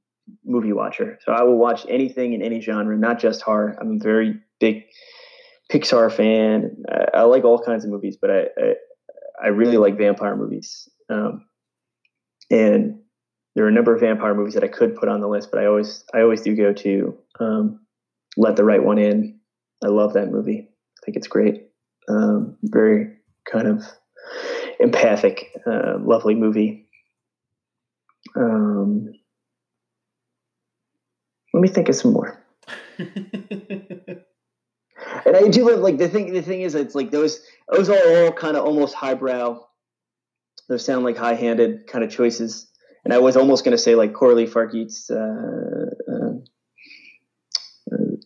movie 0.44 0.72
watcher, 0.72 1.18
so 1.24 1.32
I 1.32 1.42
will 1.42 1.58
watch 1.58 1.86
anything 1.88 2.32
in 2.32 2.42
any 2.42 2.60
genre, 2.60 2.96
not 2.96 3.18
just 3.18 3.42
horror. 3.42 3.76
I'm 3.80 3.96
a 3.96 4.04
very 4.04 4.38
big 4.58 4.84
Pixar 5.72 6.12
fan. 6.12 6.82
I, 6.90 7.18
I 7.18 7.22
like 7.22 7.44
all 7.44 7.58
kinds 7.62 7.84
of 7.84 7.90
movies, 7.90 8.16
but 8.20 8.30
I, 8.30 8.40
I, 8.58 8.74
I 9.42 9.48
really 9.48 9.76
like 9.76 9.96
vampire 9.96 10.36
movies. 10.36 10.88
Um, 11.08 11.46
and 12.50 13.00
there 13.54 13.64
are 13.64 13.68
a 13.68 13.72
number 13.72 13.94
of 13.94 14.00
vampire 14.00 14.34
movies 14.34 14.54
that 14.54 14.64
I 14.64 14.68
could 14.68 14.96
put 14.96 15.08
on 15.08 15.20
the 15.20 15.28
list, 15.28 15.50
but 15.50 15.60
I 15.60 15.66
always 15.66 16.04
I 16.14 16.20
always 16.20 16.42
do 16.42 16.54
go 16.54 16.72
to 16.72 17.18
um, 17.38 17.80
Let 18.36 18.56
the 18.56 18.64
Right 18.64 18.82
One 18.82 18.98
In. 18.98 19.40
I 19.82 19.88
love 19.88 20.12
that 20.14 20.30
movie. 20.30 20.68
I 20.68 21.00
think 21.04 21.16
it's 21.16 21.28
great. 21.28 21.68
Um, 22.08 22.56
very 22.64 23.16
kind 23.50 23.66
of 23.66 23.84
empathic, 24.80 25.52
uh, 25.66 25.98
lovely 25.98 26.34
movie. 26.34 26.88
Um, 28.36 29.12
let 31.52 31.60
me 31.60 31.68
think 31.68 31.88
of 31.88 31.94
some 31.94 32.12
more. 32.12 32.42
and 32.98 33.06
I 35.26 35.48
do 35.48 35.70
love 35.70 35.80
like 35.80 35.98
the 35.98 36.08
thing. 36.08 36.32
The 36.32 36.42
thing 36.42 36.62
is, 36.62 36.74
it's 36.74 36.94
like 36.94 37.10
those 37.10 37.40
those 37.70 37.88
are 37.88 37.98
all 37.98 38.32
kind 38.32 38.56
of 38.56 38.64
almost 38.64 38.94
highbrow. 38.94 39.66
Those 40.68 40.84
sound 40.84 41.04
like 41.04 41.16
high-handed 41.16 41.86
kind 41.88 42.04
of 42.04 42.10
choices. 42.10 42.68
And 43.04 43.12
I 43.12 43.18
was 43.18 43.36
almost 43.36 43.64
going 43.64 43.76
to 43.76 43.82
say 43.82 43.94
like 43.94 44.12
Coralie 44.12 44.46
Fargeat's. 44.46 45.10
Uh, 45.10 45.86
uh, 46.08 46.32
uh, 47.92 48.16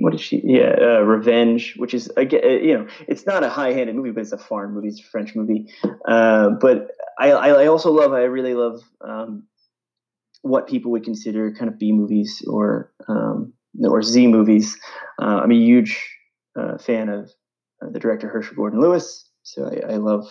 what 0.00 0.14
is 0.14 0.20
she? 0.20 0.40
Yeah, 0.44 0.74
uh, 0.80 1.00
Revenge, 1.00 1.74
which 1.76 1.94
is 1.94 2.10
again, 2.16 2.40
uh, 2.44 2.48
you 2.48 2.74
know, 2.74 2.86
it's 3.06 3.26
not 3.26 3.42
a 3.42 3.48
high-handed 3.48 3.94
movie, 3.94 4.10
but 4.10 4.20
it's 4.20 4.32
a 4.32 4.38
foreign 4.38 4.72
movie. 4.72 4.88
It's 4.88 5.00
a 5.00 5.04
French 5.04 5.34
movie. 5.34 5.72
Uh, 6.06 6.50
but 6.50 6.90
I, 7.18 7.30
I, 7.32 7.66
also 7.66 7.90
love. 7.90 8.12
I 8.12 8.22
really 8.22 8.54
love 8.54 8.82
um, 9.00 9.44
what 10.42 10.68
people 10.68 10.90
would 10.92 11.04
consider 11.04 11.52
kind 11.52 11.70
of 11.70 11.78
B 11.78 11.92
movies 11.92 12.42
or 12.46 12.92
um, 13.08 13.52
or 13.82 14.02
Z 14.02 14.26
movies. 14.26 14.76
Uh, 15.20 15.40
I'm 15.42 15.50
a 15.50 15.54
huge 15.54 16.04
uh, 16.58 16.78
fan 16.78 17.08
of 17.08 17.30
uh, 17.82 17.90
the 17.90 17.98
director 17.98 18.28
Herschell 18.28 18.56
Gordon 18.56 18.80
Lewis, 18.80 19.28
so 19.42 19.64
I, 19.66 19.94
I, 19.94 19.96
love 19.96 20.28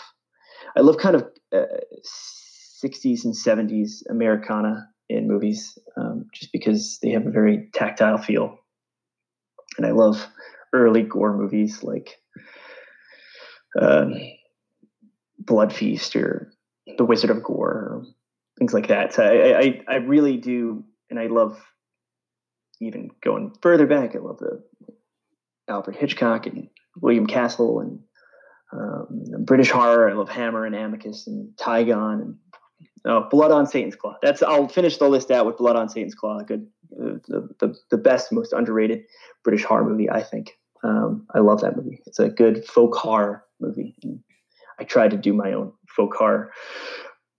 I 0.75 0.82
love 0.82 0.97
kind 0.97 1.15
of 1.15 1.27
60s 1.53 3.25
and 3.25 3.34
70s 3.34 4.03
Americana 4.10 4.88
in 5.10 5.27
movies, 5.27 5.77
um, 5.95 6.25
just 6.34 6.51
because 6.51 6.99
they 7.01 7.10
have 7.12 7.25
a 7.25 7.32
very 7.32 7.69
tactile 7.73 8.17
feel 8.17 8.60
and 9.78 9.86
I 9.86 9.92
love 9.92 10.26
early 10.74 11.04
gore 11.04 11.36
movies 11.36 11.84
like 11.84 12.18
um, 13.80 14.13
Blood 15.40 15.74
Feast 15.74 16.16
or 16.16 16.52
The 16.98 17.06
Wizard 17.06 17.30
of 17.30 17.44
Gore, 17.44 17.72
or 17.72 18.06
things 18.58 18.74
like 18.74 18.88
that. 18.88 19.13
So 19.13 19.24
I, 19.24 19.60
I, 19.60 19.82
I 19.88 19.96
really 19.96 20.38
do, 20.38 20.84
and 21.10 21.20
I 21.20 21.28
love 21.28 21.58
even 22.82 23.10
going 23.24 23.54
further 23.62 23.88
back. 23.88 24.16
I 24.16 24.20
love 24.20 24.40
the 24.40 24.63
Alfred 25.68 25.96
Hitchcock 25.96 26.46
and 26.48 26.70
William 27.02 27.28
Castle 27.28 27.80
and 27.80 28.00
um, 28.74 29.46
British 29.46 29.72
horror. 29.72 30.10
I 30.10 30.13
love 30.13 30.30
Hammer 30.30 30.66
and 30.66 30.76
Amicus 30.76 31.28
and 31.28 31.56
Tigon 31.56 32.22
and 32.22 32.36
oh, 33.08 33.28
Blood 33.30 33.52
on 33.52 33.65
Satan's 33.65 33.96
Claw. 33.96 34.15
That's 34.22 34.43
I'll 34.43 34.67
finish 34.67 34.98
the 34.98 35.10
list 35.10 35.32
out 35.32 35.46
with 35.46 35.58
Blood 35.58 35.76
on 35.76 35.89
Satan's 35.89 36.15
Claw. 36.15 36.41
Good, 36.41 36.67
the, 36.89 37.50
the 37.60 37.76
the 37.89 37.98
best, 37.98 38.32
most 38.32 38.54
underrated 38.54 39.04
British 39.43 39.63
horror 39.63 39.89
movie, 39.89 40.10
I 40.10 40.22
think. 40.22 40.58
Um, 40.84 41.26
I 41.34 41.39
love 41.39 41.62
that 41.62 41.76
movie. 41.76 42.02
It's 42.06 42.20
a 42.20 42.30
good 42.30 42.65
folk 42.65 42.96
horror 42.96 43.43
movie. 43.60 43.96
I 44.80 44.84
tried 44.84 45.12
to 45.12 45.17
do 45.17 45.34
my 45.34 45.54
own 45.54 45.74
folk 45.89 46.15
horror 46.15 46.52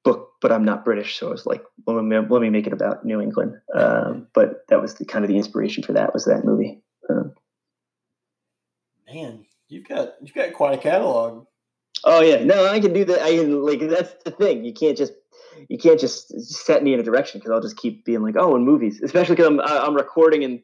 book, 0.04 0.30
but 0.40 0.52
I'm 0.52 0.64
not 0.64 0.84
British, 0.84 1.18
so 1.18 1.28
I 1.28 1.30
was 1.30 1.46
like, 1.46 1.62
let 1.86 2.02
me, 2.02 2.18
let 2.18 2.42
me 2.42 2.50
make 2.50 2.66
it 2.66 2.72
about 2.72 3.04
New 3.04 3.20
England. 3.20 3.54
Um, 3.74 4.26
but 4.34 4.66
that 4.68 4.80
was 4.80 4.94
the 4.94 5.04
kind 5.04 5.24
of 5.24 5.28
the 5.28 5.36
inspiration 5.36 5.82
for 5.82 5.92
that 5.92 6.14
was 6.14 6.24
that 6.24 6.44
movie. 6.44 6.82
Um, 7.08 7.32
Man, 9.12 9.46
you've 9.68 9.88
got 9.88 10.14
you've 10.20 10.34
got 10.34 10.52
quite 10.52 10.78
a 10.78 10.82
catalog. 10.82 11.46
Oh 12.04 12.20
yeah, 12.20 12.44
no, 12.44 12.66
I 12.66 12.80
can 12.80 12.92
do 12.92 13.04
that. 13.06 13.22
I 13.22 13.36
can 13.36 13.62
like 13.62 13.80
that's 13.80 14.14
the 14.24 14.30
thing. 14.30 14.64
You 14.64 14.72
can't 14.72 14.96
just 14.96 15.12
you 15.68 15.78
can't 15.78 15.98
just 15.98 16.40
set 16.40 16.82
me 16.82 16.94
in 16.94 17.00
a 17.00 17.02
direction 17.02 17.40
because 17.40 17.50
I'll 17.50 17.60
just 17.60 17.76
keep 17.76 18.04
being 18.04 18.22
like, 18.22 18.36
oh, 18.38 18.54
in 18.56 18.64
movies, 18.64 19.00
especially 19.02 19.36
because 19.36 19.48
I'm 19.48 19.60
I'm 19.60 19.94
recording 19.94 20.44
and 20.44 20.60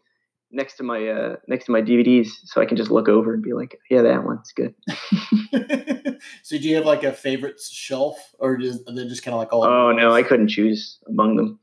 next 0.55 0.77
to 0.77 0.83
my 0.83 1.07
uh, 1.07 1.37
next 1.49 1.67
to 1.67 1.73
my 1.73 1.83
DVDs, 1.83 2.29
so 2.45 2.61
I 2.63 2.67
can 2.67 2.77
just 2.77 2.91
look 2.91 3.09
over 3.09 3.35
and 3.35 3.43
be 3.43 3.53
like, 3.53 3.79
yeah, 3.91 4.03
that 4.03 4.25
one's 4.25 4.53
good. 4.53 4.75
so 6.43 6.57
do 6.57 6.69
you 6.69 6.77
have 6.77 6.87
like 6.87 7.03
a 7.03 7.13
favorite 7.13 7.61
shelf, 7.61 8.17
or 8.39 8.59
is 8.61 8.83
they 8.85 9.07
just 9.07 9.23
kind 9.23 9.35
of 9.35 9.41
like 9.41 9.53
all? 9.53 9.65
Oh 9.65 9.93
no, 9.93 10.13
I 10.13 10.23
couldn't 10.23 10.49
choose 10.49 10.99
among 11.09 11.37
them. 11.37 11.59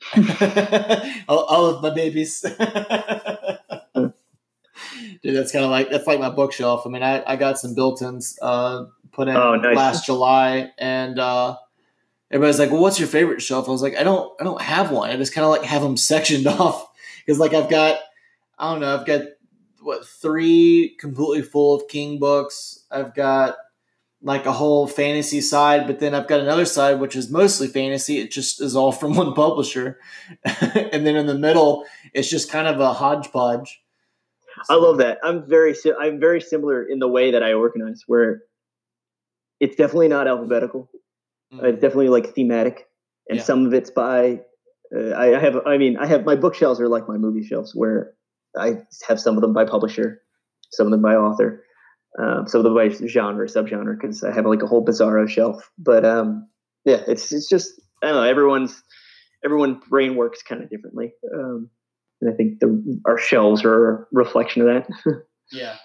all, 1.28 1.46
all, 1.46 1.66
of 1.66 1.82
my 1.82 1.90
babies. 1.90 2.46
Dude, 5.22 5.36
that's 5.36 5.52
kind 5.52 5.64
of 5.64 5.72
like 5.72 5.90
that's 5.92 6.08
like 6.08 6.20
my 6.20 6.30
bookshelf. 6.30 6.84
I 6.86 6.90
mean, 6.90 7.04
I, 7.04 7.24
I 7.26 7.36
got 7.36 7.60
some 7.60 7.76
built-ins 7.76 8.40
uh, 8.42 8.86
put 9.12 9.28
in 9.28 9.36
oh, 9.36 9.56
nice. 9.56 9.76
last 9.76 10.06
July, 10.06 10.72
and 10.80 11.20
uh, 11.20 11.58
everybody's 12.32 12.60
like, 12.60 12.72
"Well, 12.72 12.82
what's 12.82 13.00
your 13.00 13.08
favorite 13.08 13.42
shelf?" 13.42 13.68
I 13.68 13.72
was 13.72 13.84
like, 13.84 13.96
"I 13.96 14.04
don't, 14.04 14.32
I 14.40 14.44
don't 14.44 14.62
have 14.62 14.92
one. 14.92 15.12
I 15.12 15.18
just 15.18 15.34
kind 15.34 15.46
of 15.46 15.52
like 15.52 15.64
have 15.64 15.84
them 15.84 15.98
sectioned 15.98 16.48
off 16.48 16.88
because 17.20 17.40
like 17.40 17.54
I've 17.54 17.70
got 17.70 18.00
I 18.58 18.72
don't 18.72 18.82
know. 18.82 18.96
I've 18.96 19.06
got 19.06 19.22
what 19.82 20.08
three 20.08 20.96
completely 21.00 21.42
full 21.42 21.76
of 21.76 21.88
King 21.88 22.20
books. 22.20 22.86
I've 22.92 23.14
got 23.14 23.58
like 24.24 24.46
a 24.46 24.52
whole 24.52 24.88
fantasy 24.88 25.42
side, 25.42 25.88
but 25.88 26.00
then 26.00 26.14
I've 26.14 26.28
got 26.28 26.40
another 26.40 26.66
side 26.66 27.00
which 27.00 27.16
is 27.16 27.32
mostly 27.32 27.68
fantasy. 27.68 28.20
It 28.20 28.32
just 28.32 28.62
is 28.62 28.76
all 28.76 28.92
from 28.92 29.16
one 29.16 29.34
publisher, 29.34 30.00
and 30.46 31.06
then 31.06 31.16
in 31.16 31.26
the 31.26 31.38
middle, 31.38 31.86
it's 32.14 32.30
just 32.30 32.52
kind 32.52 32.68
of 32.68 32.80
a 32.80 32.94
hodgepodge. 32.94 33.81
I 34.70 34.76
love 34.76 34.98
that. 34.98 35.20
I'm 35.24 35.48
very 35.48 35.76
I'm 36.00 36.20
very 36.20 36.42
similar 36.42 36.84
in 36.84 37.00
the 37.00 37.08
way 37.08 37.32
that 37.32 37.44
I 37.44 37.54
organize, 37.54 38.04
where 38.08 38.42
it's 39.60 39.76
definitely 39.76 40.08
not 40.08 40.28
alphabetical. 40.28 40.90
Mm. 41.54 41.64
It's 41.64 41.82
definitely 41.82 42.10
like 42.10 42.34
thematic, 42.34 42.88
and 43.30 43.38
yeah. 43.38 43.44
some 43.44 43.66
of 43.66 43.74
it's 43.74 43.92
by. 43.92 44.42
Uh, 44.96 45.16
I 45.16 45.40
have. 45.40 45.56
I 45.66 45.78
mean, 45.78 45.98
I 45.98 46.06
have 46.06 46.26
my 46.26 46.36
bookshelves 46.36 46.80
are 46.80 46.90
like 46.90 47.08
my 47.08 47.18
movie 47.18 47.46
shelves, 47.46 47.74
where 47.74 48.14
I 48.58 48.78
have 49.08 49.20
some 49.20 49.36
of 49.36 49.42
them 49.42 49.54
by 49.54 49.66
publisher, 49.66 50.22
some 50.72 50.88
of 50.88 50.92
them 50.92 51.02
by 51.02 51.16
author, 51.16 51.64
um, 52.20 52.48
some 52.48 52.60
of 52.60 52.64
them 52.64 52.76
by 52.76 52.90
genre, 52.90 53.48
subgenre, 53.48 54.00
because 54.00 54.24
I 54.24 54.34
have 54.34 54.46
like 54.46 54.64
a 54.64 54.68
whole 54.68 54.86
bizarro 54.86 55.30
shelf. 55.30 55.70
But 55.78 56.06
um, 56.06 56.48
yeah, 56.86 57.04
it's 57.08 57.32
it's 57.32 57.48
just 57.48 57.80
I 58.04 58.08
don't 58.08 58.16
know. 58.16 58.24
Everyone's 58.24 58.84
everyone 59.46 59.82
brain 59.90 60.16
works 60.16 60.42
kind 60.44 60.64
of 60.64 60.70
differently, 60.70 61.14
um, 61.34 61.70
and 62.22 62.32
I 62.32 62.36
think 62.36 62.60
the 62.60 63.02
our 63.06 63.18
shelves 63.18 63.66
are 63.66 63.90
a 63.90 64.06
reflection 64.12 64.68
of 64.68 64.68
that. 64.68 65.24
yeah, 65.52 65.76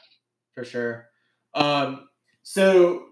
for 0.54 0.64
sure. 0.64 1.06
Um, 1.54 2.08
so 2.42 3.06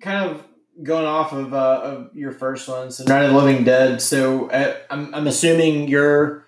kind 0.00 0.30
of 0.30 0.44
going 0.82 1.04
off 1.04 1.32
of, 1.32 1.52
uh, 1.52 1.80
of 1.82 2.16
your 2.16 2.32
first 2.32 2.68
one, 2.68 2.90
so 2.90 3.04
Night 3.04 3.24
of 3.24 3.32
the 3.32 3.36
Living 3.36 3.64
Dead. 3.64 4.00
So 4.00 4.48
uh, 4.50 4.76
I'm 4.90 5.14
I'm 5.14 5.26
assuming 5.26 5.88
you're 5.88 6.46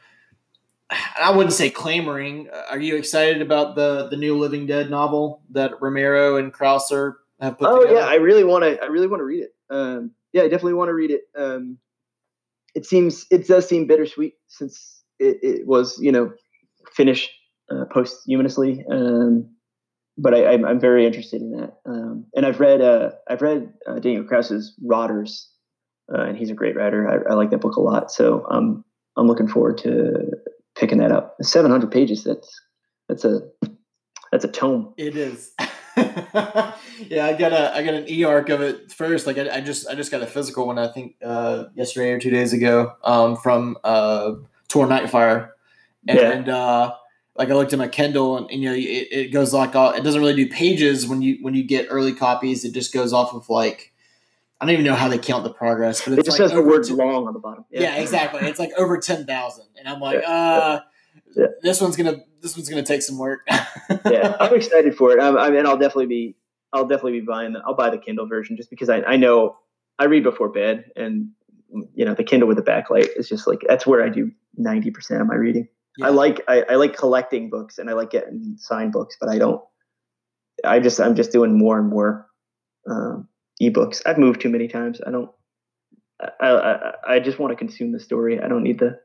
I 1.17 1.35
wouldn't 1.35 1.55
say 1.55 1.71
clamoring. 1.71 2.49
Are 2.71 2.79
you 2.79 2.97
excited 2.97 3.43
about 3.43 3.75
the 3.75 4.09
the 4.09 4.17
new 4.17 4.39
Living 4.39 4.67
Dead 4.67 4.91
novel 4.91 5.43
that 5.51 5.81
Romero 5.81 6.37
and 6.37 6.53
Krauser 6.53 7.15
have 7.41 7.59
put? 7.59 7.69
Oh 7.69 7.83
together? 7.83 8.01
yeah, 8.01 8.07
I 8.07 8.15
really 8.17 8.45
want 8.45 8.65
to. 8.65 8.83
I 8.83 8.87
really 8.87 9.07
want 9.07 9.21
to 9.21 9.25
read 9.25 9.45
it. 9.45 9.55
Um, 9.71 10.13
yeah, 10.33 10.43
I 10.43 10.49
definitely 10.49 10.75
want 10.75 10.89
to 10.89 10.95
read 10.95 11.11
it. 11.11 11.23
Um, 11.37 11.79
it 12.75 12.87
seems 12.87 13.27
it 13.31 13.47
does 13.47 13.69
seem 13.69 13.87
bittersweet 13.87 14.35
since 14.49 15.02
it, 15.23 15.39
it 15.43 15.67
was 15.67 15.99
you 16.01 16.13
know 16.13 16.33
finished 16.93 17.31
uh, 17.71 17.85
posthumously. 17.91 18.85
Um, 18.91 19.49
but 20.19 20.35
I, 20.35 20.53
am 20.53 20.65
I'm 20.65 20.81
very 20.81 21.07
interested 21.07 21.41
in 21.41 21.53
that. 21.53 21.79
Um, 21.87 22.27
and 22.35 22.45
I've 22.45 22.61
read 22.61 22.81
uh, 22.81 23.11
I've 23.29 23.43
read 23.43 23.73
uh, 23.87 23.99
Daniel 23.99 24.25
Kraus's 24.25 24.75
Rotters, 24.85 25.49
uh, 26.13 26.23
and 26.23 26.37
he's 26.37 26.51
a 26.51 26.55
great 26.55 26.77
writer. 26.77 27.09
I, 27.09 27.33
I, 27.33 27.35
like 27.35 27.51
that 27.51 27.61
book 27.61 27.77
a 27.77 27.81
lot. 27.81 28.11
So 28.11 28.47
um, 28.51 28.85
I'm 29.17 29.27
looking 29.27 29.49
forward 29.49 29.79
to 29.79 30.33
picking 30.77 30.99
that 30.99 31.13
up. 31.13 31.37
700 31.41 31.91
pages. 31.91 32.25
That's 32.25 32.61
that's 33.09 33.25
a 33.25 33.41
that's 34.31 34.45
a 34.45 34.49
tome. 34.49 34.93
It 34.97 35.17
is. 35.17 35.53
yeah, 35.97 37.27
I 37.27 37.37
got 37.39 37.53
a 37.53 37.75
I 37.75 37.83
got 37.83 37.95
an 37.95 38.09
e 38.09 38.25
arc 38.25 38.49
of 38.49 38.61
it 38.61 38.93
first. 38.93 39.27
Like 39.27 39.39
I, 39.39 39.57
I, 39.57 39.61
just 39.61 39.89
I 39.89 39.95
just 39.95 40.11
got 40.11 40.23
a 40.23 40.27
physical 40.27 40.67
one. 40.67 40.79
I 40.79 40.89
think 40.89 41.17
uh, 41.25 41.65
yesterday 41.75 42.11
or 42.13 42.19
two 42.19 42.31
days 42.31 42.53
ago 42.53 42.93
um, 43.05 43.37
from 43.37 43.77
uh, 43.85 44.33
Tor 44.73 44.87
Nightfire, 44.87 45.51
and 46.09 46.47
yeah. 46.47 46.57
uh, 46.57 46.95
like 47.37 47.51
I 47.51 47.53
looked 47.53 47.75
at 47.75 47.79
my 47.79 47.89
Kindle 47.89 48.39
and, 48.39 48.51
and 48.51 48.63
you 48.63 48.71
know 48.71 48.75
it, 48.75 48.81
it 48.81 49.33
goes 49.33 49.53
like 49.53 49.77
all, 49.77 49.93
it 49.93 50.03
doesn't 50.03 50.19
really 50.19 50.35
do 50.35 50.49
pages 50.49 51.07
when 51.07 51.21
you 51.21 51.37
when 51.43 51.53
you 51.53 51.63
get 51.63 51.89
early 51.91 52.15
copies. 52.15 52.65
It 52.65 52.73
just 52.73 52.93
goes 52.93 53.13
off 53.13 53.35
of 53.35 53.51
like 53.51 53.93
I 54.59 54.65
don't 54.65 54.73
even 54.73 54.87
know 54.87 54.95
how 54.95 55.09
they 55.09 55.19
count 55.19 55.45
the 55.45 55.53
progress, 55.53 56.03
but 56.03 56.15
it 56.15 56.25
just 56.25 56.39
like 56.39 56.39
says 56.39 56.53
the 56.53 56.63
words 56.63 56.91
long 56.91 57.27
on 57.27 57.35
the 57.35 57.39
bottom. 57.39 57.67
Yeah, 57.71 57.83
yeah 57.83 57.97
exactly. 57.97 58.49
It's 58.49 58.59
like 58.59 58.71
over 58.79 58.97
ten 58.97 59.27
thousand, 59.27 59.67
and 59.79 59.87
I'm 59.87 60.01
like, 60.01 60.23
uh, 60.27 60.81
yeah. 61.37 61.47
this 61.63 61.83
one's 61.83 61.97
gonna 61.97 62.23
this 62.41 62.57
one's 62.57 62.71
gonna 62.71 62.83
take 62.83 63.03
some 63.03 63.19
work. 63.19 63.41
yeah, 64.11 64.37
I'm 64.41 64.55
excited 64.55 64.97
for 64.97 65.13
it. 65.13 65.21
I, 65.21 65.49
I 65.49 65.51
mean, 65.51 65.67
I'll 65.67 65.77
definitely 65.77 66.07
be 66.07 66.35
I'll 66.73 66.87
definitely 66.87 67.21
be 67.21 67.27
buying. 67.27 67.53
The, 67.53 67.61
I'll 67.67 67.75
buy 67.75 67.91
the 67.91 67.99
Kindle 67.99 68.27
version 68.27 68.57
just 68.57 68.71
because 68.71 68.89
I 68.89 69.03
I 69.03 69.17
know 69.17 69.59
I 69.99 70.05
read 70.05 70.23
before 70.23 70.49
bed, 70.49 70.91
and 70.97 71.33
you 71.95 72.07
know 72.07 72.15
the 72.15 72.25
Kindle 72.25 72.49
with 72.49 72.57
the 72.57 72.63
backlight 72.63 73.09
is 73.17 73.29
just 73.29 73.47
like 73.47 73.61
that's 73.69 73.87
where 73.87 74.03
I 74.03 74.09
do 74.09 74.33
ninety 74.57 74.91
percent 74.91 75.21
of 75.21 75.27
my 75.27 75.35
reading. 75.35 75.69
Yeah. 75.97 76.07
I 76.07 76.11
like 76.11 76.41
I, 76.49 76.63
I 76.71 76.75
like 76.77 76.97
collecting 76.97 77.51
books 77.51 77.79
and 77.79 77.91
I 77.91 77.93
like 77.93 78.11
getting 78.11 78.57
signed 78.59 78.93
books, 78.93 79.17
but 79.21 79.29
I 79.29 79.39
don't. 79.39 79.63
I 80.65 80.81
just 80.81 81.01
I'm 81.01 81.17
just 81.17 81.33
doing 81.33 81.59
more 81.59 81.79
and 81.79 81.89
more 81.89 82.27
um, 82.89 83.29
ebooks. 83.61 84.03
I've 84.07 84.19
moved 84.19 84.41
too 84.41 84.49
many 84.49 84.69
times. 84.69 85.01
I 85.07 85.11
don't. 85.11 85.31
I, 86.41 86.49
I 86.49 86.93
I 87.15 87.21
just 87.21 87.39
want 87.39 87.53
to 87.53 87.57
consume 87.57 87.93
the 87.93 88.01
story. 88.01 88.41
I 88.41 88.49
don't 88.49 88.63
need 88.63 88.79
the 88.79 88.99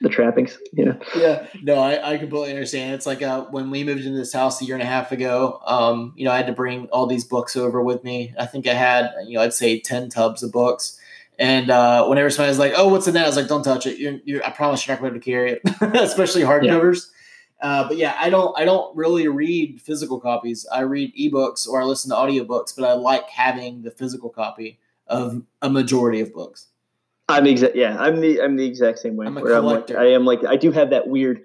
the 0.00 0.08
trappings. 0.08 0.58
You 0.72 0.86
know. 0.86 0.98
Yeah. 1.16 1.46
No, 1.62 1.74
I, 1.74 2.14
I 2.14 2.18
completely 2.18 2.50
understand. 2.50 2.94
It's 2.94 3.06
like 3.06 3.22
uh, 3.22 3.44
when 3.46 3.70
we 3.70 3.84
moved 3.84 4.04
into 4.04 4.18
this 4.18 4.32
house 4.32 4.60
a 4.60 4.64
year 4.64 4.74
and 4.74 4.82
a 4.82 4.86
half 4.86 5.12
ago. 5.12 5.60
Um, 5.66 6.14
you 6.16 6.24
know, 6.24 6.32
I 6.32 6.38
had 6.38 6.46
to 6.46 6.52
bring 6.52 6.86
all 6.86 7.06
these 7.06 7.24
books 7.24 7.56
over 7.56 7.82
with 7.82 8.02
me. 8.02 8.34
I 8.38 8.46
think 8.46 8.66
I 8.66 8.74
had 8.74 9.12
you 9.26 9.34
know 9.34 9.42
I'd 9.42 9.52
say 9.52 9.78
ten 9.78 10.08
tubs 10.08 10.42
of 10.42 10.50
books 10.50 10.98
and 11.42 11.70
uh, 11.70 12.06
whenever 12.06 12.30
somebody's 12.30 12.60
like, 12.60 12.72
"Oh, 12.76 12.86
what's 12.86 13.08
in 13.08 13.14
that?" 13.14 13.24
I 13.24 13.26
was 13.26 13.34
like, 13.34 13.48
"Don't 13.48 13.64
touch 13.64 13.84
it. 13.84 13.98
You're, 13.98 14.20
you're, 14.24 14.44
I 14.46 14.50
promise 14.50 14.86
you're 14.86 14.94
not 14.94 15.02
going 15.02 15.12
to 15.12 15.18
be 15.18 15.32
able 15.32 15.58
to 15.58 15.60
carry 15.60 15.90
it, 15.90 16.00
especially 16.00 16.42
hardcovers." 16.42 17.08
Yeah. 17.60 17.68
Uh, 17.68 17.88
but 17.88 17.96
yeah, 17.96 18.16
I 18.16 18.30
don't. 18.30 18.56
I 18.56 18.64
don't 18.64 18.96
really 18.96 19.26
read 19.26 19.80
physical 19.80 20.20
copies. 20.20 20.64
I 20.72 20.82
read 20.82 21.12
ebooks 21.16 21.66
or 21.66 21.82
I 21.82 21.84
listen 21.84 22.10
to 22.10 22.16
audiobooks, 22.16 22.76
but 22.76 22.84
I 22.84 22.92
like 22.92 23.28
having 23.28 23.82
the 23.82 23.90
physical 23.90 24.30
copy 24.30 24.78
of 25.08 25.42
a 25.60 25.68
majority 25.68 26.20
of 26.20 26.32
books. 26.32 26.68
I'm 27.28 27.46
exact. 27.48 27.74
Yeah, 27.74 27.96
I'm 27.98 28.20
the 28.20 28.40
I'm 28.40 28.54
the 28.54 28.64
exact 28.64 29.00
same 29.00 29.16
way. 29.16 29.26
I'm 29.26 29.36
a 29.36 29.40
collector. 29.40 29.56
I'm 29.56 29.64
like, 29.64 29.90
I 29.98 30.12
am 30.12 30.24
like 30.24 30.44
I 30.44 30.54
do 30.54 30.70
have 30.70 30.90
that 30.90 31.08
weird. 31.08 31.42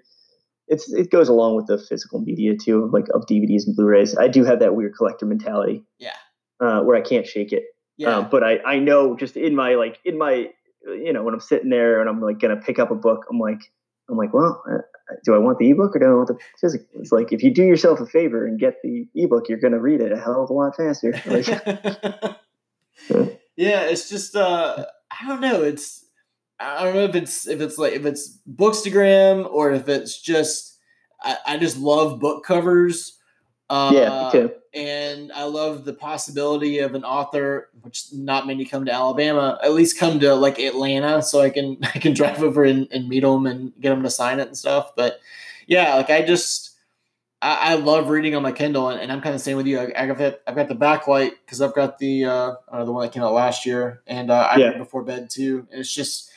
It's 0.67 0.93
it 0.93 1.09
goes 1.09 1.27
along 1.27 1.55
with 1.55 1.65
the 1.65 1.79
physical 1.79 2.19
media 2.19 2.55
too, 2.55 2.87
like 2.93 3.05
of 3.15 3.25
DVDs 3.25 3.65
and 3.65 3.75
Blu-rays. 3.75 4.15
I 4.15 4.27
do 4.27 4.43
have 4.43 4.59
that 4.59 4.75
weird 4.75 4.95
collector 4.95 5.25
mentality. 5.25 5.83
Yeah. 5.97 6.13
Uh, 6.59 6.81
where 6.81 6.95
I 6.95 7.01
can't 7.01 7.25
shake 7.25 7.51
it. 7.51 7.63
Yeah. 7.97 8.17
Um, 8.17 8.29
but 8.29 8.43
I, 8.43 8.59
I 8.59 8.79
know 8.79 9.15
just 9.15 9.35
in 9.35 9.55
my 9.55 9.75
like 9.75 9.99
in 10.05 10.17
my 10.17 10.49
you 10.85 11.11
know 11.11 11.23
when 11.23 11.33
I'm 11.33 11.39
sitting 11.39 11.69
there 11.69 11.99
and 11.99 12.09
I'm 12.09 12.21
like 12.21 12.39
gonna 12.39 12.57
pick 12.57 12.79
up 12.79 12.91
a 12.91 12.95
book, 12.95 13.25
I'm 13.29 13.39
like 13.39 13.59
I'm 14.09 14.17
like, 14.17 14.33
well, 14.33 14.63
uh, 14.71 14.77
do 15.25 15.33
I 15.33 15.37
want 15.37 15.57
the 15.57 15.69
ebook 15.69 15.95
or 15.95 15.99
do 15.99 16.05
I 16.05 16.13
want 16.13 16.27
the 16.27 16.37
physical? 16.61 16.87
It's 16.99 17.11
like 17.11 17.33
if 17.33 17.43
you 17.43 17.53
do 17.53 17.63
yourself 17.63 17.99
a 17.99 18.05
favor 18.05 18.45
and 18.45 18.59
get 18.59 18.81
the 18.83 19.07
ebook, 19.15 19.49
you're 19.49 19.59
gonna 19.59 19.79
read 19.79 20.01
it 20.01 20.11
a 20.11 20.17
hell 20.17 20.43
of 20.43 20.49
a 20.49 20.53
lot 20.53 20.75
faster. 20.75 21.13
Like, 23.09 23.39
yeah, 23.55 23.81
it's 23.81 24.09
just 24.09 24.35
uh, 24.35 24.85
I 25.11 25.27
don't 25.27 25.39
know. 25.39 25.61
It's 25.61 26.03
I 26.59 26.83
don't 26.83 26.95
know 26.95 27.03
if 27.03 27.15
it's 27.15 27.47
if 27.47 27.61
it's 27.61 27.77
like 27.77 27.93
if 27.93 28.05
it's 28.05 28.39
bookstagram 28.51 29.47
or 29.49 29.71
if 29.71 29.87
it's 29.87 30.19
just 30.19 30.79
I, 31.21 31.37
I 31.45 31.57
just 31.57 31.77
love 31.77 32.19
book 32.19 32.43
covers 32.43 33.17
uh, 33.69 33.91
yeah, 33.93 34.25
me 34.25 34.31
too. 34.31 34.53
And 34.78 35.32
I 35.32 35.45
love 35.45 35.86
the 35.86 35.93
possibility 35.93 36.78
of 36.80 36.93
an 36.93 37.03
author, 37.03 37.69
which 37.82 38.13
not 38.13 38.45
many 38.45 38.63
come 38.63 38.86
to 38.86 38.91
Alabama, 38.91 39.57
at 39.63 39.73
least 39.73 39.97
come 39.97 40.19
to 40.19 40.36
like 40.36 40.59
Atlanta, 40.59 41.23
so 41.23 41.41
I 41.41 41.49
can 41.49 41.80
I 41.95 41.97
can 41.97 42.13
drive 42.13 42.43
over 42.43 42.63
and, 42.63 42.88
and 42.91 43.09
meet 43.09 43.21
them 43.21 43.47
and 43.47 43.73
get 43.82 43.89
them 43.89 44.03
to 44.03 44.09
sign 44.11 44.39
it 44.39 44.47
and 44.47 44.57
stuff. 44.57 44.91
But 44.95 45.19
yeah, 45.65 45.95
like 45.95 46.11
I 46.11 46.21
just 46.21 46.75
I, 47.41 47.73
I 47.73 47.75
love 47.75 48.09
reading 48.09 48.36
on 48.36 48.43
my 48.43 48.51
Kindle, 48.51 48.89
and, 48.89 49.01
and 49.01 49.11
I'm 49.11 49.21
kind 49.21 49.34
of 49.34 49.41
same 49.41 49.57
with 49.57 49.65
you. 49.65 49.80
I, 49.80 49.91
I 49.95 50.05
got 50.05 50.39
I've 50.45 50.55
got 50.55 50.67
the 50.67 50.75
backlight 50.75 51.32
because 51.43 51.59
I've 51.59 51.73
got 51.73 51.97
the 51.97 52.25
uh, 52.25 52.53
uh, 52.67 52.86
the 52.86 52.91
one 52.91 53.03
that 53.03 53.11
came 53.11 53.23
out 53.23 53.34
last 53.34 53.65
year, 53.65 54.03
and 54.05 54.30
uh, 54.30 54.47
I 54.51 54.57
yeah. 54.57 54.67
read 54.67 54.78
before 54.78 55.01
bed 55.01 55.32
too. 55.32 55.67
And 55.71 55.80
it's 55.80 55.93
just 55.93 56.30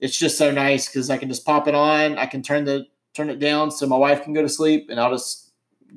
it's 0.00 0.18
just 0.18 0.36
so 0.36 0.50
nice 0.50 0.86
because 0.86 1.08
I 1.08 1.16
can 1.16 1.30
just 1.30 1.46
pop 1.46 1.66
it 1.66 1.74
on. 1.74 2.18
I 2.18 2.26
can 2.26 2.42
turn 2.42 2.66
the 2.66 2.86
turn 3.14 3.30
it 3.30 3.38
down 3.38 3.70
so 3.70 3.86
my 3.86 3.96
wife 3.96 4.22
can 4.22 4.34
go 4.34 4.42
to 4.42 4.50
sleep, 4.50 4.88
and 4.90 5.00
I'll 5.00 5.12
just 5.12 5.45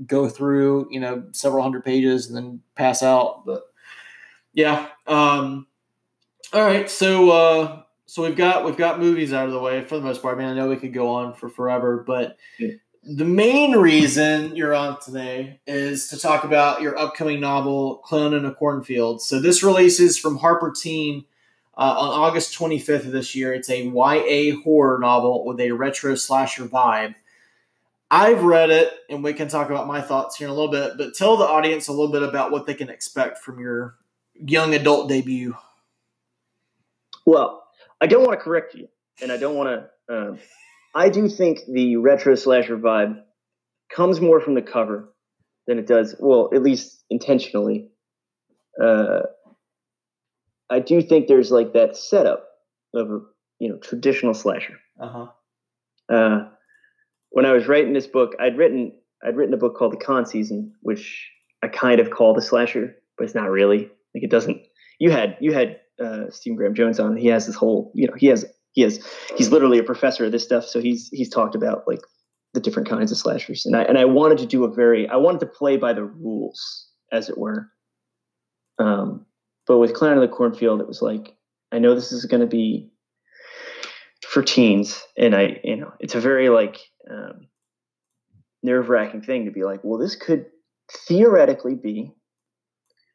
go 0.05 0.29
through, 0.29 0.87
you 0.91 0.99
know, 0.99 1.23
several 1.31 1.63
hundred 1.63 1.83
pages 1.83 2.27
and 2.27 2.35
then 2.35 2.61
pass 2.75 3.03
out. 3.03 3.45
But 3.45 3.63
yeah. 4.53 4.87
Um, 5.07 5.67
all 6.53 6.61
right. 6.61 6.89
So, 6.89 7.29
uh, 7.31 7.81
so 8.05 8.23
we've 8.23 8.35
got, 8.35 8.65
we've 8.65 8.77
got 8.77 8.99
movies 8.99 9.33
out 9.33 9.45
of 9.45 9.53
the 9.53 9.59
way 9.59 9.83
for 9.85 9.95
the 9.97 10.03
most 10.03 10.21
part. 10.21 10.37
I 10.37 10.39
mean, 10.39 10.49
I 10.49 10.53
know 10.53 10.69
we 10.69 10.77
could 10.77 10.93
go 10.93 11.09
on 11.09 11.33
for 11.33 11.49
forever, 11.49 12.03
but 12.05 12.37
yeah. 12.57 12.71
the 13.03 13.25
main 13.25 13.73
reason 13.73 14.55
you're 14.55 14.73
on 14.73 14.99
today 14.99 15.59
is 15.67 16.07
to 16.09 16.17
talk 16.17 16.43
about 16.43 16.81
your 16.81 16.97
upcoming 16.97 17.39
novel, 17.39 17.97
Clown 17.97 18.33
in 18.33 18.45
a 18.45 18.53
Cornfield. 18.53 19.21
So 19.21 19.39
this 19.39 19.61
releases 19.61 20.17
from 20.17 20.37
Harper 20.37 20.71
Teen. 20.71 21.25
Uh, 21.77 21.95
on 21.97 22.09
August 22.09 22.59
25th 22.59 23.05
of 23.05 23.11
this 23.13 23.35
year, 23.35 23.53
it's 23.53 23.69
a 23.69 23.83
YA 23.83 24.59
horror 24.63 24.99
novel 24.99 25.45
with 25.45 25.61
a 25.61 25.71
retro 25.71 26.13
slasher 26.13 26.65
vibe. 26.65 27.15
I've 28.11 28.43
read 28.43 28.71
it, 28.71 28.91
and 29.09 29.23
we 29.23 29.33
can 29.33 29.47
talk 29.47 29.69
about 29.69 29.87
my 29.87 30.01
thoughts 30.01 30.35
here 30.35 30.47
in 30.47 30.51
a 30.51 30.55
little 30.55 30.71
bit. 30.71 30.97
But 30.97 31.13
tell 31.13 31.37
the 31.37 31.45
audience 31.45 31.87
a 31.87 31.91
little 31.91 32.11
bit 32.11 32.23
about 32.23 32.51
what 32.51 32.65
they 32.65 32.73
can 32.73 32.89
expect 32.89 33.39
from 33.39 33.59
your 33.59 33.95
young 34.33 34.73
adult 34.73 35.09
debut. 35.09 35.55
Well, 37.25 37.63
I 38.01 38.07
don't 38.07 38.25
want 38.25 38.39
to 38.39 38.43
correct 38.43 38.73
you, 38.73 38.87
and 39.21 39.31
I 39.31 39.37
don't 39.37 39.55
want 39.55 39.87
to. 40.09 40.15
Um, 40.15 40.39
I 40.95 41.09
do 41.09 41.29
think 41.29 41.59
the 41.71 41.97
retro 41.97 42.33
slasher 42.33 42.77
vibe 42.77 43.21
comes 43.93 44.19
more 44.19 44.41
from 44.41 44.55
the 44.55 44.61
cover 44.63 45.13
than 45.67 45.77
it 45.77 45.85
does. 45.85 46.15
Well, 46.19 46.49
at 46.53 46.63
least 46.63 47.03
intentionally. 47.11 47.89
Uh, 48.81 49.21
I 50.67 50.79
do 50.79 51.01
think 51.01 51.27
there's 51.27 51.51
like 51.51 51.73
that 51.73 51.95
setup 51.95 52.47
of 52.95 53.11
a 53.11 53.19
you 53.59 53.69
know 53.69 53.77
traditional 53.77 54.33
slasher. 54.33 54.79
Uh-huh. 54.99 55.27
Uh 56.11 56.49
when 57.31 57.45
I 57.45 57.53
was 57.53 57.67
writing 57.67 57.93
this 57.93 58.07
book, 58.07 58.35
I'd 58.39 58.57
written 58.57 58.93
I'd 59.23 59.35
written 59.35 59.53
a 59.53 59.57
book 59.57 59.75
called 59.75 59.93
The 59.93 59.97
Con 59.97 60.25
Season, 60.25 60.73
which 60.81 61.29
I 61.61 61.67
kind 61.67 61.99
of 61.99 62.09
call 62.09 62.33
the 62.33 62.41
slasher, 62.41 62.95
but 63.17 63.25
it's 63.25 63.35
not 63.35 63.49
really. 63.49 63.89
Like 64.15 64.23
it 64.23 64.31
doesn't. 64.31 64.61
You 64.99 65.11
had 65.11 65.37
you 65.39 65.53
had 65.53 65.79
uh, 66.03 66.29
Stephen 66.29 66.57
Graham 66.57 66.73
Jones 66.73 66.99
on. 66.99 67.17
He 67.17 67.27
has 67.27 67.45
this 67.45 67.55
whole 67.55 67.91
you 67.93 68.07
know 68.07 68.13
he 68.17 68.27
has 68.27 68.45
he 68.73 68.81
has 68.81 69.05
he's 69.35 69.51
literally 69.51 69.79
a 69.79 69.83
professor 69.83 70.25
of 70.25 70.31
this 70.31 70.43
stuff. 70.43 70.65
So 70.65 70.81
he's 70.81 71.09
he's 71.09 71.29
talked 71.29 71.55
about 71.55 71.87
like 71.87 72.01
the 72.53 72.59
different 72.59 72.89
kinds 72.89 73.11
of 73.11 73.17
slashers, 73.17 73.65
and 73.65 73.75
I 73.75 73.83
and 73.83 73.97
I 73.97 74.05
wanted 74.05 74.37
to 74.39 74.45
do 74.45 74.63
a 74.63 74.73
very 74.73 75.07
I 75.07 75.17
wanted 75.17 75.39
to 75.41 75.45
play 75.45 75.77
by 75.77 75.93
the 75.93 76.03
rules 76.03 76.87
as 77.11 77.29
it 77.29 77.37
were. 77.37 77.69
Um, 78.79 79.25
but 79.67 79.77
with 79.77 79.93
Clown 79.93 80.17
of 80.17 80.21
the 80.21 80.35
Cornfield, 80.35 80.81
it 80.81 80.87
was 80.87 81.01
like 81.01 81.35
I 81.71 81.79
know 81.79 81.93
this 81.93 82.11
is 82.11 82.25
going 82.25 82.41
to 82.41 82.47
be 82.47 82.89
for 84.27 84.43
teens, 84.43 85.03
and 85.17 85.35
I 85.35 85.59
you 85.63 85.75
know 85.75 85.93
it's 85.99 86.15
a 86.15 86.19
very 86.19 86.49
like 86.49 86.77
um, 87.09 87.47
nerve 88.63 88.89
wracking 88.89 89.21
thing 89.21 89.45
to 89.45 89.51
be 89.51 89.63
like, 89.63 89.81
well, 89.83 89.99
this 89.99 90.15
could 90.15 90.45
theoretically 91.07 91.75
be 91.75 92.11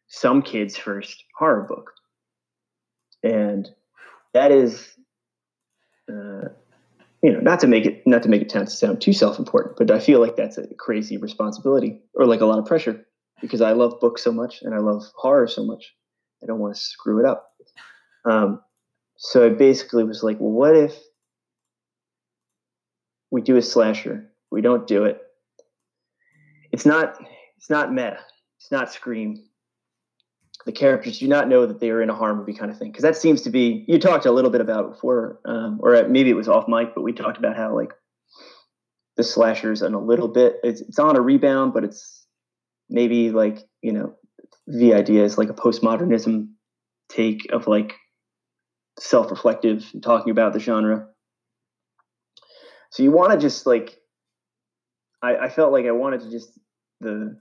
some 0.08 0.42
kid's 0.42 0.76
first 0.76 1.24
horror 1.36 1.62
book. 1.62 1.92
And 3.22 3.68
that 4.32 4.52
is, 4.52 4.92
uh, 6.08 6.48
you 7.22 7.32
know, 7.32 7.40
not 7.40 7.60
to 7.60 7.66
make 7.66 7.86
it 7.86 8.06
not 8.06 8.22
to 8.24 8.28
make 8.28 8.42
it 8.42 8.68
sound, 8.70 9.00
too 9.00 9.12
self 9.12 9.38
important, 9.38 9.76
but 9.76 9.90
I 9.90 9.98
feel 9.98 10.20
like 10.20 10.36
that's 10.36 10.58
a 10.58 10.66
crazy 10.78 11.16
responsibility 11.16 12.02
or 12.14 12.26
like 12.26 12.42
a 12.42 12.46
lot 12.46 12.58
of 12.58 12.66
pressure 12.66 13.06
because 13.40 13.60
I 13.60 13.72
love 13.72 13.98
books 14.00 14.22
so 14.22 14.32
much 14.32 14.62
and 14.62 14.74
I 14.74 14.78
love 14.78 15.04
horror 15.16 15.48
so 15.48 15.64
much. 15.64 15.94
I 16.42 16.46
don't 16.46 16.58
want 16.58 16.74
to 16.74 16.80
screw 16.80 17.20
it 17.20 17.26
up. 17.26 17.50
Um, 18.26 18.60
so 19.16 19.46
I 19.46 19.48
basically 19.50 20.04
was 20.04 20.22
like, 20.22 20.38
well, 20.40 20.52
what 20.52 20.76
if 20.76 20.94
we 23.34 23.42
do 23.42 23.56
a 23.56 23.62
slasher. 23.62 24.30
We 24.52 24.60
don't 24.60 24.86
do 24.86 25.06
it. 25.06 25.20
It's 26.70 26.86
not 26.86 27.16
it's 27.56 27.68
not 27.68 27.92
meta. 27.92 28.20
It's 28.60 28.70
not 28.70 28.92
scream. 28.92 29.42
The 30.66 30.72
characters 30.72 31.18
do 31.18 31.26
not 31.26 31.48
know 31.48 31.66
that 31.66 31.80
they 31.80 31.90
are 31.90 32.00
in 32.00 32.10
a 32.10 32.14
horror 32.14 32.36
movie 32.36 32.54
kind 32.54 32.70
of 32.70 32.78
thing 32.78 32.92
because 32.92 33.02
that 33.02 33.16
seems 33.16 33.42
to 33.42 33.50
be 33.50 33.84
you 33.88 33.98
talked 33.98 34.24
a 34.24 34.30
little 34.30 34.52
bit 34.52 34.60
about 34.60 34.92
before, 34.92 35.40
um, 35.44 35.80
or 35.82 36.06
maybe 36.08 36.30
it 36.30 36.36
was 36.36 36.46
off 36.46 36.68
mic, 36.68 36.94
but 36.94 37.02
we 37.02 37.12
talked 37.12 37.36
about 37.36 37.56
how 37.56 37.74
like 37.74 37.92
the 39.16 39.24
slashers 39.24 39.82
and 39.82 39.96
a 39.96 39.98
little 39.98 40.28
bit 40.28 40.60
it's, 40.62 40.80
it's 40.82 41.00
on 41.00 41.16
a 41.16 41.20
rebound, 41.20 41.74
but 41.74 41.82
it's 41.82 42.24
maybe 42.88 43.32
like 43.32 43.58
you 43.82 43.92
know 43.92 44.14
the 44.68 44.94
idea 44.94 45.24
is 45.24 45.36
like 45.36 45.50
a 45.50 45.54
postmodernism 45.54 46.50
take 47.08 47.52
of 47.52 47.66
like 47.66 47.94
self-reflective 48.98 49.88
and 49.92 50.02
talking 50.02 50.30
about 50.30 50.52
the 50.52 50.60
genre. 50.60 51.08
So 52.90 53.02
you 53.02 53.10
want 53.10 53.32
to 53.32 53.38
just 53.38 53.66
like 53.66 53.98
I, 55.22 55.36
I 55.36 55.48
felt 55.48 55.72
like 55.72 55.86
i 55.86 55.90
wanted 55.90 56.20
to 56.20 56.30
just 56.30 56.50
the 57.00 57.36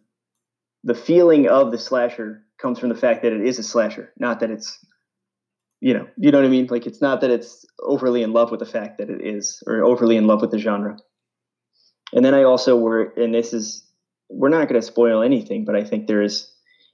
the 0.83 0.95
feeling 0.95 1.47
of 1.47 1.71
the 1.71 1.77
slasher 1.77 2.43
comes 2.59 2.79
from 2.79 2.89
the 2.89 2.95
fact 2.95 3.21
that 3.21 3.33
it 3.33 3.45
is 3.45 3.59
a 3.59 3.63
slasher 3.63 4.11
not 4.17 4.39
that 4.39 4.49
it's 4.49 4.83
you 5.79 5.93
know 5.93 6.07
you 6.17 6.31
know 6.31 6.39
what 6.39 6.45
i 6.45 6.49
mean? 6.49 6.67
Like 6.71 6.87
it's 6.87 7.01
not 7.01 7.21
that 7.21 7.29
it's 7.29 7.65
overly 7.81 8.23
in 8.23 8.33
love 8.33 8.49
with 8.49 8.61
the 8.61 8.65
fact 8.65 8.97
that 8.97 9.09
it 9.09 9.21
is 9.23 9.61
or 9.67 9.83
overly 9.83 10.17
in 10.17 10.27
love 10.27 10.41
with 10.41 10.51
the 10.51 10.57
genre. 10.57 10.97
And 12.13 12.25
then 12.25 12.33
i 12.33 12.43
also 12.43 12.75
were 12.75 13.13
and 13.15 13.33
this 13.33 13.53
is 13.53 13.85
we're 14.29 14.49
not 14.49 14.67
going 14.67 14.81
to 14.81 14.87
spoil 14.87 15.21
anything 15.21 15.65
but 15.65 15.75
i 15.75 15.83
think 15.83 16.07
there 16.07 16.23
is 16.23 16.51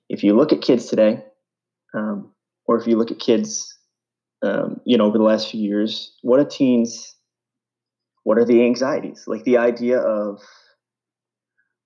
if 0.09 0.23
you 0.23 0.35
look 0.35 0.51
at 0.51 0.61
kids 0.61 0.87
today 0.87 1.23
um, 1.93 2.33
or 2.65 2.77
if 2.77 2.87
you 2.87 2.97
look 2.97 3.11
at 3.11 3.19
kids 3.19 3.78
um, 4.41 4.79
you 4.85 4.97
know 4.97 5.05
over 5.05 5.17
the 5.17 5.23
last 5.23 5.49
few 5.49 5.61
years 5.61 6.13
what 6.21 6.39
are 6.39 6.45
teens 6.45 7.15
what 8.23 8.37
are 8.37 8.45
the 8.45 8.63
anxieties? 8.63 9.23
Like 9.27 9.43
the 9.43 9.57
idea 9.57 9.99
of 9.99 10.39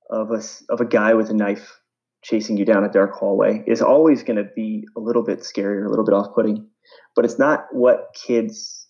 of 0.09 0.31
a 0.31 0.41
of 0.69 0.81
a 0.81 0.85
guy 0.85 1.13
with 1.13 1.29
a 1.29 1.33
knife 1.33 1.79
chasing 2.21 2.57
you 2.57 2.65
down 2.65 2.83
a 2.83 2.91
dark 2.91 3.13
hallway 3.13 3.63
is 3.65 3.81
always 3.81 4.23
going 4.23 4.35
to 4.35 4.49
be 4.55 4.85
a 4.97 4.99
little 4.99 5.23
bit 5.23 5.43
scary 5.43 5.77
or 5.77 5.85
a 5.85 5.89
little 5.89 6.05
bit 6.05 6.13
off-putting 6.13 6.67
but 7.15 7.25
it's 7.25 7.39
not 7.39 7.65
what 7.71 8.13
kids 8.13 8.87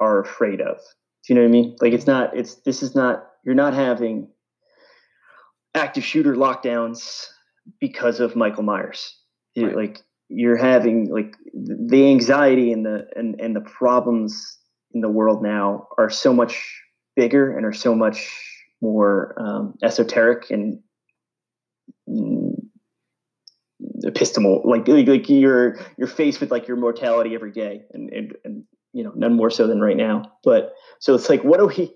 are 0.00 0.20
afraid 0.20 0.60
of. 0.60 0.76
Do 0.76 1.32
you 1.32 1.34
know 1.36 1.42
what 1.42 1.48
i 1.48 1.50
mean? 1.50 1.76
Like 1.80 1.92
it's 1.92 2.06
not 2.06 2.36
it's 2.36 2.56
this 2.66 2.82
is 2.82 2.96
not 2.96 3.24
you're 3.44 3.54
not 3.54 3.74
having 3.74 4.28
active 5.74 6.04
shooter 6.04 6.34
lockdowns 6.34 7.26
because 7.80 8.18
of 8.18 8.34
michael 8.34 8.64
myers. 8.64 9.14
Right. 9.56 9.76
like 9.76 10.02
you're 10.28 10.56
having 10.56 11.08
like 11.10 11.36
the 11.54 12.08
anxiety 12.08 12.72
and 12.72 12.84
the 12.84 13.06
and, 13.14 13.40
and 13.40 13.54
the 13.54 13.60
problems 13.60 14.58
in 14.92 15.00
the 15.00 15.08
world 15.08 15.42
now 15.42 15.86
are 15.98 16.10
so 16.10 16.32
much 16.32 16.82
bigger 17.14 17.56
and 17.56 17.64
are 17.64 17.72
so 17.72 17.94
much 17.94 18.30
more 18.80 19.34
um, 19.38 19.74
esoteric 19.82 20.50
and 20.50 20.80
mm, 22.08 22.54
like, 24.64 24.88
like 24.88 25.06
like 25.06 25.28
you're 25.28 25.78
you're 25.96 26.08
faced 26.08 26.40
with 26.40 26.50
like 26.50 26.66
your 26.66 26.76
mortality 26.76 27.34
every 27.34 27.52
day 27.52 27.82
and, 27.92 28.12
and 28.12 28.34
and 28.44 28.64
you 28.92 29.04
know 29.04 29.12
none 29.14 29.34
more 29.34 29.50
so 29.50 29.66
than 29.66 29.80
right 29.80 29.96
now. 29.96 30.22
But 30.42 30.72
so 30.98 31.14
it's 31.14 31.28
like 31.28 31.44
what 31.44 31.60
do 31.60 31.66
we 31.66 31.94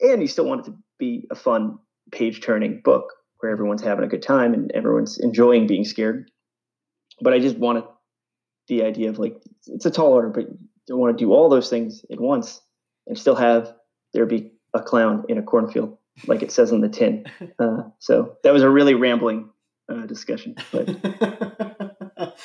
and 0.00 0.20
you 0.20 0.28
still 0.28 0.44
want 0.44 0.66
it 0.66 0.70
to 0.70 0.76
be 0.98 1.26
a 1.30 1.34
fun 1.34 1.78
page 2.10 2.42
turning 2.42 2.80
book 2.84 3.04
where 3.38 3.50
everyone's 3.50 3.82
having 3.82 4.04
a 4.04 4.08
good 4.08 4.22
time 4.22 4.52
and 4.52 4.70
everyone's 4.72 5.18
enjoying 5.18 5.66
being 5.66 5.84
scared 5.84 6.30
but 7.22 7.32
i 7.32 7.38
just 7.38 7.56
wanted 7.56 7.84
the 8.68 8.82
idea 8.84 9.08
of 9.08 9.18
like 9.18 9.36
it's 9.66 9.86
a 9.86 9.90
tall 9.90 10.12
order 10.12 10.28
but 10.28 10.48
you 10.48 10.58
don't 10.86 10.98
want 10.98 11.16
to 11.16 11.24
do 11.24 11.32
all 11.32 11.48
those 11.48 11.70
things 11.70 12.04
at 12.10 12.20
once 12.20 12.60
and 13.06 13.18
still 13.18 13.34
have 13.34 13.72
there 14.12 14.26
be 14.26 14.52
a 14.74 14.80
clown 14.80 15.24
in 15.28 15.38
a 15.38 15.42
cornfield 15.42 15.96
like 16.26 16.42
it 16.42 16.52
says 16.52 16.72
on 16.72 16.80
the 16.80 16.88
tin 16.88 17.24
uh, 17.58 17.82
so 17.98 18.36
that 18.44 18.52
was 18.52 18.62
a 18.62 18.70
really 18.70 18.94
rambling 18.94 19.48
uh, 19.88 20.06
discussion. 20.06 20.56
But 20.70 20.88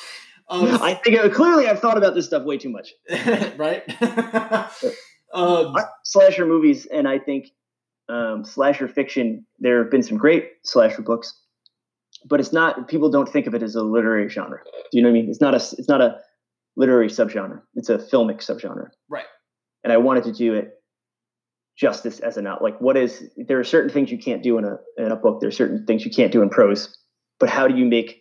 um, 0.48 0.82
I 0.82 1.00
think 1.02 1.18
uh, 1.18 1.28
clearly 1.30 1.66
I've 1.66 1.80
thought 1.80 1.96
about 1.96 2.14
this 2.14 2.26
stuff 2.26 2.44
way 2.44 2.58
too 2.58 2.70
much. 2.70 2.92
right? 3.56 3.82
um, 5.32 5.76
slasher 6.04 6.46
movies, 6.46 6.86
and 6.86 7.08
I 7.08 7.18
think 7.18 7.48
um, 8.08 8.44
slasher 8.44 8.88
fiction. 8.88 9.46
There 9.58 9.82
have 9.82 9.90
been 9.90 10.02
some 10.02 10.18
great 10.18 10.50
slasher 10.62 11.02
books, 11.02 11.40
but 12.26 12.40
it's 12.40 12.52
not. 12.52 12.88
People 12.88 13.10
don't 13.10 13.28
think 13.28 13.46
of 13.46 13.54
it 13.54 13.62
as 13.62 13.74
a 13.74 13.82
literary 13.82 14.28
genre. 14.28 14.60
Do 14.90 14.98
you 14.98 15.02
know 15.02 15.08
what 15.08 15.18
I 15.18 15.20
mean? 15.20 15.30
It's 15.30 15.40
not 15.40 15.54
a. 15.54 15.56
It's 15.56 15.88
not 15.88 16.00
a 16.00 16.18
literary 16.76 17.08
subgenre. 17.08 17.60
It's 17.74 17.88
a 17.88 17.98
filmic 17.98 18.38
subgenre. 18.38 18.88
Right. 19.08 19.26
And 19.84 19.92
I 19.92 19.96
wanted 19.96 20.24
to 20.24 20.32
do 20.32 20.54
it 20.54 20.78
justice 21.78 22.18
as 22.18 22.36
a 22.36 22.42
not 22.42 22.60
like 22.60 22.78
what 22.80 22.96
is 22.96 23.22
there 23.36 23.60
are 23.60 23.64
certain 23.64 23.90
things 23.90 24.10
you 24.10 24.18
can't 24.18 24.42
do 24.42 24.58
in 24.58 24.64
a 24.64 24.78
in 24.96 25.12
a 25.12 25.16
book 25.16 25.40
there 25.40 25.48
are 25.48 25.52
certain 25.52 25.86
things 25.86 26.04
you 26.04 26.10
can't 26.10 26.32
do 26.32 26.42
in 26.42 26.50
prose 26.50 26.98
but 27.38 27.48
how 27.48 27.68
do 27.68 27.76
you 27.76 27.84
make 27.84 28.20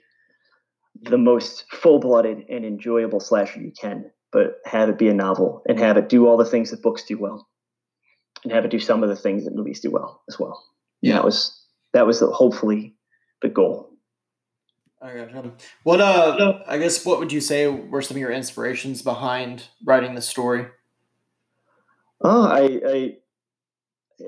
the 1.02 1.18
most 1.18 1.66
full-blooded 1.72 2.46
and 2.50 2.64
enjoyable 2.64 3.20
slasher 3.20 3.60
you 3.60 3.72
can 3.72 4.12
but 4.32 4.58
have 4.66 4.90
it 4.90 5.00
be 5.00 5.08
a 5.08 5.14
novel 5.14 5.64
and 5.68 5.80
have 5.80 5.98
it 5.98 6.08
do 6.08 6.28
all 6.28 6.38
the 6.38 6.46
things 6.46 6.70
that 6.70 6.84
books 6.84 7.04
do 7.04 7.18
well 7.18 7.48
and 8.44 8.54
have 8.54 8.64
it 8.64 8.70
do 8.70 8.80
some 8.80 9.02
of 9.02 9.10
the 9.10 9.16
things 9.16 9.46
that 9.46 9.56
movies 9.56 9.80
do 9.80 9.90
well 9.90 10.22
as 10.30 10.38
well 10.38 10.64
yeah 11.02 11.14
and 11.14 11.18
that 11.18 11.26
was 11.26 11.60
that 11.94 12.06
was 12.06 12.20
the, 12.20 12.28
hopefully 12.28 12.96
the 13.42 13.50
goal 13.50 13.92
I 15.02 15.16
gotcha. 15.16 15.52
What 15.84 16.02
uh 16.02 16.60
I 16.68 16.78
guess 16.80 17.06
what 17.06 17.20
would 17.20 17.32
you 17.32 17.42
say 17.42 17.68
were 17.68 18.02
some 18.02 18.18
of 18.18 18.22
your 18.22 18.32
inspirations 18.32 19.02
behind 19.02 19.68
writing 19.86 20.16
the 20.16 20.22
story? 20.22 20.68
Oh, 22.22 22.48
I, 22.48 22.82
I 22.86 23.18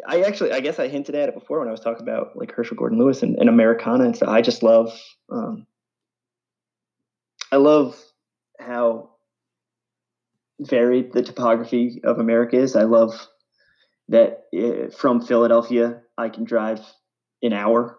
I 0.08 0.22
actually, 0.22 0.52
I 0.52 0.60
guess 0.60 0.78
I 0.80 0.88
hinted 0.88 1.16
at 1.16 1.30
it 1.30 1.36
before 1.36 1.60
when 1.60 1.68
I 1.68 1.72
was 1.72 1.80
talking 1.80 2.04
about 2.04 2.38
like 2.38 2.52
Herschell 2.52 2.78
Gordon 2.78 3.00
Lewis 3.00 3.24
and, 3.24 3.36
and 3.38 3.50
Americana 3.50 4.06
and 4.06 4.16
stuff. 4.16 4.30
I 4.30 4.42
just 4.42 4.62
love, 4.62 4.94
um, 5.32 5.66
I 7.52 7.56
love 7.56 8.00
how 8.60 9.12
varied 10.60 11.14
the 11.14 11.24
topography 11.24 12.02
of 12.04 12.20
America 12.20 12.58
is. 12.58 12.76
I 12.76 12.84
love 12.84 13.28
that 14.10 14.44
uh, 14.56 14.92
from 14.96 15.26
Philadelphia, 15.26 16.02
I 16.18 16.30
can 16.30 16.44
drive 16.44 16.82
an 17.42 17.54
hour 17.54 17.98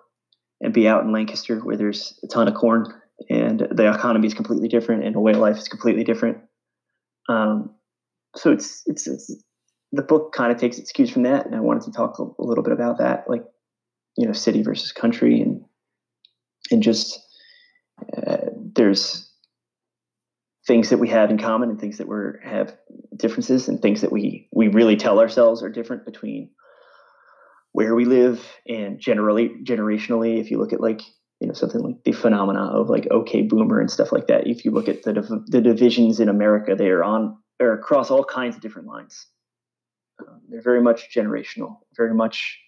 and 0.60 0.74
be 0.74 0.88
out 0.88 1.04
in 1.04 1.12
Lancaster 1.12 1.58
where 1.58 1.76
there's 1.76 2.18
a 2.22 2.26
ton 2.26 2.48
of 2.48 2.54
corn 2.54 2.86
and 3.28 3.66
the 3.70 3.92
economy 3.92 4.26
is 4.26 4.34
completely 4.34 4.68
different 4.68 5.04
and 5.04 5.14
the 5.14 5.20
way 5.20 5.32
of 5.32 5.38
life 5.38 5.56
is 5.56 5.68
completely 5.68 6.04
different. 6.04 6.38
Um, 7.28 7.74
so 8.36 8.52
it's, 8.52 8.82
it's, 8.86 9.06
it's 9.06 9.34
the 9.92 10.02
book 10.02 10.32
kind 10.32 10.52
of 10.52 10.58
takes 10.58 10.78
its 10.78 10.92
cues 10.92 11.10
from 11.10 11.24
that, 11.24 11.46
and 11.46 11.54
I 11.54 11.60
wanted 11.60 11.84
to 11.84 11.92
talk 11.92 12.18
a, 12.18 12.22
a 12.22 12.44
little 12.44 12.62
bit 12.62 12.72
about 12.72 12.98
that, 12.98 13.28
like 13.28 13.44
you 14.16 14.26
know, 14.26 14.32
city 14.32 14.62
versus 14.62 14.92
country, 14.92 15.40
and 15.40 15.64
and 16.70 16.82
just 16.82 17.18
uh, 18.16 18.38
there's 18.74 19.28
things 20.66 20.90
that 20.90 20.98
we 20.98 21.08
have 21.08 21.30
in 21.30 21.38
common 21.38 21.70
and 21.70 21.80
things 21.80 21.98
that 21.98 22.08
we 22.08 22.16
have 22.44 22.76
differences 23.16 23.68
and 23.68 23.82
things 23.82 24.00
that 24.02 24.12
we 24.12 24.48
we 24.52 24.68
really 24.68 24.96
tell 24.96 25.18
ourselves 25.18 25.62
are 25.62 25.70
different 25.70 26.04
between 26.04 26.50
where 27.80 27.94
we 27.94 28.04
live 28.04 28.46
and 28.66 29.00
generally 29.00 29.50
generationally 29.64 30.40
if 30.40 30.50
you 30.50 30.58
look 30.58 30.72
at 30.72 30.80
like 30.80 31.00
you 31.40 31.48
know 31.48 31.54
something 31.54 31.80
like 31.80 31.96
the 32.04 32.12
phenomena 32.12 32.62
of 32.62 32.88
like 32.88 33.06
okay 33.10 33.42
boomer 33.42 33.80
and 33.80 33.90
stuff 33.90 34.12
like 34.12 34.26
that 34.26 34.46
if 34.46 34.64
you 34.64 34.70
look 34.70 34.88
at 34.88 35.02
the 35.02 35.44
the 35.48 35.60
divisions 35.60 36.20
in 36.20 36.28
america 36.28 36.74
they 36.74 36.88
are 36.88 37.02
on 37.02 37.36
or 37.60 37.72
across 37.72 38.10
all 38.10 38.24
kinds 38.24 38.56
of 38.56 38.62
different 38.62 38.88
lines 38.88 39.26
um, 40.28 40.40
they're 40.48 40.62
very 40.62 40.82
much 40.82 41.14
generational, 41.14 41.78
very 41.96 42.14
much 42.14 42.58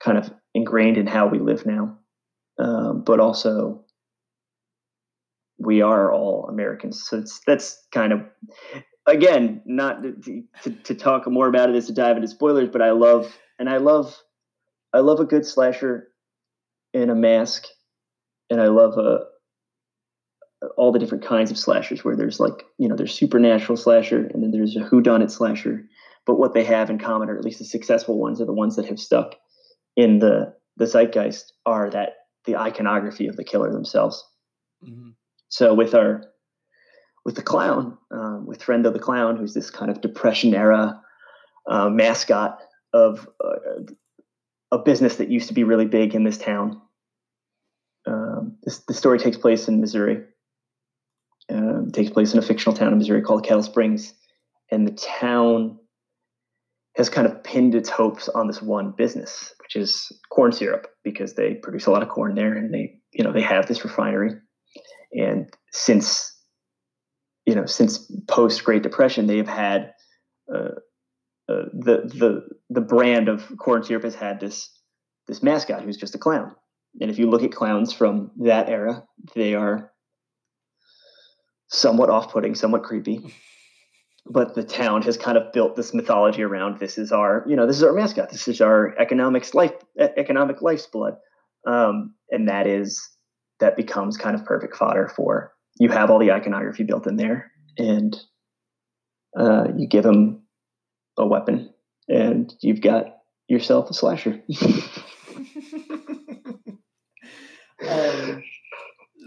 kind 0.00 0.18
of 0.18 0.32
ingrained 0.54 0.96
in 0.96 1.06
how 1.06 1.26
we 1.26 1.38
live 1.38 1.66
now. 1.66 1.98
Um, 2.58 3.02
but 3.04 3.20
also, 3.20 3.84
we 5.58 5.82
are 5.82 6.12
all 6.12 6.46
Americans. 6.48 7.04
So 7.06 7.18
it's 7.18 7.40
that's 7.46 7.86
kind 7.92 8.12
of, 8.12 8.20
again, 9.06 9.62
not 9.64 10.02
to, 10.02 10.42
to, 10.62 10.70
to 10.70 10.94
talk 10.94 11.28
more 11.28 11.48
about 11.48 11.70
it 11.70 11.76
is 11.76 11.86
to 11.86 11.92
dive 11.92 12.16
into 12.16 12.28
spoilers, 12.28 12.68
but 12.68 12.82
I 12.82 12.90
love, 12.90 13.36
and 13.58 13.68
I 13.68 13.78
love, 13.78 14.16
I 14.92 15.00
love 15.00 15.20
a 15.20 15.24
good 15.24 15.46
slasher 15.46 16.08
in 16.92 17.10
a 17.10 17.14
mask, 17.14 17.64
and 18.50 18.60
I 18.60 18.68
love 18.68 18.96
a, 18.96 19.24
all 20.76 20.92
the 20.92 20.98
different 20.98 21.24
kinds 21.24 21.50
of 21.50 21.58
slashers 21.58 22.04
where 22.04 22.16
there's 22.16 22.40
like 22.40 22.64
you 22.78 22.88
know 22.88 22.96
there's 22.96 23.14
supernatural 23.14 23.76
slasher 23.76 24.26
and 24.26 24.42
then 24.42 24.50
there's 24.50 24.76
a 24.76 24.80
whodunit 24.80 25.30
slasher 25.30 25.84
but 26.28 26.38
what 26.38 26.52
they 26.52 26.62
have 26.64 26.90
in 26.90 26.98
common, 26.98 27.30
or 27.30 27.38
at 27.38 27.44
least 27.44 27.58
the 27.58 27.64
successful 27.64 28.18
ones, 28.18 28.38
are 28.38 28.44
the 28.44 28.52
ones 28.52 28.76
that 28.76 28.84
have 28.84 29.00
stuck 29.00 29.34
in 29.96 30.18
the 30.18 30.54
the 30.76 30.86
zeitgeist 30.86 31.54
are 31.64 31.88
that 31.88 32.16
the 32.44 32.54
iconography 32.54 33.28
of 33.28 33.36
the 33.36 33.44
killer 33.44 33.72
themselves. 33.72 34.22
Mm-hmm. 34.84 35.10
So 35.48 35.72
with 35.72 35.94
our 35.94 36.22
with 37.24 37.34
the 37.34 37.42
clown, 37.42 37.96
um, 38.10 38.44
with 38.46 38.60
Frendo 38.60 38.92
the 38.92 38.98
clown, 38.98 39.38
who's 39.38 39.54
this 39.54 39.70
kind 39.70 39.90
of 39.90 40.02
depression 40.02 40.54
era 40.54 41.00
uh, 41.66 41.88
mascot 41.88 42.58
of 42.92 43.26
uh, 43.42 43.84
a 44.70 44.78
business 44.78 45.16
that 45.16 45.30
used 45.30 45.48
to 45.48 45.54
be 45.54 45.64
really 45.64 45.86
big 45.86 46.14
in 46.14 46.24
this 46.24 46.38
town. 46.38 46.80
Um, 48.06 48.56
this, 48.62 48.78
the 48.80 48.94
story 48.94 49.18
takes 49.18 49.36
place 49.36 49.68
in 49.68 49.80
Missouri. 49.80 50.24
Um, 51.50 51.90
takes 51.92 52.10
place 52.10 52.34
in 52.34 52.38
a 52.38 52.42
fictional 52.42 52.76
town 52.76 52.92
in 52.92 52.98
Missouri 52.98 53.22
called 53.22 53.44
Kettle 53.44 53.62
Springs, 53.62 54.12
and 54.70 54.86
the 54.86 54.92
town 54.92 55.78
has 56.96 57.08
kind 57.08 57.26
of 57.26 57.42
pinned 57.42 57.74
its 57.74 57.88
hopes 57.88 58.28
on 58.28 58.48
this 58.48 58.60
one 58.60 58.90
business, 58.90 59.54
which 59.62 59.74
is 59.74 60.12
corn 60.30 60.52
syrup, 60.52 60.88
because 61.04 61.34
they 61.34 61.54
produce 61.54 61.86
a 61.86 61.90
lot 61.90 62.02
of 62.02 62.10
corn 62.10 62.34
there, 62.34 62.52
and 62.52 62.74
they, 62.74 62.98
you 63.12 63.24
know, 63.24 63.32
they 63.32 63.40
have 63.40 63.66
this 63.66 63.82
refinery. 63.82 64.32
And 65.12 65.48
since, 65.72 66.36
you 67.46 67.54
know, 67.54 67.64
since 67.64 68.12
post 68.26 68.62
Great 68.62 68.82
Depression, 68.82 69.26
they 69.26 69.38
have 69.38 69.48
had 69.48 69.94
uh, 70.54 70.70
uh, 71.48 71.64
the 71.72 72.02
the 72.04 72.48
the 72.70 72.80
brand 72.80 73.28
of 73.28 73.50
corn 73.58 73.82
syrup 73.82 74.04
has 74.04 74.14
had 74.14 74.40
this 74.40 74.70
this 75.26 75.42
mascot 75.42 75.82
who's 75.82 75.96
just 75.96 76.14
a 76.14 76.18
clown, 76.18 76.54
and 77.00 77.10
if 77.10 77.18
you 77.18 77.28
look 77.28 77.42
at 77.42 77.52
clowns 77.52 77.92
from 77.92 78.30
that 78.38 78.68
era, 78.68 79.04
they 79.34 79.54
are 79.54 79.92
somewhat 81.68 82.10
off-putting, 82.10 82.54
somewhat 82.54 82.82
creepy. 82.82 83.34
But 84.30 84.54
the 84.54 84.62
town 84.62 85.00
has 85.02 85.16
kind 85.16 85.38
of 85.38 85.54
built 85.54 85.74
this 85.74 85.94
mythology 85.94 86.42
around 86.42 86.78
this 86.78 86.98
is 86.98 87.12
our, 87.12 87.42
you 87.48 87.56
know, 87.56 87.66
this 87.66 87.78
is 87.78 87.82
our 87.82 87.94
mascot. 87.94 88.28
This 88.28 88.46
is 88.46 88.60
our 88.60 88.94
economics 88.98 89.54
life, 89.54 89.72
economic 89.98 90.60
life's 90.60 90.86
blood, 90.86 91.14
um, 91.66 92.14
and 92.30 92.46
that 92.46 92.66
is 92.66 93.08
that 93.58 93.74
becomes 93.74 94.18
kind 94.18 94.36
of 94.36 94.44
perfect 94.44 94.76
fodder 94.76 95.10
for 95.16 95.54
you 95.78 95.88
have 95.88 96.10
all 96.10 96.18
the 96.18 96.32
iconography 96.32 96.84
built 96.84 97.06
in 97.06 97.16
there, 97.16 97.50
and 97.76 98.16
uh, 99.38 99.68
you 99.76 99.86
give 99.86 100.04
them 100.04 100.42
a 101.18 101.26
weapon, 101.26 101.72
and 102.08 102.54
you've 102.60 102.80
got 102.80 103.18
yourself 103.48 103.90
a 103.90 103.94
slasher. 103.94 104.42
um, 107.88 108.42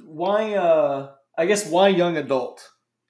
why? 0.06 0.54
Uh, 0.56 1.12
I 1.38 1.46
guess 1.46 1.68
why 1.68 1.89
young 1.89 2.18
adult? 2.18 2.68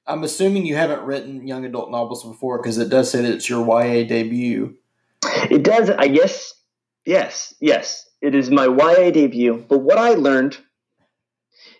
I'm 0.08 0.24
assuming 0.24 0.66
you 0.66 0.76
haven't 0.76 1.04
written 1.04 1.48
young 1.48 1.66
adult 1.66 1.92
novels 1.92 2.24
before 2.24 2.58
because 2.58 2.78
it 2.78 2.90
does 2.90 3.12
say 3.12 3.22
that 3.22 3.32
it's 3.32 3.50
your 3.50 3.66
YA 3.66 4.08
debut. 4.08 4.76
It 5.50 5.64
does. 5.64 5.90
I 5.90 6.08
guess. 6.08 6.54
Yes. 7.06 7.54
Yes. 7.60 8.08
It 8.22 8.36
is 8.36 8.50
my 8.50 8.66
YA 8.66 9.12
debut. 9.12 9.66
But 9.68 9.80
what 9.80 9.98
I 9.98 10.12
learned, 10.12 10.58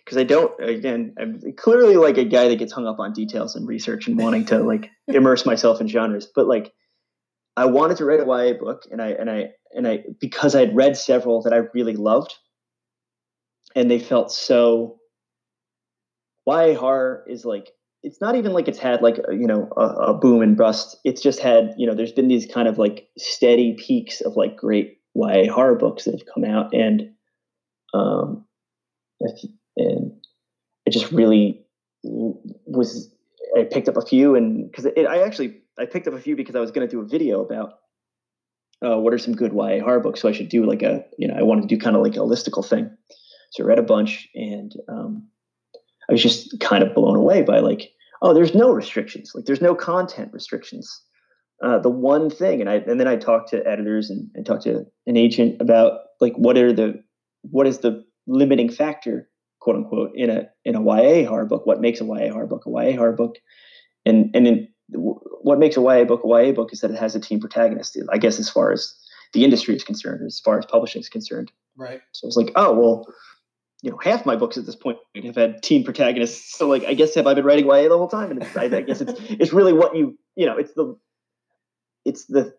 because 0.04 0.18
I 0.18 0.24
don't, 0.24 0.52
again, 0.62 1.14
I'm 1.20 1.40
clearly 1.56 1.96
like 1.96 2.18
a 2.18 2.24
guy 2.24 2.48
that 2.48 2.58
gets 2.58 2.72
hung 2.72 2.86
up 2.86 2.98
on 2.98 3.12
details 3.12 3.54
and 3.54 3.66
research 3.68 4.08
and 4.08 4.18
wanting 4.18 4.46
to 4.46 4.58
like 4.58 4.90
immerse 5.06 5.46
myself 5.46 5.80
in 5.80 5.88
genres. 5.88 6.26
But 6.34 6.46
like, 6.46 6.72
I 7.56 7.66
wanted 7.66 7.98
to 7.98 8.04
write 8.04 8.20
a 8.20 8.24
YA 8.24 8.54
book, 8.58 8.84
and 8.90 9.02
I 9.02 9.08
and 9.08 9.30
I 9.30 9.50
and 9.74 9.86
I 9.86 10.04
because 10.20 10.54
I 10.54 10.60
had 10.60 10.76
read 10.76 10.96
several 10.96 11.42
that 11.42 11.52
I 11.52 11.62
really 11.74 11.96
loved, 11.96 12.34
and 13.74 13.90
they 13.90 13.98
felt 13.98 14.32
so. 14.32 14.98
YA 16.46 16.74
horror 16.74 17.24
is 17.28 17.44
like 17.44 17.70
it's 18.02 18.20
not 18.20 18.34
even 18.34 18.52
like 18.52 18.66
it's 18.66 18.78
had 18.78 19.00
like 19.00 19.16
you 19.30 19.46
know 19.46 19.68
a, 19.76 19.82
a, 19.82 20.14
boom 20.14 20.42
and 20.42 20.56
bust. 20.56 20.96
It's 21.04 21.22
just 21.22 21.38
had 21.38 21.74
you 21.76 21.86
know 21.86 21.94
there's 21.94 22.12
been 22.12 22.28
these 22.28 22.46
kind 22.46 22.66
of 22.66 22.78
like 22.78 23.08
steady 23.16 23.74
peaks 23.74 24.20
of 24.20 24.34
like 24.36 24.56
great 24.56 24.98
YA 25.14 25.52
horror 25.52 25.76
books 25.76 26.04
that 26.04 26.12
have 26.12 26.26
come 26.34 26.44
out, 26.44 26.74
and 26.74 27.12
um, 27.94 28.44
and 29.76 30.12
it 30.86 30.90
just 30.90 31.12
really 31.12 31.64
was. 32.66 33.08
I 33.56 33.64
picked 33.64 33.88
up 33.88 33.98
a 33.98 34.02
few, 34.02 34.34
and 34.34 34.70
because 34.70 34.86
I 34.86 35.18
actually 35.18 35.61
I 35.78 35.86
picked 35.86 36.06
up 36.06 36.14
a 36.14 36.20
few 36.20 36.36
because 36.36 36.54
I 36.54 36.60
was 36.60 36.70
going 36.70 36.86
to 36.86 36.90
do 36.90 37.00
a 37.00 37.06
video 37.06 37.42
about 37.42 37.74
uh, 38.84 38.98
what 38.98 39.14
are 39.14 39.18
some 39.18 39.34
good 39.34 39.52
YA 39.52 39.80
horror 39.82 40.00
books. 40.00 40.20
So 40.20 40.28
I 40.28 40.32
should 40.32 40.48
do 40.48 40.66
like 40.66 40.82
a 40.82 41.04
you 41.18 41.28
know 41.28 41.34
I 41.34 41.42
wanted 41.42 41.62
to 41.62 41.68
do 41.68 41.78
kind 41.78 41.96
of 41.96 42.02
like 42.02 42.16
a 42.16 42.20
listicle 42.20 42.66
thing. 42.66 42.90
So 43.50 43.64
I 43.64 43.66
read 43.66 43.78
a 43.78 43.82
bunch, 43.82 44.28
and 44.34 44.74
um, 44.88 45.28
I 46.08 46.12
was 46.12 46.22
just 46.22 46.58
kind 46.60 46.82
of 46.82 46.94
blown 46.94 47.16
away 47.16 47.42
by 47.42 47.60
like, 47.60 47.92
oh, 48.22 48.34
there's 48.34 48.54
no 48.54 48.70
restrictions. 48.70 49.32
Like 49.34 49.44
there's 49.44 49.60
no 49.60 49.74
content 49.74 50.32
restrictions. 50.32 51.00
Uh, 51.62 51.78
the 51.78 51.90
one 51.90 52.28
thing, 52.28 52.60
and 52.60 52.68
I 52.68 52.76
and 52.76 52.98
then 52.98 53.08
I 53.08 53.16
talked 53.16 53.50
to 53.50 53.66
editors 53.66 54.10
and, 54.10 54.28
and 54.34 54.44
talked 54.44 54.64
to 54.64 54.84
an 55.06 55.16
agent 55.16 55.60
about 55.60 56.00
like 56.20 56.34
what 56.36 56.56
are 56.58 56.72
the 56.72 57.02
what 57.42 57.66
is 57.66 57.78
the 57.78 58.04
limiting 58.26 58.70
factor, 58.70 59.28
quote 59.60 59.76
unquote, 59.76 60.10
in 60.14 60.28
a 60.28 60.48
in 60.64 60.74
a 60.74 60.82
YA 60.82 61.28
horror 61.28 61.46
book? 61.46 61.66
What 61.66 61.80
makes 61.80 62.00
a 62.00 62.04
YA 62.04 62.32
horror 62.32 62.46
book 62.46 62.64
a 62.66 62.70
YA 62.70 62.96
horror 62.96 63.12
book? 63.12 63.36
And 64.04 64.30
and 64.34 64.48
in, 64.48 64.68
what 65.42 65.58
makes 65.58 65.76
a 65.76 65.80
YA 65.80 66.04
book 66.04 66.22
a 66.24 66.28
YA 66.28 66.52
book 66.52 66.72
is 66.72 66.80
that 66.80 66.90
it 66.90 66.98
has 66.98 67.14
a 67.14 67.20
teen 67.20 67.40
protagonist. 67.40 67.96
I 68.10 68.18
guess 68.18 68.38
as 68.38 68.48
far 68.48 68.72
as 68.72 68.94
the 69.32 69.44
industry 69.44 69.74
is 69.74 69.84
concerned, 69.84 70.24
as 70.26 70.40
far 70.40 70.58
as 70.58 70.66
publishing 70.66 71.00
is 71.00 71.08
concerned. 71.08 71.50
Right. 71.76 72.00
So 72.12 72.26
it's 72.26 72.36
like, 72.36 72.52
oh 72.56 72.72
well, 72.72 73.06
you 73.82 73.90
know, 73.90 73.98
half 74.02 74.24
my 74.24 74.36
books 74.36 74.56
at 74.56 74.66
this 74.66 74.76
point 74.76 74.98
have 75.22 75.36
had 75.36 75.62
teen 75.62 75.84
protagonists. 75.84 76.56
So 76.56 76.68
like, 76.68 76.84
I 76.84 76.94
guess 76.94 77.14
have 77.14 77.26
I 77.26 77.34
been 77.34 77.44
writing 77.44 77.66
YA 77.66 77.88
the 77.88 77.98
whole 77.98 78.08
time? 78.08 78.30
And 78.30 78.44
I, 78.56 78.64
I 78.64 78.82
guess 78.82 79.00
it's 79.00 79.12
it's 79.30 79.52
really 79.52 79.72
what 79.72 79.96
you 79.96 80.18
you 80.36 80.46
know, 80.46 80.56
it's 80.56 80.72
the 80.74 80.96
it's 82.04 82.26
the 82.26 82.54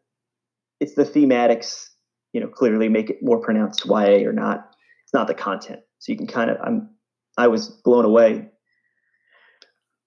it's 0.80 0.96
the 0.96 1.06
thematics. 1.06 1.88
You 2.34 2.42
know, 2.42 2.48
clearly 2.48 2.90
make 2.90 3.12
it 3.12 3.18
more 3.22 3.40
pronounced 3.40 3.86
YA 3.86 4.28
or 4.28 4.34
not. 4.34 4.72
It's 5.06 5.14
not 5.14 5.28
the 5.28 5.36
content. 5.36 5.82
So 6.00 6.12
you 6.12 6.18
can 6.18 6.28
kind 6.28 6.50
of 6.50 6.58
I'm 6.62 6.90
I 7.38 7.48
was 7.48 7.70
blown 7.70 8.06
away 8.06 8.50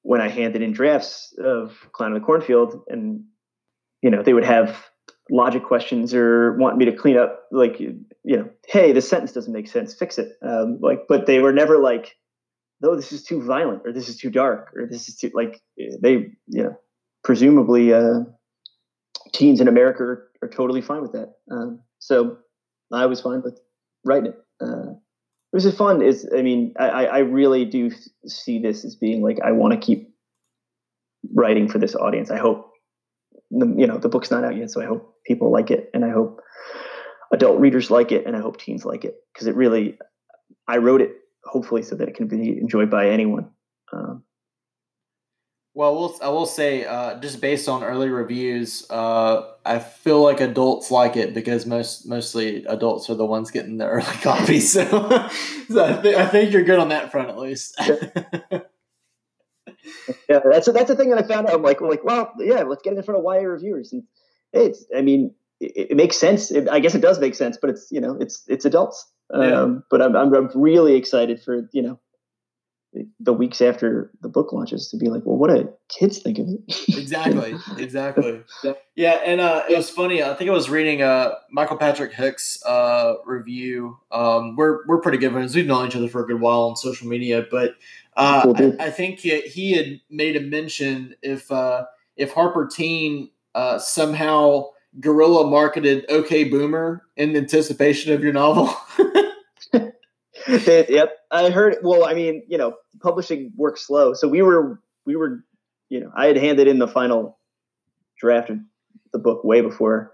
when 0.06 0.20
I 0.20 0.28
handed 0.28 0.62
in 0.62 0.72
drafts 0.72 1.34
of 1.42 1.76
Clown 1.92 2.12
in 2.12 2.20
the 2.20 2.24
Cornfield, 2.24 2.80
and 2.88 3.24
you 4.02 4.10
know 4.10 4.22
they 4.22 4.32
would 4.32 4.44
have 4.44 4.86
logic 5.28 5.64
questions 5.64 6.14
or 6.14 6.56
want 6.58 6.76
me 6.76 6.84
to 6.84 6.92
clean 6.92 7.18
up 7.18 7.42
like 7.50 7.80
you 7.80 7.96
know 8.24 8.48
hey 8.68 8.92
this 8.92 9.08
sentence 9.08 9.32
doesn't 9.32 9.52
make 9.52 9.68
sense 9.68 9.94
fix 9.94 10.18
it. 10.18 10.32
Um, 10.42 10.78
like 10.80 11.00
but 11.08 11.26
they 11.26 11.40
were 11.40 11.52
never 11.52 11.78
like 11.78 12.16
no 12.80 12.94
this 12.94 13.10
is 13.10 13.24
too 13.24 13.42
violent 13.42 13.82
or 13.84 13.92
this 13.92 14.08
is 14.08 14.16
too 14.16 14.30
dark 14.30 14.70
or 14.76 14.86
this 14.86 15.08
is 15.08 15.16
too 15.16 15.32
like 15.34 15.60
they 15.76 16.30
you 16.46 16.62
know 16.62 16.78
presumably 17.24 17.92
uh, 17.92 18.20
teens 19.32 19.60
in 19.60 19.66
america 19.66 20.02
are, 20.04 20.28
are, 20.42 20.48
totally 20.48 20.80
fine 20.80 21.02
with 21.02 21.12
that. 21.12 21.34
Um, 21.50 21.80
so 21.98 22.38
i 22.92 23.06
was 23.06 23.20
fine 23.20 23.42
with 23.42 23.58
writing 24.04 24.32
it. 24.32 24.38
Uh, 24.60 24.92
it 25.56 25.64
was 25.64 25.74
fun 25.76 26.02
is 26.02 26.28
i 26.36 26.42
mean 26.42 26.74
I, 26.78 27.06
I 27.06 27.18
really 27.18 27.64
do 27.64 27.90
see 28.26 28.58
this 28.58 28.84
as 28.84 28.94
being 28.94 29.22
like 29.22 29.38
i 29.44 29.52
want 29.52 29.72
to 29.72 29.78
keep 29.78 30.12
writing 31.34 31.68
for 31.68 31.78
this 31.78 31.96
audience. 31.96 32.30
I 32.30 32.38
hope 32.38 32.70
the, 33.50 33.66
you 33.76 33.86
know 33.86 33.98
the 33.98 34.08
book's 34.08 34.30
not 34.30 34.44
out 34.44 34.56
yet 34.56 34.70
so 34.70 34.80
i 34.80 34.86
hope 34.86 35.14
people 35.26 35.50
like 35.50 35.70
it 35.70 35.90
and 35.94 36.04
i 36.04 36.10
hope 36.10 36.40
adult 37.32 37.58
readers 37.58 37.90
like 37.90 38.12
it 38.12 38.26
and 38.26 38.36
i 38.36 38.40
hope 38.40 38.60
teens 38.60 38.84
like 38.84 39.04
it 39.04 39.16
because 39.32 39.46
it 39.46 39.56
really 39.56 39.98
i 40.68 40.76
wrote 40.76 41.00
it 41.00 41.16
hopefully 41.46 41.82
so 41.82 41.94
that 41.94 42.08
it 42.08 42.14
can 42.14 42.26
be 42.26 42.58
enjoyed 42.58 42.90
by 42.90 43.08
anyone. 43.08 43.48
Um, 43.92 44.24
well, 45.76 45.94
we'll, 45.94 46.18
I 46.22 46.30
will 46.30 46.46
say, 46.46 46.86
uh, 46.86 47.20
just 47.20 47.42
based 47.42 47.68
on 47.68 47.84
early 47.84 48.08
reviews, 48.08 48.90
uh, 48.90 49.42
I 49.62 49.78
feel 49.78 50.22
like 50.22 50.40
adults 50.40 50.90
like 50.90 51.18
it 51.18 51.34
because 51.34 51.66
most 51.66 52.08
mostly 52.08 52.64
adults 52.64 53.10
are 53.10 53.14
the 53.14 53.26
ones 53.26 53.50
getting 53.50 53.76
the 53.76 53.86
early 53.86 54.04
copies. 54.22 54.72
So, 54.72 54.88
so 55.68 55.84
I, 55.84 56.00
th- 56.00 56.16
I, 56.16 56.24
think 56.28 56.54
you're 56.54 56.64
good 56.64 56.78
on 56.78 56.88
that 56.88 57.12
front 57.12 57.28
at 57.28 57.36
least. 57.38 57.74
yeah 57.78 58.00
that's 60.50 60.66
a, 60.66 60.72
that's 60.72 60.88
the 60.88 60.96
thing 60.96 61.10
that 61.10 61.22
I 61.22 61.28
found 61.28 61.46
out. 61.46 61.52
I'm 61.52 61.62
like, 61.62 61.82
like, 61.82 62.02
well, 62.04 62.32
yeah, 62.38 62.62
let's 62.62 62.80
get 62.80 62.94
it 62.94 62.96
in 62.96 63.02
front 63.02 63.20
of 63.20 63.24
YA 63.26 63.46
reviewers. 63.46 63.92
And 63.92 64.02
it's, 64.54 64.86
I 64.96 65.02
mean, 65.02 65.34
it, 65.60 65.90
it 65.90 65.96
makes 65.98 66.16
sense. 66.16 66.50
It, 66.50 66.70
I 66.70 66.80
guess 66.80 66.94
it 66.94 67.02
does 67.02 67.20
make 67.20 67.34
sense, 67.34 67.58
but 67.60 67.68
it's, 67.68 67.88
you 67.92 68.00
know, 68.00 68.16
it's, 68.18 68.44
it's 68.48 68.64
adults. 68.64 69.06
Yeah. 69.30 69.60
Um, 69.60 69.84
but 69.90 70.00
I'm, 70.00 70.16
I'm, 70.16 70.32
I'm 70.32 70.48
really 70.54 70.94
excited 70.94 71.42
for, 71.42 71.68
you 71.74 71.82
know, 71.82 72.00
the 73.20 73.32
weeks 73.32 73.60
after 73.60 74.10
the 74.20 74.28
book 74.28 74.52
launches 74.52 74.88
to 74.88 74.96
be 74.96 75.08
like, 75.08 75.22
well, 75.24 75.36
what 75.36 75.54
do 75.54 75.68
kids 75.88 76.18
think 76.18 76.38
of 76.38 76.48
it? 76.48 76.60
exactly, 76.88 77.54
exactly. 77.78 78.42
Yeah, 78.96 79.20
and 79.26 79.42
uh, 79.42 79.64
it 79.68 79.76
was 79.76 79.90
funny. 79.90 80.22
I 80.22 80.32
think 80.32 80.48
I 80.48 80.54
was 80.54 80.70
reading 80.70 81.02
uh, 81.02 81.34
Michael 81.50 81.76
Patrick 81.76 82.14
Hicks' 82.14 82.58
uh, 82.64 83.16
review. 83.26 83.98
Um, 84.10 84.56
we're 84.56 84.86
we're 84.86 85.02
pretty 85.02 85.18
good 85.18 85.32
friends. 85.32 85.54
We've 85.54 85.66
known 85.66 85.86
each 85.86 85.96
other 85.96 86.08
for 86.08 86.24
a 86.24 86.26
good 86.26 86.40
while 86.40 86.62
on 86.62 86.76
social 86.76 87.06
media, 87.06 87.44
but 87.50 87.74
uh, 88.16 88.42
cool, 88.44 88.76
I, 88.80 88.86
I, 88.86 88.90
think 88.90 89.18
he, 89.18 89.38
he, 89.42 89.72
had 89.74 90.00
made 90.08 90.34
a 90.34 90.40
mention 90.40 91.14
if 91.20 91.52
uh, 91.52 91.84
if 92.16 92.32
Harper 92.32 92.66
Teen 92.66 93.28
uh, 93.54 93.78
somehow 93.78 94.68
guerrilla 94.98 95.46
marketed 95.46 96.06
OK 96.08 96.44
Boomer 96.44 97.02
in 97.16 97.36
anticipation 97.36 98.12
of 98.12 98.22
your 98.22 98.32
novel. 98.32 98.74
yep, 100.66 101.16
I 101.30 101.50
heard. 101.50 101.78
Well, 101.82 102.04
I 102.04 102.14
mean, 102.14 102.42
you 102.48 102.58
know, 102.58 102.74
publishing 103.00 103.52
works 103.56 103.86
slow, 103.86 104.14
so 104.14 104.28
we 104.28 104.42
were 104.42 104.80
we 105.04 105.16
were, 105.16 105.44
you 105.88 106.00
know, 106.00 106.10
I 106.16 106.26
had 106.26 106.36
handed 106.36 106.68
in 106.68 106.78
the 106.78 106.88
final 106.88 107.38
draft 108.18 108.50
of 108.50 108.58
the 109.12 109.18
book 109.18 109.44
way 109.44 109.60
before 109.60 110.12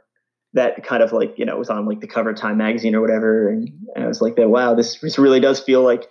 that 0.55 0.85
kind 0.85 1.03
of 1.03 1.13
like 1.13 1.39
you 1.39 1.45
know 1.45 1.55
it 1.55 1.59
was 1.59 1.71
on 1.71 1.87
like 1.87 2.01
the 2.01 2.07
cover 2.07 2.31
of 2.31 2.37
Time 2.37 2.59
magazine 2.59 2.95
or 2.95 3.01
whatever, 3.01 3.49
and, 3.49 3.69
and 3.95 4.05
I 4.05 4.09
was 4.09 4.21
like, 4.21 4.37
that 4.37 4.49
wow, 4.49 4.75
this 4.75 4.99
this 5.01 5.19
really 5.19 5.41
does 5.41 5.61
feel 5.61 5.83
like 5.83 6.11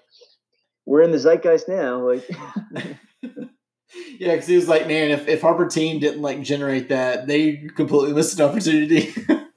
we're 0.86 1.02
in 1.02 1.12
the 1.12 1.20
zeitgeist 1.20 1.68
now. 1.68 2.08
Like, 2.08 2.30
yeah, 2.74 4.34
because 4.34 4.48
he 4.48 4.56
was 4.56 4.68
like, 4.68 4.88
man, 4.88 5.12
if, 5.12 5.28
if 5.28 5.42
Harper 5.42 5.68
Teen 5.68 6.00
didn't 6.00 6.22
like 6.22 6.42
generate 6.42 6.90
that, 6.90 7.28
they 7.28 7.70
completely 7.76 8.14
missed 8.14 8.40
an 8.40 8.50
opportunity. 8.50 9.14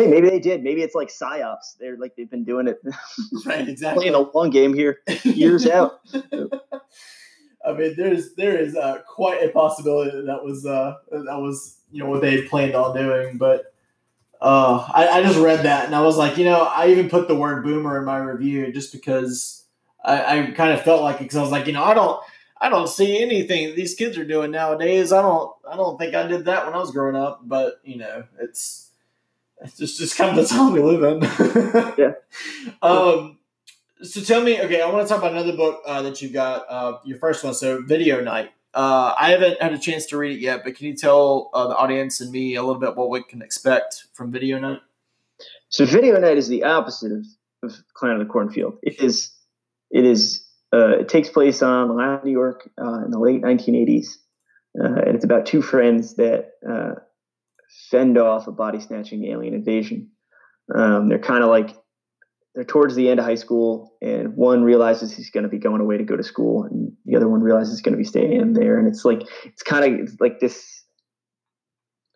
hey, 0.00 0.06
maybe 0.10 0.28
they 0.28 0.40
did. 0.40 0.62
Maybe 0.62 0.82
it's 0.82 0.94
like 0.94 1.08
psyops. 1.08 1.76
They're 1.78 1.96
like 1.96 2.16
they've 2.16 2.30
been 2.30 2.44
doing 2.44 2.68
it, 2.68 2.80
right? 3.46 3.68
Exactly. 3.68 4.02
Playing 4.02 4.14
a 4.14 4.36
long 4.36 4.50
game 4.50 4.74
here, 4.74 5.00
years 5.24 5.66
out. 5.66 6.00
I 7.64 7.72
mean, 7.72 7.94
there's 7.96 8.34
there 8.34 8.56
is 8.56 8.76
uh, 8.76 9.02
quite 9.06 9.42
a 9.42 9.50
possibility 9.50 10.10
that 10.12 10.26
that 10.26 10.44
was 10.44 10.64
uh, 10.64 10.94
that 11.10 11.38
was 11.38 11.78
you 11.90 12.02
know 12.02 12.08
what 12.08 12.22
they 12.22 12.42
planned 12.42 12.74
on 12.74 12.96
doing, 12.96 13.36
but 13.36 13.74
uh, 14.40 14.88
I, 14.92 15.08
I 15.08 15.22
just 15.22 15.38
read 15.38 15.64
that 15.64 15.84
and 15.84 15.94
I 15.94 16.00
was 16.00 16.16
like, 16.16 16.38
you 16.38 16.46
know, 16.46 16.62
I 16.62 16.88
even 16.88 17.10
put 17.10 17.28
the 17.28 17.34
word 17.34 17.62
boomer 17.62 17.98
in 17.98 18.06
my 18.06 18.16
review 18.16 18.72
just 18.72 18.90
because 18.90 19.66
I, 20.02 20.38
I 20.38 20.50
kind 20.52 20.72
of 20.72 20.82
felt 20.82 21.02
like 21.02 21.16
it 21.16 21.24
because 21.24 21.36
I 21.36 21.42
was 21.42 21.50
like, 21.50 21.66
you 21.66 21.74
know, 21.74 21.84
I 21.84 21.92
don't, 21.92 22.18
I 22.58 22.70
don't 22.70 22.88
see 22.88 23.20
anything 23.20 23.74
these 23.74 23.94
kids 23.94 24.16
are 24.16 24.24
doing 24.24 24.50
nowadays. 24.50 25.12
I 25.12 25.20
don't, 25.20 25.52
I 25.70 25.76
don't 25.76 25.98
think 25.98 26.14
I 26.14 26.26
did 26.26 26.46
that 26.46 26.64
when 26.64 26.74
I 26.74 26.78
was 26.78 26.90
growing 26.90 27.16
up. 27.16 27.42
But 27.44 27.80
you 27.84 27.98
know, 27.98 28.24
it's, 28.40 28.89
It's 29.62 29.76
just 29.76 29.98
just 29.98 30.16
kind 30.16 30.36
of 30.38 30.48
the 30.48 30.54
time 30.54 30.72
we 30.72 30.80
live 30.80 31.02
in. 31.02 31.22
yeah. 31.98 32.12
Um. 32.82 33.38
So 34.02 34.22
tell 34.22 34.42
me, 34.42 34.60
okay, 34.62 34.80
I 34.80 34.90
want 34.90 35.06
to 35.06 35.08
talk 35.08 35.18
about 35.22 35.32
another 35.32 35.54
book 35.54 35.82
uh, 35.86 36.00
that 36.02 36.22
you 36.22 36.30
got. 36.30 36.64
Uh, 36.68 36.98
your 37.04 37.18
first 37.18 37.44
one, 37.44 37.54
so 37.54 37.82
Video 37.82 38.22
Night. 38.22 38.50
Uh, 38.72 39.14
I 39.18 39.30
haven't 39.30 39.60
had 39.60 39.72
a 39.72 39.78
chance 39.78 40.06
to 40.06 40.16
read 40.16 40.36
it 40.36 40.40
yet, 40.40 40.62
but 40.64 40.76
can 40.76 40.86
you 40.86 40.94
tell 40.94 41.50
uh, 41.52 41.66
the 41.68 41.76
audience 41.76 42.20
and 42.20 42.30
me 42.30 42.54
a 42.54 42.62
little 42.62 42.80
bit 42.80 42.96
what 42.96 43.10
we 43.10 43.22
can 43.22 43.42
expect 43.42 44.04
from 44.14 44.30
Video 44.30 44.58
Night? 44.58 44.80
So 45.68 45.84
Video 45.84 46.18
Night 46.18 46.38
is 46.38 46.48
the 46.48 46.64
opposite 46.64 47.12
of, 47.12 47.26
of 47.62 47.82
Clown 47.94 48.20
of 48.20 48.26
the 48.26 48.32
Cornfield. 48.32 48.78
It 48.82 49.00
is, 49.00 49.32
it 49.90 50.04
is, 50.04 50.46
uh, 50.72 50.98
it 51.00 51.08
takes 51.08 51.28
place 51.28 51.62
on 51.62 51.88
Long 51.88 52.00
Island, 52.00 52.24
New 52.24 52.30
York, 52.30 52.70
uh, 52.80 53.04
in 53.04 53.10
the 53.10 53.18
late 53.18 53.42
1980s, 53.42 54.16
uh, 54.80 55.00
and 55.04 55.16
it's 55.16 55.24
about 55.24 55.46
two 55.46 55.62
friends 55.62 56.14
that 56.14 56.52
uh, 56.68 56.94
fend 57.90 58.18
off 58.18 58.46
a 58.46 58.52
body 58.52 58.80
snatching 58.80 59.24
alien 59.26 59.54
invasion. 59.54 60.10
Um, 60.74 61.08
they're 61.08 61.18
kind 61.18 61.42
of 61.42 61.50
like 61.50 61.76
they're 62.54 62.64
towards 62.64 62.94
the 62.94 63.08
end 63.08 63.20
of 63.20 63.26
high 63.26 63.36
school, 63.36 63.96
and 64.02 64.36
one 64.36 64.62
realizes 64.62 65.12
he's 65.12 65.30
going 65.30 65.44
to 65.44 65.48
be 65.48 65.58
going 65.58 65.80
away 65.80 65.96
to 65.96 66.04
go 66.04 66.16
to 66.16 66.22
school, 66.22 66.64
and 66.64 66.92
the 67.04 67.16
other 67.16 67.28
one 67.28 67.42
realizes 67.42 67.74
he's 67.74 67.82
going 67.82 67.92
to 67.92 67.98
be 67.98 68.04
staying 68.04 68.52
there. 68.54 68.78
And 68.78 68.88
it's 68.88 69.04
like 69.04 69.22
it's 69.44 69.62
kind 69.62 70.00
of 70.00 70.20
like 70.20 70.40
this 70.40 70.84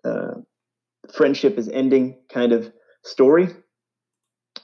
uh, 0.05 0.35
friendship 1.13 1.59
is 1.59 1.69
ending 1.69 2.19
kind 2.33 2.53
of 2.53 2.73
story, 3.05 3.49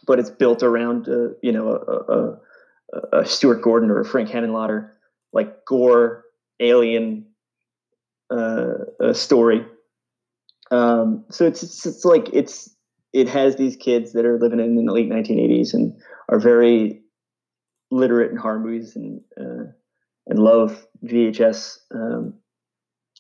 but 0.07 0.18
it's 0.18 0.30
built 0.30 0.62
around 0.62 1.09
uh, 1.09 1.28
you 1.43 1.53
know 1.53 1.68
a, 1.68 3.16
a, 3.16 3.20
a, 3.20 3.24
Stuart 3.24 3.62
Gordon 3.62 3.91
or 3.91 4.01
a 4.01 4.05
Frank 4.05 4.28
Henenlotter 4.28 4.91
like 5.32 5.64
gore 5.64 6.24
alien 6.59 7.26
uh, 8.30 9.12
story. 9.12 9.64
Um, 10.71 11.25
so 11.31 11.47
it's, 11.47 11.62
it's 11.62 11.85
it's 11.87 12.05
like 12.05 12.29
it's 12.33 12.75
it 13.12 13.29
has 13.29 13.57
these 13.57 13.77
kids 13.77 14.12
that 14.12 14.25
are 14.25 14.39
living 14.39 14.61
in, 14.61 14.77
the 14.77 14.93
late 14.93 15.11
1980s 15.11 15.75
and 15.75 15.93
are 16.29 16.39
very 16.39 17.01
literate 17.91 18.31
in 18.31 18.37
horror 18.37 18.61
movies 18.61 18.95
and 18.95 19.21
uh, 19.39 19.73
and 20.27 20.39
love 20.39 20.87
VHS. 21.05 21.79
Um, 21.95 22.35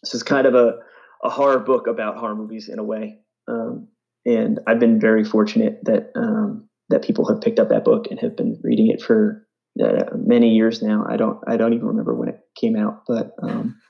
so 0.04 0.16
it's 0.16 0.22
kind 0.22 0.46
of 0.46 0.54
a, 0.54 0.76
a 1.24 1.28
horror 1.28 1.58
book 1.58 1.86
about 1.86 2.16
horror 2.16 2.36
movies 2.36 2.68
in 2.68 2.78
a 2.78 2.84
way. 2.84 3.18
Um, 3.48 3.88
and 4.24 4.60
I've 4.66 4.78
been 4.78 5.00
very 5.00 5.24
fortunate 5.24 5.80
that 5.84 6.12
um, 6.14 6.68
that 6.88 7.02
people 7.02 7.28
have 7.28 7.40
picked 7.40 7.58
up 7.58 7.70
that 7.70 7.84
book 7.84 8.06
and 8.10 8.20
have 8.20 8.36
been 8.36 8.60
reading 8.62 8.90
it 8.90 9.02
for 9.02 9.46
uh, 9.82 10.04
many 10.14 10.54
years 10.54 10.82
now. 10.82 11.04
I 11.08 11.16
don't 11.16 11.38
I 11.48 11.56
don't 11.56 11.72
even 11.72 11.86
remember 11.86 12.14
when 12.14 12.28
it 12.28 12.40
came 12.54 12.76
out, 12.76 13.02
but 13.08 13.32
um, 13.42 13.80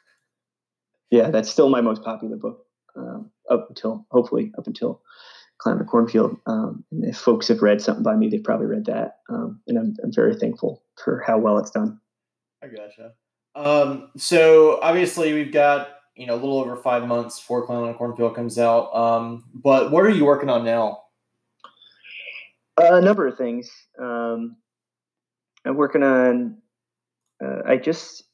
yeah, 1.10 1.30
that's 1.30 1.50
still 1.50 1.68
my 1.68 1.82
most 1.82 2.02
popular 2.02 2.36
book 2.36 2.64
um, 2.96 3.30
up 3.50 3.66
until 3.68 4.06
hopefully 4.10 4.52
up 4.56 4.66
until 4.66 5.02
of 5.66 5.78
the 5.78 5.84
Cornfield. 5.84 6.38
Um, 6.46 6.84
and 6.90 7.04
if 7.04 7.18
folks 7.18 7.48
have 7.48 7.60
read 7.60 7.82
something 7.82 8.02
by 8.02 8.16
me, 8.16 8.28
they've 8.28 8.42
probably 8.42 8.66
read 8.66 8.86
that. 8.86 9.18
Um, 9.28 9.60
and 9.66 9.78
I'm, 9.78 9.96
I'm 10.02 10.12
very 10.12 10.34
thankful 10.34 10.82
for 11.04 11.22
how 11.26 11.38
well 11.38 11.58
it's 11.58 11.70
done. 11.70 12.00
I 12.62 12.68
gotcha. 12.68 13.12
Um, 13.54 14.10
so 14.16 14.80
obviously 14.80 15.34
we've 15.34 15.52
got, 15.52 15.88
you 16.14 16.26
know, 16.26 16.34
a 16.34 16.40
little 16.40 16.60
over 16.60 16.76
five 16.76 17.06
months 17.06 17.38
before 17.38 17.70
of 17.70 17.86
the 17.88 17.94
Cornfield 17.94 18.34
comes 18.34 18.58
out. 18.58 18.94
Um, 18.94 19.44
but 19.52 19.90
what 19.90 20.04
are 20.04 20.10
you 20.10 20.24
working 20.24 20.48
on 20.48 20.64
now? 20.64 21.02
Uh, 22.80 22.94
a 22.94 23.00
number 23.02 23.26
of 23.26 23.36
things. 23.36 23.70
Um, 23.98 24.56
I'm 25.66 25.76
working 25.76 26.02
on, 26.02 26.56
uh, 27.44 27.62
I 27.66 27.76
just, 27.76 28.24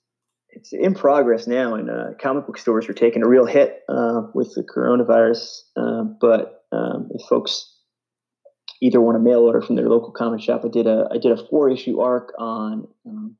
it's 0.57 0.73
in 0.73 0.95
progress 0.95 1.47
now, 1.47 1.75
and 1.75 1.91
uh, 1.91 2.15
comic 2.21 2.47
book 2.47 2.57
stores 2.57 2.89
are 2.89 2.95
taking 2.95 3.23
a 3.23 3.29
real 3.29 3.45
hit 3.45 3.83
uh, 3.91 4.23
with 4.33 4.55
the 4.55 4.63
coronavirus. 4.65 5.61
Uh, 5.77 6.05
but 6.19 6.65
um, 6.73 7.11
if 7.15 7.27
folks 7.29 7.75
either 8.81 9.01
want 9.01 9.19
a 9.19 9.21
mail 9.21 9.41
order 9.41 9.61
from 9.61 9.77
their 9.77 9.89
local 9.89 10.13
comic 10.13 10.41
shop, 10.41 10.63
I 10.65 10.69
did 10.69 10.87
a 10.87 11.09
I 11.13 11.19
did 11.19 11.39
a 11.39 11.47
four 11.49 11.71
issue 11.71 12.01
arc 12.01 12.33
on 12.39 12.89
um, 13.07 13.37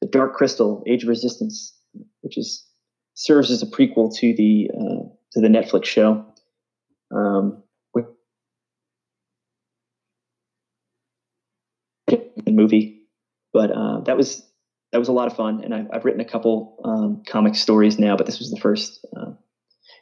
the 0.00 0.08
Dark 0.08 0.34
Crystal: 0.34 0.82
Age 0.86 1.02
of 1.02 1.10
Resistance, 1.10 1.76
which 2.22 2.38
is 2.38 2.66
serves 3.12 3.50
as 3.50 3.62
a 3.62 3.66
prequel 3.66 4.14
to 4.16 4.34
the 4.34 4.70
uh, 4.74 5.08
to 5.32 5.40
the 5.40 5.48
Netflix 5.48 5.84
show. 5.84 6.24
Um, 7.14 7.62
the 12.06 12.50
movie, 12.50 13.02
but 13.52 13.70
uh, 13.70 14.00
that 14.00 14.16
was 14.16 14.49
that 14.92 14.98
was 14.98 15.08
a 15.08 15.12
lot 15.12 15.28
of 15.28 15.36
fun, 15.36 15.62
and 15.62 15.74
I've, 15.74 15.86
I've 15.92 16.04
written 16.04 16.20
a 16.20 16.24
couple 16.24 16.76
um, 16.84 17.22
comic 17.26 17.54
stories 17.54 17.98
now, 17.98 18.16
but 18.16 18.26
this 18.26 18.38
was 18.38 18.50
the 18.50 18.60
first 18.60 19.06
uh, 19.16 19.32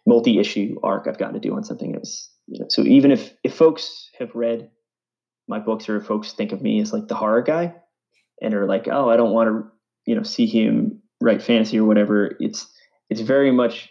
multi-issue 0.07 0.77
arc 0.83 1.07
I've 1.07 1.19
gotten 1.19 1.35
to 1.35 1.41
do 1.41 1.55
on 1.55 1.65
something. 1.65 1.95
It 1.95 2.01
was 2.01 2.31
you 2.47 2.61
know, 2.61 2.67
so 2.69 2.83
even 2.83 3.11
if 3.11 3.35
if 3.45 3.55
folks 3.55 4.09
have 4.19 4.35
read 4.35 4.71
my 5.47 5.59
books 5.59 5.89
or 5.89 5.97
if 5.97 6.07
folks 6.07 6.33
think 6.33 6.53
of 6.53 6.63
me 6.63 6.81
as 6.81 6.93
like 6.93 7.09
the 7.09 7.15
horror 7.15 7.43
guy 7.43 7.75
and 8.41 8.55
are 8.55 8.67
like, 8.67 8.89
oh, 8.91 9.11
I 9.11 9.17
don't 9.17 9.33
want 9.33 9.49
to 9.49 9.71
you 10.07 10.17
know 10.17 10.23
see 10.23 10.47
him 10.47 11.03
write 11.21 11.43
fantasy 11.43 11.79
or 11.79 11.85
whatever, 11.85 12.37
it's 12.41 12.67
it's 13.11 13.21
very 13.21 13.53
much 13.53 13.91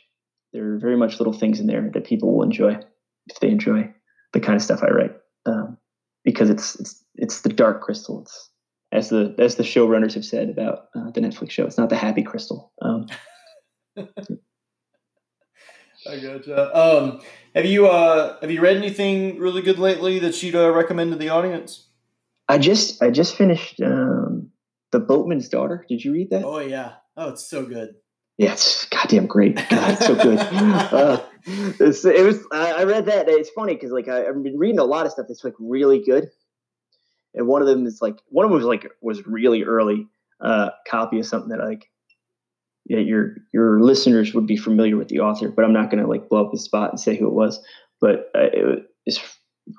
there 0.53 0.73
are 0.73 0.79
very 0.79 0.97
much 0.97 1.19
little 1.19 1.33
things 1.33 1.59
in 1.59 1.67
there 1.67 1.89
that 1.93 2.05
people 2.05 2.35
will 2.35 2.43
enjoy 2.43 2.79
if 3.27 3.39
they 3.39 3.49
enjoy 3.49 3.93
the 4.33 4.39
kind 4.39 4.55
of 4.55 4.61
stuff 4.61 4.81
I 4.81 4.89
write 4.89 5.11
um, 5.45 5.77
because 6.23 6.49
it's 6.49 6.79
it's 6.79 7.03
it's 7.15 7.41
the 7.41 7.49
dark 7.49 7.81
crystal. 7.81 8.21
It's 8.21 8.49
as 8.97 9.09
the 9.09 9.35
as 9.37 9.55
the 9.55 9.63
showrunners 9.63 10.15
have 10.15 10.25
said 10.25 10.49
about 10.49 10.87
uh, 10.95 11.11
the 11.11 11.21
Netflix 11.21 11.51
show. 11.51 11.65
It's 11.65 11.77
not 11.77 11.89
the 11.89 11.95
happy 11.95 12.23
crystal. 12.23 12.73
Um, 12.81 13.07
I 16.07 16.19
gotcha. 16.19 16.77
Um, 16.77 17.21
have 17.55 17.65
you 17.65 17.87
uh, 17.87 18.37
have 18.41 18.51
you 18.51 18.61
read 18.61 18.77
anything 18.77 19.39
really 19.39 19.61
good 19.61 19.79
lately 19.79 20.19
that 20.19 20.41
you'd 20.41 20.55
uh, 20.55 20.71
recommend 20.71 21.11
to 21.11 21.17
the 21.17 21.29
audience? 21.29 21.87
I 22.47 22.57
just 22.57 23.01
I 23.01 23.09
just 23.11 23.35
finished 23.35 23.81
um, 23.81 24.49
the 24.91 24.99
Boatman's 24.99 25.49
Daughter. 25.49 25.85
Did 25.87 26.03
you 26.03 26.13
read 26.13 26.29
that? 26.31 26.43
Oh 26.43 26.59
yeah. 26.59 26.93
Oh, 27.15 27.29
it's 27.29 27.49
so 27.49 27.65
good. 27.65 27.95
Yeah, 28.37 28.53
it's 28.53 28.85
goddamn 28.85 29.25
great. 29.25 29.55
God, 29.55 29.93
it's 29.93 30.05
so 30.05 30.15
good. 30.15 30.37
uh, 30.41 31.23
it's, 31.45 32.05
it 32.05 32.23
was. 32.23 32.45
I 32.51 32.83
read 32.83 33.05
that. 33.07 33.27
It's 33.27 33.49
funny 33.49 33.73
because 33.73 33.91
like 33.91 34.07
I, 34.07 34.27
I've 34.27 34.43
been 34.43 34.57
reading 34.57 34.79
a 34.79 34.83
lot 34.83 35.05
of 35.05 35.11
stuff 35.11 35.25
that's 35.27 35.43
like 35.43 35.55
really 35.59 36.03
good, 36.03 36.29
and 37.37 37.47
one 37.47 37.61
of 37.61 37.67
them 37.67 37.85
is 37.85 38.01
like 38.01 38.17
one 38.29 38.45
of 38.45 38.51
them 38.51 38.57
was 38.57 38.65
like 38.65 38.91
was 39.01 39.25
really 39.25 39.63
early 39.63 40.07
uh, 40.41 40.71
copy 40.89 41.19
of 41.19 41.25
something 41.25 41.49
that 41.49 41.63
like 41.63 41.89
yeah, 42.85 42.99
your 42.99 43.35
your 43.53 43.81
listeners 43.81 44.33
would 44.33 44.47
be 44.47 44.57
familiar 44.57 44.97
with 44.97 45.09
the 45.09 45.19
author, 45.19 45.49
but 45.49 45.65
I'm 45.65 45.73
not 45.73 45.91
going 45.91 46.01
to 46.01 46.09
like 46.09 46.29
blow 46.29 46.45
up 46.45 46.51
the 46.51 46.57
spot 46.57 46.89
and 46.89 46.99
say 46.99 47.15
who 47.17 47.27
it 47.27 47.33
was. 47.33 47.61
But 47.99 48.31
uh, 48.33 48.49
it 48.53 48.85
was 49.05 49.19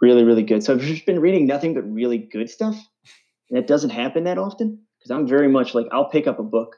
really 0.02 0.24
really 0.24 0.42
good. 0.42 0.62
So 0.62 0.74
I've 0.74 0.80
just 0.80 1.06
been 1.06 1.20
reading 1.20 1.46
nothing 1.46 1.74
but 1.74 1.90
really 1.90 2.18
good 2.18 2.50
stuff, 2.50 2.76
and 3.50 3.58
it 3.58 3.66
doesn't 3.66 3.90
happen 3.90 4.24
that 4.24 4.38
often 4.38 4.80
because 4.98 5.10
I'm 5.10 5.26
very 5.26 5.48
much 5.48 5.74
like 5.74 5.86
I'll 5.90 6.10
pick 6.10 6.26
up 6.26 6.38
a 6.38 6.44
book, 6.44 6.76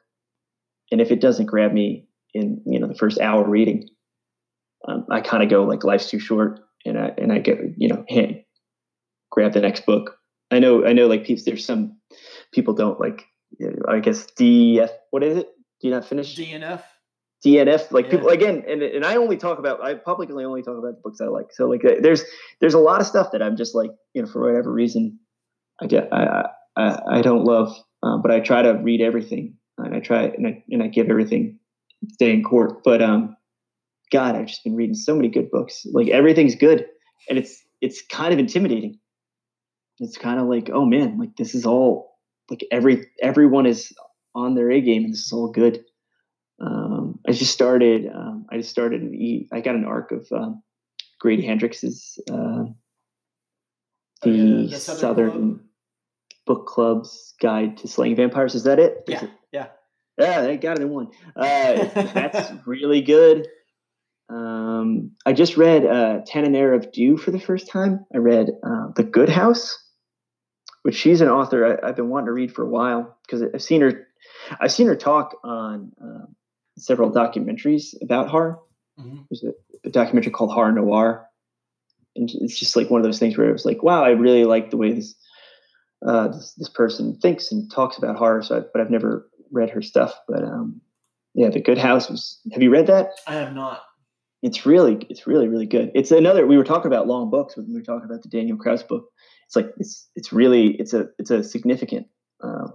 and 0.93 1.01
if 1.01 1.11
it 1.11 1.21
doesn't 1.21 1.47
grab 1.47 1.73
me 1.73 2.07
in 2.33 2.63
you 2.65 2.79
know 2.79 2.87
the 2.87 2.95
first 2.95 3.19
hour 3.19 3.47
reading, 3.47 3.89
um, 4.87 5.07
I 5.11 5.23
kind 5.23 5.43
of 5.43 5.51
go 5.51 5.65
like 5.65 5.83
life's 5.83 6.11
too 6.11 6.21
short, 6.21 6.61
and 6.87 6.97
I 6.97 7.13
and 7.19 7.33
I 7.33 7.39
get 7.39 7.59
you 7.77 7.89
know 7.89 8.05
hey, 8.07 8.47
grab 9.31 9.53
the 9.53 9.61
next 9.61 9.85
book 9.85 10.20
I 10.51 10.59
know, 10.59 10.85
I 10.85 10.93
know, 10.93 11.07
like 11.07 11.25
people, 11.25 11.43
there's 11.47 11.65
some 11.65 11.99
people 12.53 12.75
don't 12.75 13.01
like, 13.01 13.25
I 13.89 14.01
guess 14.01 14.27
DF, 14.39 14.91
what 15.11 15.23
is 15.23 15.37
it? 15.39 15.49
Do 15.81 15.89
you 15.89 15.95
not 15.95 16.05
finish? 16.05 16.37
DNF. 16.37 16.83
DNF, 17.45 17.91
like 17.91 18.07
yeah. 18.07 18.11
people 18.11 18.29
again, 18.29 18.65
and 18.69 18.83
and 18.83 19.03
I 19.03 19.17
only 19.17 19.39
talk 19.39 19.59
about, 19.59 19.83
I 19.83 19.95
publicly 19.95 20.45
only 20.45 20.63
talk 20.63 20.77
about 20.77 20.97
the 20.97 21.01
books 21.03 21.23
I 21.23 21.27
like. 21.27 21.47
So 21.53 21.67
like, 21.67 21.81
there's 21.83 22.23
there's 22.61 22.75
a 22.75 22.79
lot 22.79 23.01
of 23.01 23.07
stuff 23.07 23.33
that 23.33 23.43
I'm 23.43 23.57
just 23.57 23.75
like, 23.75 23.91
you 24.13 24.21
know, 24.21 24.29
for 24.29 24.43
whatever 24.45 24.71
reason, 24.71 25.19
I 25.81 25.87
get, 25.87 26.13
I 26.13 26.51
I, 26.77 27.01
I 27.11 27.23
don't 27.23 27.45
love, 27.45 27.75
um, 28.03 28.23
but 28.23 28.31
I 28.31 28.41
try 28.41 28.63
to 28.63 28.73
read 28.73 29.01
everything, 29.01 29.57
and 29.79 29.95
I 29.95 30.01
try 30.01 30.25
and 30.25 30.47
I 30.47 30.65
and 30.69 30.83
I 30.83 30.89
give 30.89 31.09
everything 31.09 31.59
day 32.19 32.33
in 32.33 32.43
court. 32.43 32.85
But 32.85 33.03
um, 33.03 33.37
God, 34.13 34.37
I've 34.37 34.47
just 34.47 34.63
been 34.63 34.77
reading 34.77 34.95
so 34.95 35.15
many 35.15 35.29
good 35.29 35.51
books. 35.51 35.87
Like 35.93 36.09
everything's 36.09 36.55
good, 36.55 36.87
and 37.29 37.39
it's 37.39 37.63
it's 37.81 38.03
kind 38.03 38.33
of 38.33 38.39
intimidating 38.39 38.99
it's 40.01 40.17
kind 40.17 40.41
of 40.41 40.49
like, 40.49 40.71
oh 40.73 40.85
man, 40.85 41.19
like 41.19 41.37
this 41.37 41.55
is 41.55 41.67
all 41.67 42.19
like 42.51 42.65
every 42.73 43.07
everyone 43.23 43.67
is 43.67 43.93
on 44.35 44.55
their 44.55 44.71
A 44.71 44.81
game 44.81 45.05
and 45.05 45.13
this 45.13 45.27
is 45.27 45.33
all 45.33 45.51
good. 45.51 45.85
Um, 46.61 47.21
I 47.27 47.33
just 47.33 47.53
started. 47.53 48.11
Um, 48.13 48.47
I 48.51 48.59
just 48.59 48.71
started. 48.71 49.03
An 49.03 49.49
I 49.53 49.61
got 49.61 49.77
an 49.77 49.85
arc 49.85 50.13
of 50.13 50.27
um, 50.33 50.63
Grady 51.21 51.47
Hendrix's 51.47 52.19
uh, 52.31 52.35
oh, 52.35 52.75
the, 54.23 54.31
yeah, 54.31 54.71
the, 54.71 54.81
Southern, 54.81 55.01
Southern 55.01 55.31
Club? 55.31 55.61
Book 56.47 56.67
Club's 56.67 57.35
Guide 57.41 57.79
to 57.79 57.89
Slaying 57.89 58.17
Vampires. 58.17 58.55
Is 58.55 58.65
that 58.65 58.79
it? 58.79 59.05
Yeah, 59.07 59.25
it? 59.25 59.31
yeah, 59.53 59.67
yeah. 60.19 60.43
They 60.43 60.57
got 60.57 60.79
it 60.79 60.83
in 60.83 60.91
one. 60.91 61.09
Uh, 61.37 61.85
that's 61.95 62.53
really 62.67 63.03
good. 63.03 63.47
Um, 64.29 65.13
I 65.27 65.33
just 65.33 65.57
read 65.57 65.85
uh, 65.85 66.21
Tananarive 66.29 66.93
Due 66.93 67.17
for 67.17 67.31
the 67.31 67.41
first 67.41 67.69
time. 67.69 68.05
I 68.15 68.19
read 68.19 68.49
uh, 68.63 68.89
The 68.95 69.03
Good 69.03 69.29
House 69.29 69.77
which 70.83 70.97
she's 70.97 71.21
an 71.21 71.29
author 71.29 71.79
I, 71.83 71.87
have 71.87 71.97
been 71.97 72.09
wanting 72.09 72.27
to 72.27 72.33
read 72.33 72.55
for 72.55 72.63
a 72.63 72.69
while 72.69 73.19
because 73.27 73.43
I've 73.43 73.63
seen 73.63 73.83
her, 73.83 74.07
I've 74.61 74.73
seen 74.73 74.87
her 74.87 74.97
talk 74.97 75.39
on 75.45 75.93
uh, 76.03 76.27
several 76.79 77.11
documentaries 77.11 77.95
about 78.03 78.29
horror. 78.29 78.59
Mm-hmm. 78.99 79.23
There's 79.31 79.45
a, 79.45 79.89
a, 79.89 79.91
documentary 79.91 80.33
called 80.33 80.53
Horror 80.53 80.73
Noir, 80.73 81.27
and 82.17 82.31
it's 82.33 82.59
just 82.59 82.77
like 82.77 82.91
one 82.91 83.01
of 83.01 83.05
those 83.05 83.19
things 83.19 83.37
where 83.37 83.49
it 83.49 83.53
was 83.53 83.65
like, 83.65 83.83
wow, 83.83 84.05
I 84.05 84.11
really 84.11 84.45
like 84.45 84.71
the 84.71 84.77
way 84.77 84.93
this 84.93 85.15
uh, 86.07 86.29
this, 86.29 86.55
this 86.55 86.69
person 86.69 87.19
thinks 87.19 87.53
and 87.53 87.71
talks 87.71 87.99
about 87.99 88.17
horror. 88.17 88.43
So, 88.43 88.59
I, 88.59 88.61
but 88.73 88.81
I've 88.81 88.91
never 88.91 89.29
read 89.51 89.71
her 89.71 89.83
stuff. 89.83 90.15
But 90.27 90.43
um, 90.45 90.81
yeah, 91.35 91.51
The 91.51 91.61
Good 91.61 91.79
House 91.79 92.09
was. 92.09 92.41
Have 92.53 92.63
you 92.63 92.71
read 92.71 92.87
that? 92.89 93.11
I 93.27 93.35
have 93.35 93.55
not. 93.55 93.83
It's 94.43 94.65
really, 94.65 95.07
it's 95.11 95.27
really, 95.27 95.49
really 95.49 95.67
good. 95.67 95.91
It's 95.95 96.11
another. 96.11 96.47
We 96.47 96.57
were 96.57 96.65
talking 96.65 96.87
about 96.87 97.07
long 97.07 97.31
books 97.31 97.57
when 97.57 97.69
we 97.69 97.75
were 97.75 97.83
talking 97.83 98.09
about 98.09 98.23
the 98.23 98.29
Daniel 98.29 98.57
Kraus 98.57 98.83
book. 98.83 99.11
It's 99.47 99.57
like 99.57 99.73
it's 99.77 100.09
it's 100.17 100.33
really 100.33 100.69
it's 100.77 100.95
a 100.95 101.09
it's 101.19 101.31
a 101.31 101.45
significant 101.45 102.07
uh, 102.43 102.69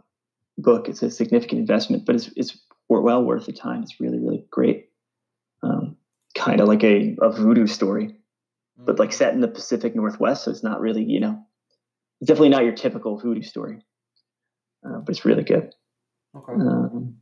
book. 0.58 0.90
It's 0.90 1.02
a 1.02 1.10
significant 1.10 1.60
investment, 1.60 2.06
but 2.06 2.16
it's 2.16 2.30
it's 2.36 2.58
well 2.88 3.24
worth 3.24 3.48
the 3.48 3.54
time. 3.54 3.82
It's 3.82 4.00
really, 4.00 4.20
really 4.20 4.46
great. 4.52 4.90
Um, 5.64 5.98
kind 6.36 6.62
of 6.62 6.68
like 6.68 6.84
a, 6.84 7.16
a 7.22 7.32
voodoo 7.32 7.66
story, 7.66 8.08
mm-hmm. 8.08 8.86
but 8.86 9.00
like 9.00 9.10
mm. 9.10 9.14
set 9.14 9.34
in 9.34 9.42
the 9.42 9.48
Pacific 9.48 9.96
Northwest. 9.96 10.44
So 10.44 10.52
it's 10.52 10.64
not 10.64 10.82
really 10.82 11.04
you 11.04 11.20
know 11.20 11.44
it's 12.22 12.28
definitely 12.28 12.50
not 12.50 12.64
your 12.64 12.76
typical 12.76 13.18
voodoo 13.18 13.42
story, 13.42 13.80
uh, 14.86 15.00
but 15.00 15.16
it's 15.16 15.26
really 15.26 15.44
good. 15.44 15.74
Okay. 16.36 16.54
Um, 16.54 17.18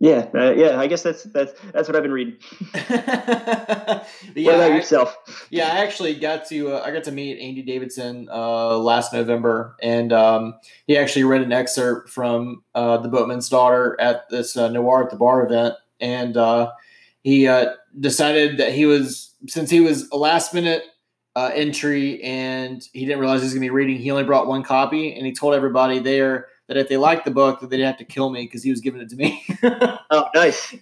yeah, 0.00 0.28
uh, 0.34 0.52
yeah. 0.52 0.78
I 0.78 0.86
guess 0.86 1.02
that's 1.02 1.24
that's 1.24 1.52
that's 1.72 1.88
what 1.88 1.96
I've 1.96 2.02
been 2.02 2.12
reading. 2.12 2.36
yeah, 2.74 4.04
what 4.34 4.54
about 4.54 4.72
yourself? 4.72 5.16
yeah, 5.50 5.66
I 5.72 5.78
actually 5.78 6.14
got 6.14 6.46
to 6.48 6.72
uh, 6.72 6.82
I 6.84 6.92
got 6.92 7.04
to 7.04 7.12
meet 7.12 7.40
Andy 7.40 7.62
Davidson 7.62 8.28
uh, 8.30 8.78
last 8.78 9.12
November, 9.12 9.76
and 9.82 10.12
um, 10.12 10.54
he 10.86 10.96
actually 10.96 11.24
read 11.24 11.42
an 11.42 11.52
excerpt 11.52 12.10
from 12.10 12.62
uh, 12.74 12.98
the 12.98 13.08
Boatman's 13.08 13.48
Daughter 13.48 13.96
at 14.00 14.28
this 14.30 14.56
uh, 14.56 14.68
Noir 14.68 15.04
at 15.04 15.10
the 15.10 15.16
Bar 15.16 15.44
event, 15.44 15.74
and 16.00 16.36
uh, 16.36 16.70
he 17.22 17.50
decided 17.98 18.58
that 18.58 18.72
he 18.72 18.86
was 18.86 19.34
since 19.48 19.68
he 19.68 19.80
was 19.80 20.08
a 20.10 20.16
last 20.16 20.54
minute 20.54 20.84
uh, 21.38 21.52
entry 21.54 22.20
and 22.24 22.88
he 22.92 23.04
didn't 23.04 23.20
realize 23.20 23.40
he 23.40 23.44
was 23.44 23.54
going 23.54 23.62
to 23.62 23.66
be 23.66 23.70
reading. 23.70 23.96
He 23.96 24.10
only 24.10 24.24
brought 24.24 24.48
one 24.48 24.64
copy 24.64 25.14
and 25.14 25.24
he 25.24 25.32
told 25.32 25.54
everybody 25.54 26.00
there 26.00 26.48
that 26.68 26.76
if 26.76 26.88
they 26.88 26.96
liked 26.96 27.24
the 27.24 27.30
book, 27.30 27.60
that 27.60 27.70
they'd 27.70 27.80
have 27.80 27.96
to 27.96 28.04
kill 28.04 28.30
me 28.30 28.44
because 28.44 28.62
he 28.62 28.70
was 28.70 28.80
giving 28.80 29.00
it 29.00 29.08
to 29.08 29.16
me. 29.16 29.44
oh, 30.10 30.28
nice. 30.34 30.74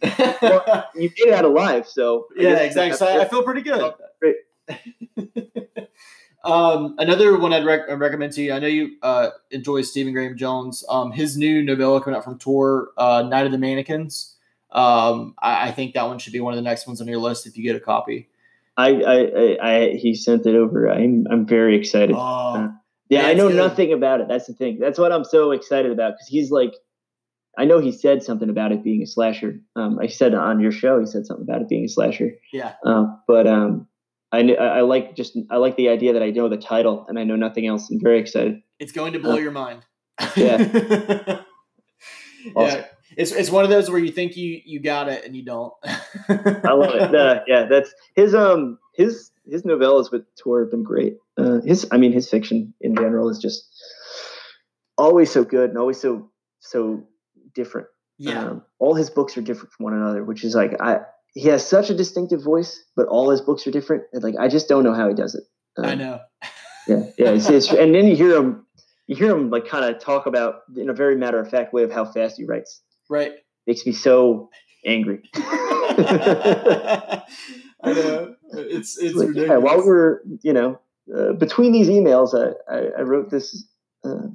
well, 0.42 0.84
you 0.94 1.08
did 1.10 1.32
out 1.32 1.44
alive, 1.44 1.86
so 1.86 2.26
I 2.38 2.42
yeah, 2.42 2.56
exactly. 2.58 2.98
So 2.98 3.20
I 3.20 3.24
feel 3.26 3.42
pretty 3.42 3.62
good. 3.62 3.80
Oh, 3.80 3.94
great. 4.20 4.36
um, 6.44 6.96
another 6.98 7.38
one 7.38 7.52
I'd 7.52 7.64
rec- 7.64 7.88
recommend 7.88 8.32
to 8.32 8.42
you. 8.42 8.52
I 8.52 8.58
know 8.58 8.66
you 8.66 8.96
uh, 9.02 9.30
enjoy 9.52 9.82
Stephen 9.82 10.12
Graham 10.12 10.36
Jones. 10.36 10.84
Um, 10.88 11.12
his 11.12 11.36
new 11.36 11.62
novella 11.62 12.02
coming 12.02 12.16
out 12.16 12.24
from 12.24 12.38
Tor, 12.38 12.88
uh, 12.98 13.22
Night 13.22 13.46
of 13.46 13.52
the 13.52 13.58
Mannequins. 13.58 14.36
Um, 14.72 15.36
I, 15.40 15.68
I 15.68 15.72
think 15.72 15.94
that 15.94 16.06
one 16.06 16.18
should 16.18 16.32
be 16.32 16.40
one 16.40 16.52
of 16.52 16.56
the 16.56 16.62
next 16.62 16.88
ones 16.88 17.00
on 17.00 17.06
your 17.06 17.18
list 17.18 17.46
if 17.46 17.56
you 17.56 17.62
get 17.62 17.76
a 17.76 17.80
copy. 17.80 18.28
I, 18.76 18.90
I, 18.90 19.58
I, 19.62 19.90
he 19.96 20.14
sent 20.14 20.44
it 20.46 20.54
over. 20.54 20.90
I'm, 20.90 21.26
I'm 21.30 21.46
very 21.46 21.76
excited. 21.76 22.14
Oh, 22.14 22.74
yeah, 23.08 23.26
I 23.26 23.34
know 23.34 23.48
good. 23.48 23.56
nothing 23.56 23.92
about 23.92 24.20
it. 24.20 24.28
That's 24.28 24.46
the 24.46 24.54
thing. 24.54 24.78
That's 24.78 24.98
what 24.98 25.12
I'm 25.12 25.24
so 25.24 25.52
excited 25.52 25.92
about 25.92 26.14
because 26.14 26.28
he's 26.28 26.50
like, 26.50 26.72
I 27.58 27.64
know 27.64 27.78
he 27.78 27.92
said 27.92 28.22
something 28.22 28.50
about 28.50 28.72
it 28.72 28.84
being 28.84 29.02
a 29.02 29.06
slasher. 29.06 29.60
Um, 29.74 29.98
I 29.98 30.08
said 30.08 30.34
on 30.34 30.60
your 30.60 30.72
show, 30.72 31.00
he 31.00 31.06
said 31.06 31.26
something 31.26 31.44
about 31.44 31.62
it 31.62 31.68
being 31.68 31.84
a 31.84 31.88
slasher. 31.88 32.32
Yeah. 32.52 32.74
Um, 32.84 33.20
but 33.26 33.46
um, 33.46 33.88
I, 34.32 34.40
I 34.54 34.80
like 34.82 35.16
just 35.16 35.38
I 35.50 35.56
like 35.56 35.76
the 35.76 35.88
idea 35.88 36.12
that 36.14 36.22
I 36.22 36.30
know 36.30 36.48
the 36.48 36.56
title 36.56 37.06
and 37.08 37.18
I 37.18 37.24
know 37.24 37.36
nothing 37.36 37.66
else. 37.66 37.90
I'm 37.90 38.00
very 38.00 38.20
excited. 38.20 38.62
It's 38.78 38.92
going 38.92 39.14
to 39.14 39.18
blow 39.18 39.34
uh, 39.34 39.38
your 39.38 39.52
mind. 39.52 39.82
Yeah. 40.36 40.56
awesome. 42.54 42.80
Yeah 42.80 42.86
it's 43.16 43.32
it's 43.32 43.50
one 43.50 43.64
of 43.64 43.70
those 43.70 43.90
where 43.90 43.98
you 43.98 44.12
think 44.12 44.36
you 44.36 44.60
you 44.64 44.80
got 44.80 45.08
it 45.08 45.24
and 45.24 45.34
you 45.34 45.42
don't. 45.42 45.72
I 46.28 46.72
love 46.72 46.94
it. 46.94 47.06
Uh, 47.16 47.40
yeah, 47.46 47.64
that's 47.64 47.92
his 48.14 48.34
um 48.34 48.78
his 48.94 49.30
his 49.50 49.62
novellas 49.62 50.10
with 50.10 50.22
Tor 50.36 50.60
have 50.60 50.70
been 50.70 50.82
great. 50.82 51.18
Uh, 51.36 51.60
his 51.60 51.86
I 51.90 51.96
mean 51.96 52.12
his 52.12 52.28
fiction 52.28 52.74
in 52.80 52.94
general 52.94 53.28
is 53.28 53.38
just 53.38 53.66
always 54.98 55.30
so 55.30 55.44
good 55.44 55.70
and 55.70 55.78
always 55.78 56.00
so 56.00 56.30
so 56.60 57.02
different. 57.54 57.88
Yeah, 58.18 58.46
um, 58.46 58.62
all 58.78 58.94
his 58.94 59.10
books 59.10 59.36
are 59.36 59.42
different 59.42 59.72
from 59.72 59.84
one 59.84 59.94
another, 59.94 60.24
which 60.24 60.44
is 60.44 60.54
like 60.54 60.80
I 60.80 61.00
he 61.34 61.48
has 61.48 61.66
such 61.66 61.90
a 61.90 61.94
distinctive 61.94 62.42
voice, 62.42 62.82
but 62.96 63.06
all 63.08 63.30
his 63.30 63.42
books 63.42 63.66
are 63.66 63.70
different. 63.70 64.04
And 64.12 64.22
like 64.22 64.36
I 64.40 64.48
just 64.48 64.68
don't 64.68 64.84
know 64.84 64.94
how 64.94 65.08
he 65.08 65.14
does 65.14 65.34
it. 65.34 65.44
Um, 65.76 65.84
I 65.84 65.94
know. 65.94 66.20
yeah, 66.88 67.02
yeah, 67.18 67.30
it's, 67.30 67.50
it's, 67.50 67.70
and 67.70 67.94
then 67.94 68.06
you 68.06 68.16
hear 68.16 68.36
him 68.36 68.66
you 69.06 69.16
hear 69.16 69.30
him 69.36 69.50
like 69.50 69.66
kind 69.66 69.84
of 69.84 70.00
talk 70.00 70.26
about 70.26 70.62
in 70.76 70.88
a 70.90 70.94
very 70.94 71.16
matter 71.16 71.38
of 71.38 71.50
fact 71.50 71.72
way 71.72 71.82
of 71.82 71.92
how 71.92 72.04
fast 72.04 72.38
he 72.38 72.44
writes. 72.44 72.82
Right. 73.08 73.32
Makes 73.66 73.86
me 73.86 73.92
so 73.92 74.50
angry. 74.84 75.22
I 75.34 77.22
know. 77.84 78.35
It's 78.52 78.98
it's 78.98 79.14
like, 79.14 79.34
yeah, 79.34 79.56
while 79.56 79.84
we're 79.84 80.20
you 80.42 80.52
know 80.52 80.80
uh, 81.14 81.32
between 81.32 81.72
these 81.72 81.88
emails, 81.88 82.34
I, 82.34 82.54
I, 82.72 82.78
I 82.98 83.02
wrote 83.02 83.30
this 83.30 83.64
uh, 84.04 84.28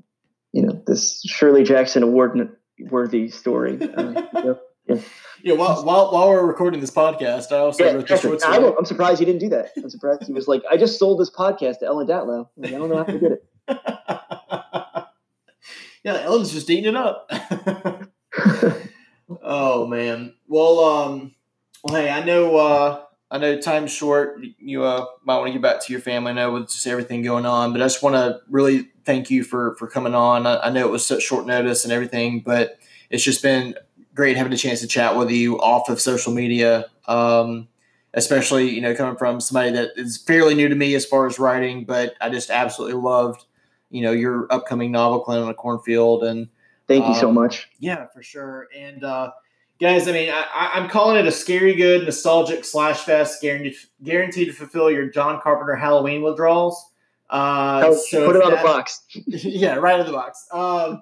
you 0.52 0.62
know 0.62 0.82
this 0.86 1.22
Shirley 1.26 1.64
Jackson 1.64 2.04
award 2.04 2.56
worthy 2.80 3.30
story. 3.30 3.78
Uh, 3.82 4.02
you 4.02 4.44
know, 4.44 4.60
yeah. 4.88 4.96
yeah. 5.44 5.54
While, 5.56 5.84
while 5.86 6.12
while 6.12 6.30
we're 6.30 6.46
recording 6.46 6.82
this 6.82 6.92
podcast, 6.92 7.52
I 7.52 7.58
also 7.58 7.86
yeah, 7.86 7.92
wrote 7.94 8.08
this 8.08 8.22
short 8.22 8.42
story. 8.42 8.58
I'm, 8.58 8.78
I'm 8.78 8.86
surprised 8.86 9.20
he 9.20 9.26
didn't 9.26 9.42
do 9.42 9.50
that. 9.50 9.72
I'm 9.78 9.90
surprised 9.90 10.24
he 10.24 10.34
was 10.34 10.48
like, 10.48 10.64
I 10.70 10.78
just 10.78 11.00
sold 11.00 11.20
this 11.20 11.30
podcast 11.30 11.80
to 11.80 11.86
Ellen 11.86 12.08
Datlow. 12.08 12.48
I 12.64 12.70
don't 12.72 12.90
know 12.90 12.98
how 12.98 13.06
he 13.06 13.20
did 13.20 13.32
it. 13.34 13.46
yeah, 16.04 16.20
Ellen's 16.22 16.52
just 16.52 16.70
eating 16.70 16.90
it 16.90 16.96
up 16.96 17.30
oh 19.44 19.88
man. 19.88 20.34
Well, 20.48 20.80
um, 20.80 21.36
well, 21.84 21.96
hey, 21.96 22.10
I 22.10 22.24
know, 22.24 22.56
uh, 22.58 23.04
I 23.32 23.38
know 23.38 23.60
time's 23.60 23.92
short. 23.92 24.44
You 24.60 24.84
uh, 24.84 25.06
might 25.24 25.38
want 25.38 25.48
to 25.48 25.54
get 25.54 25.62
back 25.62 25.82
to 25.84 25.94
your 25.94 26.02
family. 26.02 26.32
I 26.32 26.36
know 26.36 26.52
with 26.52 26.70
just 26.70 26.86
everything 26.86 27.24
going 27.24 27.46
on, 27.46 27.72
but 27.72 27.82
I 27.82 27.86
just 27.86 28.04
want 28.04 28.16
to 28.16 28.42
really 28.50 28.90
thank 29.06 29.32
you 29.32 29.44
for 29.44 29.76
for 29.76 29.88
coming 29.88 30.14
on. 30.14 30.46
I, 30.46 30.58
I 30.60 30.70
know 30.70 30.86
it 30.86 30.92
was 30.92 31.06
such 31.06 31.24
short 31.24 31.46
notice 31.46 31.84
and 31.86 31.94
everything, 31.94 32.42
but 32.42 32.78
it's 33.10 33.24
just 33.24 33.42
been 33.42 33.76
great 34.14 34.36
having 34.36 34.52
a 34.52 34.58
chance 34.58 34.82
to 34.82 34.88
chat 34.88 35.16
with 35.16 35.32
you 35.32 35.58
off 35.60 35.90
of 35.90 36.02
social 36.02 36.34
media. 36.34 36.86
Um, 37.08 37.68
especially 38.14 38.70
you 38.70 38.82
know 38.82 38.94
coming 38.94 39.16
from 39.16 39.40
somebody 39.40 39.72
that 39.72 39.92
is 39.96 40.18
fairly 40.18 40.54
new 40.54 40.68
to 40.68 40.76
me 40.76 40.94
as 40.96 41.06
far 41.06 41.26
as 41.26 41.40
writing, 41.40 41.86
but 41.86 42.16
I 42.20 42.30
just 42.30 42.50
absolutely 42.50 43.00
loved 43.02 43.46
you 43.90 44.02
know 44.02 44.12
your 44.12 44.52
upcoming 44.52 44.92
novel, 44.92 45.22
Clown 45.22 45.44
in 45.44 45.50
a 45.50 45.54
Cornfield, 45.54 46.24
and 46.24 46.50
Thank 46.92 47.06
you 47.06 47.14
um, 47.14 47.20
so 47.20 47.32
much. 47.32 47.70
Yeah, 47.80 48.08
for 48.08 48.22
sure. 48.22 48.68
And 48.76 49.04
uh, 49.04 49.32
guys, 49.82 50.08
I 50.08 50.12
mean, 50.12 50.30
I, 50.32 50.72
am 50.76 50.88
calling 50.88 51.18
it 51.18 51.26
a 51.26 51.32
scary 51.32 51.76
good, 51.76 52.06
nostalgic 52.06 52.64
slash 52.64 53.00
fest, 53.00 53.42
guaranteed 53.42 53.76
guaranteed 54.02 54.48
to 54.48 54.54
fulfill 54.54 54.92
your 54.92 55.08
John 55.10 55.42
Carpenter 55.42 55.76
Halloween 55.76 56.22
withdrawals. 56.22 56.86
Uh, 57.30 57.94
so 57.96 58.28
put 58.28 58.36
it 58.36 58.44
on 58.44 58.52
that, 58.52 58.62
the 58.62 58.68
box. 58.68 59.04
yeah, 59.26 59.76
right 59.76 60.00
in 60.00 60.06
the 60.06 60.12
box. 60.12 60.48
Um, 60.52 61.02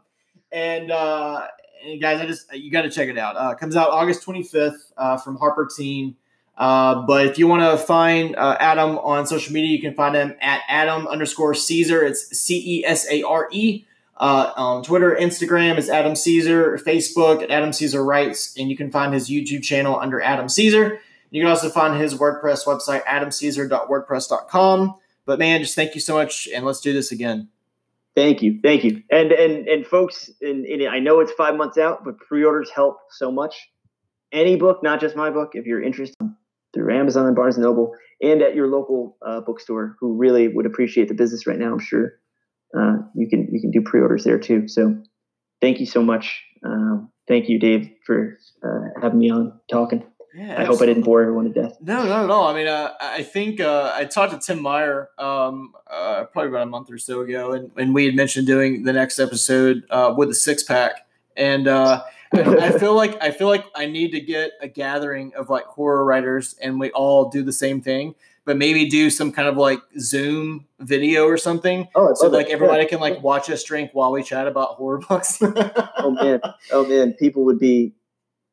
and, 0.51 0.91
uh, 0.91 1.45
and 1.85 2.01
guys, 2.01 2.21
I 2.21 2.25
just 2.25 2.51
you 2.53 2.71
got 2.71 2.83
to 2.83 2.89
check 2.89 3.09
it 3.09 3.17
out. 3.17 3.35
Uh, 3.35 3.53
comes 3.55 3.75
out 3.75 3.89
August 3.89 4.25
25th 4.25 4.77
uh, 4.97 5.17
from 5.17 5.37
Harper 5.37 5.67
Teen. 5.75 6.15
Uh, 6.57 7.03
but 7.05 7.25
if 7.25 7.37
you 7.37 7.47
want 7.47 7.61
to 7.61 7.83
find 7.85 8.35
uh, 8.35 8.57
Adam 8.59 8.97
on 8.99 9.25
social 9.25 9.53
media, 9.53 9.71
you 9.71 9.81
can 9.81 9.93
find 9.93 10.13
him 10.15 10.35
at 10.41 10.61
Adam 10.67 11.07
underscore 11.07 11.53
Cesare. 11.53 12.05
It's 12.05 12.37
C 12.37 12.79
E 12.79 12.85
S 12.85 13.09
A 13.09 13.23
R 13.23 13.47
E. 13.51 13.85
Uh, 14.19 14.51
on 14.57 14.83
Twitter, 14.83 15.17
Instagram 15.19 15.77
is 15.77 15.89
Adam 15.89 16.13
Cesare, 16.13 16.77
Facebook 16.77 17.41
at 17.41 17.49
Adam 17.49 17.71
Cesare 17.71 18.03
Writes, 18.03 18.53
and 18.57 18.69
you 18.69 18.75
can 18.75 18.91
find 18.91 19.13
his 19.13 19.29
YouTube 19.29 19.63
channel 19.63 19.97
under 19.97 20.19
Adam 20.19 20.49
Cesare. 20.49 20.99
You 21.31 21.41
can 21.41 21.49
also 21.49 21.69
find 21.69 21.99
his 21.99 22.15
WordPress 22.15 22.65
website, 22.65 23.03
adamcesare.wordpress.com. 23.05 24.95
But 25.25 25.39
man, 25.39 25.61
just 25.61 25.75
thank 25.75 25.95
you 25.95 26.01
so 26.01 26.15
much, 26.15 26.49
and 26.53 26.65
let's 26.65 26.81
do 26.81 26.91
this 26.91 27.13
again. 27.13 27.47
Thank 28.15 28.41
you, 28.41 28.59
thank 28.61 28.83
you, 28.83 29.03
and 29.09 29.31
and 29.31 29.67
and 29.67 29.85
folks, 29.85 30.29
and, 30.41 30.65
and 30.65 30.89
I 30.89 30.99
know 30.99 31.21
it's 31.21 31.31
five 31.33 31.55
months 31.55 31.77
out, 31.77 32.03
but 32.03 32.17
pre-orders 32.17 32.69
help 32.69 32.97
so 33.11 33.31
much. 33.31 33.69
Any 34.33 34.57
book, 34.57 34.83
not 34.83 34.99
just 34.99 35.15
my 35.15 35.29
book, 35.29 35.51
if 35.53 35.65
you're 35.65 35.81
interested 35.81 36.17
through 36.73 36.93
Amazon, 36.93 37.33
Barnes 37.35 37.55
and 37.55 37.63
Noble, 37.63 37.93
and 38.21 38.41
at 38.41 38.55
your 38.55 38.67
local 38.67 39.15
uh, 39.21 39.39
bookstore, 39.39 39.95
who 39.99 40.17
really 40.17 40.49
would 40.49 40.65
appreciate 40.65 41.07
the 41.07 41.13
business 41.13 41.47
right 41.47 41.57
now, 41.57 41.71
I'm 41.71 41.79
sure 41.79 42.18
uh, 42.77 42.97
you 43.15 43.29
can 43.29 43.47
you 43.51 43.61
can 43.61 43.71
do 43.71 43.81
pre-orders 43.81 44.23
there 44.23 44.39
too. 44.39 44.67
So 44.67 45.01
thank 45.61 45.79
you 45.79 45.85
so 45.85 46.01
much. 46.01 46.43
Um, 46.63 47.11
thank 47.27 47.49
you, 47.49 47.59
Dave, 47.59 47.89
for 48.05 48.37
uh, 48.63 49.01
having 49.01 49.19
me 49.19 49.29
on 49.29 49.59
talking. 49.69 50.03
Yeah, 50.35 50.61
I 50.61 50.65
hope 50.65 50.81
I 50.81 50.85
didn't 50.85 51.03
bore 51.03 51.21
everyone 51.21 51.51
to 51.51 51.61
death. 51.61 51.77
No, 51.81 52.05
not 52.05 52.23
at 52.23 52.29
all. 52.29 52.47
I 52.47 52.53
mean, 52.53 52.67
uh, 52.67 52.93
I 53.01 53.23
think 53.23 53.59
uh, 53.59 53.91
I 53.95 54.05
talked 54.05 54.31
to 54.31 54.39
Tim 54.39 54.61
Meyer 54.61 55.09
um, 55.17 55.73
uh, 55.89 56.25
probably 56.25 56.49
about 56.49 56.63
a 56.63 56.67
month 56.67 56.91
or 56.91 56.99
so 56.99 57.21
ago, 57.21 57.53
and, 57.53 57.71
and 57.77 57.95
we 57.95 58.05
had 58.05 58.15
mentioned 58.15 58.45
doing 58.45 58.83
the 58.83 58.93
next 58.93 59.17
episode 59.17 59.83
uh, 59.89 60.13
with 60.15 60.29
a 60.29 60.35
six 60.35 60.61
pack. 60.61 61.07
And 61.35 61.67
uh, 61.67 62.03
I 62.33 62.77
feel 62.77 62.95
like 62.95 63.21
I 63.23 63.31
feel 63.31 63.47
like 63.47 63.65
I 63.75 63.87
need 63.87 64.11
to 64.11 64.19
get 64.19 64.51
a 64.61 64.67
gathering 64.67 65.33
of 65.35 65.49
like 65.49 65.65
horror 65.65 66.05
writers, 66.05 66.55
and 66.61 66.79
we 66.79 66.91
all 66.91 67.29
do 67.29 67.41
the 67.41 67.53
same 67.53 67.81
thing 67.81 68.13
but 68.49 68.57
maybe 68.57 68.89
do 68.89 69.11
some 69.11 69.31
kind 69.31 69.47
of 69.47 69.57
like 69.57 69.79
Zoom 69.99 70.65
video 70.79 71.25
or 71.25 71.37
something. 71.37 71.87
Oh, 71.93 72.15
so 72.15 72.29
like 72.29 72.49
everybody 72.49 72.81
yeah. 72.81 72.89
can 72.89 72.99
like 72.99 73.21
watch 73.21 73.47
us 73.47 73.63
drink 73.63 73.91
while 73.93 74.11
we 74.11 74.23
chat 74.23 74.47
about 74.47 74.69
horror 74.69 74.97
books. 75.07 75.37
oh 75.43 76.09
man, 76.19 76.41
oh 76.71 76.83
man, 76.83 77.13
people 77.13 77.45
would 77.45 77.59
be 77.59 77.93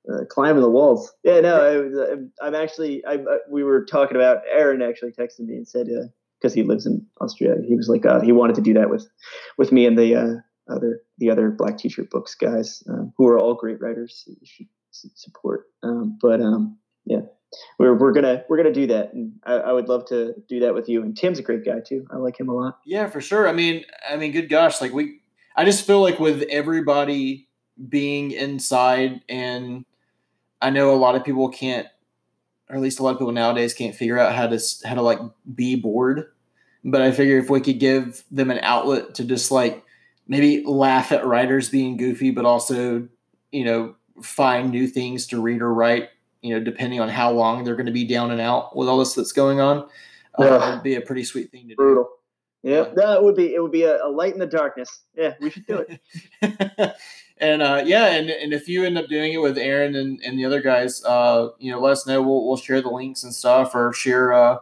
uh, 0.07 0.27
climbing 0.29 0.61
the 0.61 0.69
walls. 0.69 1.15
Yeah, 1.25 1.41
no, 1.41 2.29
I 2.43 2.47
I'm 2.47 2.55
actually. 2.55 3.03
I 3.07 3.25
we 3.49 3.65
were 3.65 3.87
talking 3.87 4.19
about 4.19 4.43
Aaron 4.53 4.83
actually 4.83 5.13
texted 5.13 5.47
me 5.47 5.55
and 5.55 5.67
said 5.67 5.87
because 5.87 6.53
uh, 6.53 6.57
he 6.57 6.63
lives 6.63 6.85
in 6.85 7.07
Austria, 7.23 7.55
he 7.67 7.75
was 7.75 7.89
like 7.89 8.05
uh, 8.05 8.21
he 8.21 8.33
wanted 8.33 8.57
to 8.57 8.61
do 8.61 8.75
that 8.75 8.91
with 8.91 9.09
with 9.57 9.73
me 9.73 9.87
and 9.87 9.97
the 9.97 10.15
uh, 10.15 10.35
other 10.71 11.01
the 11.17 11.31
other 11.31 11.51
Black 11.51 11.79
T-shirt 11.79 12.11
books 12.11 12.35
guys 12.35 12.83
who 13.17 13.27
are 13.29 13.39
all 13.39 13.55
great 13.55 13.81
writers. 13.81 14.25
You 14.27 14.37
should 14.45 14.67
support. 14.93 15.65
Um, 15.83 16.19
but 16.21 16.43
um, 16.43 16.77
yeah, 17.07 17.21
we're 17.79 17.95
we're 17.95 18.13
gonna 18.13 18.45
we're 18.49 18.57
gonna 18.57 18.73
do 18.73 18.87
that, 18.89 19.13
and 19.13 19.33
I, 19.45 19.55
I, 19.55 19.73
would 19.73 19.89
love 19.89 20.07
to 20.07 20.35
do 20.49 20.61
that 20.61 20.75
with 20.75 20.89
you. 20.89 21.03
And 21.03 21.17
Tim's 21.17 21.39
a 21.39 21.43
great 21.43 21.65
guy 21.65 21.81
too. 21.81 22.07
I 22.11 22.17
like 22.17 22.39
him 22.39 22.49
a 22.49 22.55
lot. 22.55 22.81
Yeah, 22.85 23.09
for 23.09 23.21
sure. 23.21 23.49
I 23.49 23.53
mean, 23.53 23.85
I 24.09 24.17
mean, 24.17 24.33
good 24.33 24.49
gosh, 24.49 24.81
like 24.81 24.93
we, 24.93 25.21
I 25.55 25.65
just 25.65 25.87
feel 25.87 26.01
like 26.01 26.19
with 26.19 26.43
everybody 26.51 27.49
being 27.89 28.31
inside 28.31 29.21
and 29.29 29.85
I 30.61 30.71
know 30.71 30.95
a 30.95 30.97
lot 30.97 31.15
of 31.15 31.25
people 31.25 31.49
can't, 31.49 31.87
or 32.69 32.77
at 32.77 32.83
least 32.83 32.99
a 32.99 33.03
lot 33.03 33.11
of 33.11 33.19
people 33.19 33.33
nowadays 33.33 33.75
can't 33.75 33.95
figure 33.95 34.19
out 34.19 34.35
how 34.35 34.47
to 34.47 34.59
how 34.85 34.95
to 34.95 35.03
like 35.03 35.21
be 35.55 35.77
bored. 35.77 36.33
But 36.85 37.03
I 37.03 37.11
figure 37.13 37.39
if 37.39 37.51
we 37.51 37.61
could 37.61 37.81
give 37.81 38.23
them 38.31 38.51
an 38.51 38.61
outlet 38.63 39.15
to 39.17 39.25
just 39.25 39.51
like 39.51 39.85
maybe 40.29 40.65
laugh 40.65 41.13
at 41.13 41.27
writers 41.27 41.69
being 41.69 41.97
goofy, 41.97 42.31
but 42.31 42.45
also 42.45 43.09
you 43.53 43.65
know 43.65 43.95
find 44.23 44.71
new 44.71 44.87
things 44.87 45.27
to 45.29 45.41
read 45.41 45.63
or 45.63 45.73
write. 45.73 46.09
You 46.47 46.59
know, 46.59 46.65
depending 46.65 47.01
on 47.01 47.09
how 47.09 47.33
long 47.33 47.65
they're 47.65 47.77
going 47.77 47.87
to 47.87 47.93
be 47.93 48.05
down 48.05 48.31
and 48.31 48.41
out 48.41 48.77
with 48.77 48.89
all 48.89 48.99
this 48.99 49.15
that's 49.15 49.33
going 49.33 49.61
on, 49.61 49.89
yeah. 50.39 50.47
uh, 50.47 50.75
would 50.75 50.83
be 50.83 50.95
a 50.95 51.01
pretty 51.01 51.25
sweet 51.25 51.51
thing 51.51 51.69
to 51.69 51.75
Brutal. 51.75 52.05
do. 52.05 52.11
Yeah, 52.71 52.87
that 52.97 53.23
would 53.23 53.37
be 53.37 53.55
it. 53.55 53.63
Would 53.63 53.73
be 53.73 53.85
a, 53.85 54.05
a 54.05 54.09
light 54.09 54.33
in 54.33 54.41
the 54.41 54.47
darkness. 54.47 55.03
Yeah, 55.17 55.35
we 55.41 55.51
should 55.51 55.67
do 55.67 55.85
it. 55.89 56.97
and 57.39 57.63
uh, 57.63 57.83
yeah, 57.85 58.07
and, 58.07 58.29
and 58.29 58.53
if 58.53 58.69
you 58.69 58.85
end 58.85 58.99
up 58.99 59.07
doing 59.09 59.33
it 59.33 59.41
with 59.41 59.57
Aaron 59.57 59.95
and, 59.95 60.21
and 60.25 60.39
the 60.39 60.45
other 60.45 60.61
guys, 60.61 61.05
uh, 61.05 61.51
you 61.59 61.71
know, 61.71 61.81
let 61.81 61.93
us 61.93 62.07
know. 62.07 62.23
We'll, 62.23 62.45
we'll 62.47 62.57
share 62.57 62.81
the 62.81 62.89
links 62.89 63.23
and 63.23 63.33
stuff, 63.33 63.75
or 63.75 63.93
share, 63.93 64.33
uh, 64.33 64.59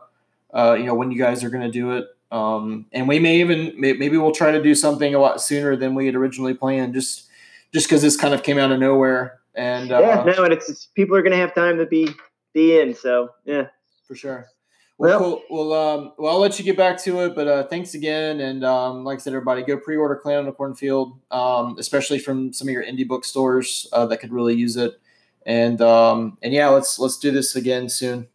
uh, 0.53 0.77
you 0.79 0.85
know, 0.85 0.95
when 0.95 1.11
you 1.11 1.19
guys 1.19 1.43
are 1.45 1.51
going 1.51 1.65
to 1.65 1.71
do 1.71 1.93
it. 1.93 2.07
Um, 2.31 2.87
and 2.93 3.07
we 3.09 3.21
may 3.21 3.41
even 3.41 3.75
maybe 3.79 4.19
we'll 4.19 4.33
try 4.33 4.51
to 4.51 4.63
do 4.63 4.75
something 4.75 5.15
a 5.15 5.19
lot 5.19 5.41
sooner 5.41 5.77
than 5.77 5.95
we 5.95 6.07
had 6.07 6.15
originally 6.15 6.53
planned, 6.53 6.93
just 6.93 7.29
just 7.73 7.87
because 7.87 8.03
this 8.03 8.17
kind 8.17 8.35
of 8.35 8.43
came 8.43 8.59
out 8.59 8.73
of 8.73 8.81
nowhere. 8.81 9.41
And 9.55 9.93
uh, 9.93 10.01
yeah, 10.01 10.25
no, 10.25 10.45
and 10.45 10.53
it's, 10.53 10.69
it's 10.69 10.87
people 10.87 11.17
are 11.17 11.23
going 11.23 11.33
to 11.33 11.39
have 11.39 11.55
time 11.55 11.79
to 11.79 11.87
be 11.87 12.09
be 12.53 12.79
in. 12.79 12.95
So 12.95 13.31
yeah, 13.45 13.69
for 14.07 14.15
sure. 14.15 14.49
Well, 14.97 15.11
yep. 15.11 15.19
cool. 15.19 15.43
Well, 15.51 15.73
um, 15.73 16.13
well, 16.19 16.35
I'll 16.35 16.41
let 16.41 16.59
you 16.59 16.65
get 16.65 16.77
back 16.77 16.99
to 17.03 17.21
it, 17.23 17.35
but 17.35 17.49
uh, 17.49 17.67
thanks 17.67 17.95
again. 17.95 18.41
And 18.41 18.65
um, 18.65 19.05
like 19.05 19.19
I 19.19 19.23
said, 19.23 19.33
everybody, 19.33 19.63
go 19.63 19.77
pre-order 19.77 20.15
Clown 20.17 20.39
on 20.39 20.45
the 20.45 20.53
Cornfield, 20.53 21.19
um, 21.33 21.77
especially 21.79 22.21
from 22.21 22.53
some 22.53 22.69
of 22.69 22.73
your 22.73 22.85
indie 22.85 23.07
bookstores 23.07 23.89
uh, 23.93 24.07
that 24.07 24.19
could 24.19 24.33
really 24.33 24.55
use 24.55 24.77
it. 24.77 25.01
And 25.47 25.81
um, 25.81 26.39
and 26.43 26.53
yeah, 26.53 26.69
let's 26.69 26.99
let's 26.99 27.19
do 27.19 27.31
this 27.31 27.57
again 27.57 27.89
soon. 27.89 28.29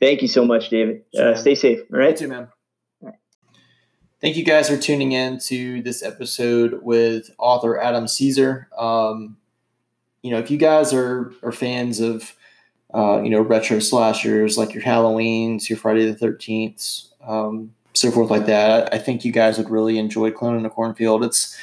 Thank 0.00 0.20
you 0.22 0.28
so 0.28 0.44
much, 0.44 0.68
David. 0.68 1.04
Uh, 1.16 1.34
stay 1.34 1.54
safe. 1.54 1.80
All 1.92 1.98
right, 1.98 2.10
you 2.10 2.26
too, 2.26 2.28
man. 2.28 2.48
Thank 4.20 4.36
you 4.36 4.44
guys 4.44 4.68
for 4.68 4.76
tuning 4.76 5.12
in 5.12 5.38
to 5.46 5.82
this 5.82 6.02
episode 6.02 6.80
with 6.82 7.30
author 7.38 7.80
Adam 7.80 8.06
Cesare. 8.06 8.68
Um, 8.76 9.36
you 10.22 10.30
know, 10.30 10.38
if 10.38 10.50
you 10.50 10.56
guys 10.56 10.92
are 10.92 11.32
are 11.42 11.52
fans 11.52 12.00
of 12.00 12.34
uh, 12.94 13.22
you 13.22 13.30
know, 13.30 13.40
retro 13.40 13.78
slashers 13.78 14.58
like 14.58 14.74
your 14.74 14.82
Halloweens, 14.82 15.68
your 15.68 15.78
Friday 15.78 16.04
the 16.06 16.14
Thirteenth, 16.14 17.04
um, 17.26 17.74
so 17.94 18.10
forth 18.10 18.30
like 18.30 18.46
that. 18.46 18.92
I 18.92 18.98
think 18.98 19.24
you 19.24 19.32
guys 19.32 19.58
would 19.58 19.70
really 19.70 19.98
enjoy 19.98 20.30
Clown 20.30 20.56
in 20.56 20.62
the 20.62 20.68
Cornfield. 20.68 21.24
It's 21.24 21.56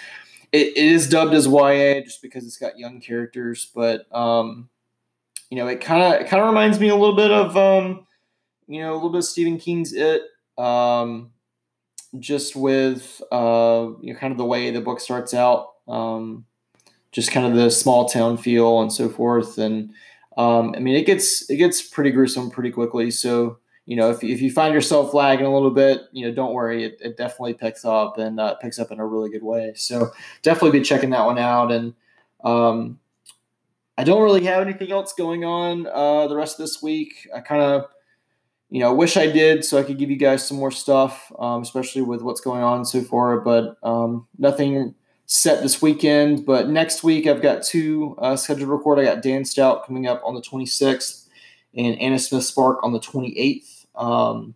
it, 0.51 0.67
it 0.67 0.77
is 0.77 1.07
dubbed 1.07 1.33
as 1.33 1.47
YA 1.47 2.01
just 2.01 2.21
because 2.21 2.45
it's 2.45 2.57
got 2.57 2.79
young 2.79 2.99
characters, 2.99 3.69
but 3.75 4.13
um, 4.15 4.69
you 5.49 5.57
know, 5.57 5.67
it 5.67 5.81
kind 5.81 6.01
of 6.01 6.21
it 6.21 6.27
kind 6.27 6.41
of 6.41 6.49
reminds 6.49 6.79
me 6.79 6.89
a 6.89 6.95
little 6.95 7.15
bit 7.15 7.31
of 7.31 7.55
um, 7.55 8.07
you 8.67 8.81
know, 8.81 8.93
a 8.93 8.95
little 8.95 9.11
bit 9.11 9.19
of 9.19 9.25
Stephen 9.25 9.57
King's 9.57 9.93
It. 9.93 10.23
Um, 10.57 11.31
just 12.17 12.55
with 12.55 13.21
uh, 13.31 13.89
you 14.01 14.13
know, 14.13 14.19
kind 14.19 14.31
of 14.31 14.37
the 14.37 14.45
way 14.45 14.71
the 14.71 14.81
book 14.81 14.99
starts 14.99 15.33
out, 15.33 15.69
um, 15.87 16.45
just 17.11 17.31
kind 17.31 17.45
of 17.45 17.55
the 17.55 17.71
small 17.71 18.07
town 18.07 18.37
feel 18.37 18.81
and 18.81 18.91
so 18.91 19.09
forth, 19.09 19.57
and 19.57 19.91
um, 20.37 20.73
I 20.75 20.79
mean, 20.79 20.95
it 20.95 21.05
gets 21.05 21.49
it 21.49 21.57
gets 21.57 21.81
pretty 21.81 22.11
gruesome 22.11 22.49
pretty 22.49 22.71
quickly. 22.71 23.11
So 23.11 23.59
you 23.89 23.95
know, 23.95 24.11
if, 24.11 24.23
if 24.23 24.39
you 24.39 24.51
find 24.51 24.71
yourself 24.71 25.15
lagging 25.15 25.47
a 25.47 25.51
little 25.51 25.71
bit, 25.71 26.03
you 26.11 26.23
know, 26.23 26.31
don't 26.31 26.53
worry, 26.53 26.83
it, 26.83 26.99
it 27.01 27.17
definitely 27.17 27.55
picks 27.55 27.83
up 27.83 28.19
and 28.19 28.39
uh, 28.39 28.53
picks 28.61 28.77
up 28.77 28.91
in 28.91 28.99
a 28.99 29.05
really 29.05 29.31
good 29.31 29.41
way. 29.41 29.73
So 29.75 30.11
definitely 30.43 30.77
be 30.77 30.85
checking 30.85 31.09
that 31.09 31.25
one 31.25 31.39
out. 31.39 31.71
And 31.71 31.95
um, 32.43 32.99
I 33.97 34.03
don't 34.03 34.21
really 34.21 34.45
have 34.45 34.61
anything 34.61 34.91
else 34.91 35.13
going 35.13 35.43
on 35.43 35.87
uh, 35.87 36.27
the 36.27 36.35
rest 36.35 36.59
of 36.59 36.65
this 36.65 36.83
week. 36.83 37.27
I 37.35 37.39
kind 37.39 37.63
of, 37.63 37.85
you 38.69 38.79
know, 38.79 38.93
wish 38.93 39.17
I 39.17 39.25
did 39.25 39.65
so 39.65 39.79
I 39.79 39.83
could 39.83 39.97
give 39.97 40.11
you 40.11 40.17
guys 40.17 40.47
some 40.47 40.57
more 40.57 40.69
stuff, 40.69 41.31
um, 41.39 41.63
especially 41.63 42.03
with 42.03 42.21
what's 42.21 42.41
going 42.41 42.61
on 42.61 42.85
so 42.85 43.01
far. 43.01 43.39
But 43.39 43.75
um, 43.81 44.27
nothing 44.37 44.93
set 45.29 45.61
this 45.61 45.79
weekend. 45.79 46.43
But 46.43 46.69
next 46.69 47.03
week, 47.03 47.27
I've 47.27 47.41
got 47.41 47.61
two 47.61 48.15
uh, 48.17 48.35
scheduled 48.35 48.67
to 48.67 48.75
record. 48.75 48.97
I 48.97 49.05
got 49.05 49.21
Dan 49.21 49.45
Stout 49.45 49.85
coming 49.85 50.07
up 50.07 50.21
on 50.25 50.33
the 50.33 50.41
26th 50.41 51.27
and 51.77 51.99
Anna 51.99 52.17
Smith 52.17 52.43
Spark 52.43 52.83
on 52.83 52.93
the 52.93 52.99
28th. 52.99 53.85
Um, 53.93 54.55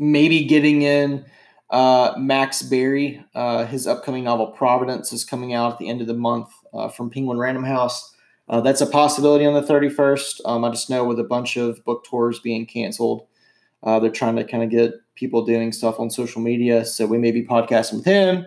maybe 0.00 0.44
getting 0.44 0.82
in 0.82 1.24
uh, 1.70 2.14
Max 2.18 2.62
Barry. 2.62 3.24
Uh, 3.32 3.64
his 3.64 3.86
upcoming 3.86 4.24
novel 4.24 4.48
Providence 4.48 5.12
is 5.12 5.24
coming 5.24 5.54
out 5.54 5.74
at 5.74 5.78
the 5.78 5.88
end 5.88 6.00
of 6.00 6.08
the 6.08 6.14
month 6.14 6.48
uh, 6.74 6.88
from 6.88 7.08
Penguin 7.08 7.38
Random 7.38 7.64
House. 7.64 8.12
Uh, 8.48 8.60
that's 8.60 8.80
a 8.80 8.86
possibility 8.86 9.46
on 9.46 9.54
the 9.54 9.62
31st. 9.62 10.40
Um, 10.46 10.64
I 10.64 10.70
just 10.70 10.90
know 10.90 11.04
with 11.04 11.20
a 11.20 11.24
bunch 11.24 11.56
of 11.56 11.84
book 11.84 12.04
tours 12.04 12.40
being 12.40 12.66
canceled, 12.66 13.28
uh, 13.84 14.00
they're 14.00 14.10
trying 14.10 14.36
to 14.36 14.44
kind 14.44 14.64
of 14.64 14.70
get 14.70 14.94
people 15.14 15.44
doing 15.44 15.70
stuff 15.70 16.00
on 16.00 16.10
social 16.10 16.42
media. 16.42 16.84
So 16.84 17.06
we 17.06 17.18
may 17.18 17.30
be 17.30 17.44
podcasting 17.44 17.98
with 17.98 18.04
him. 18.04 18.46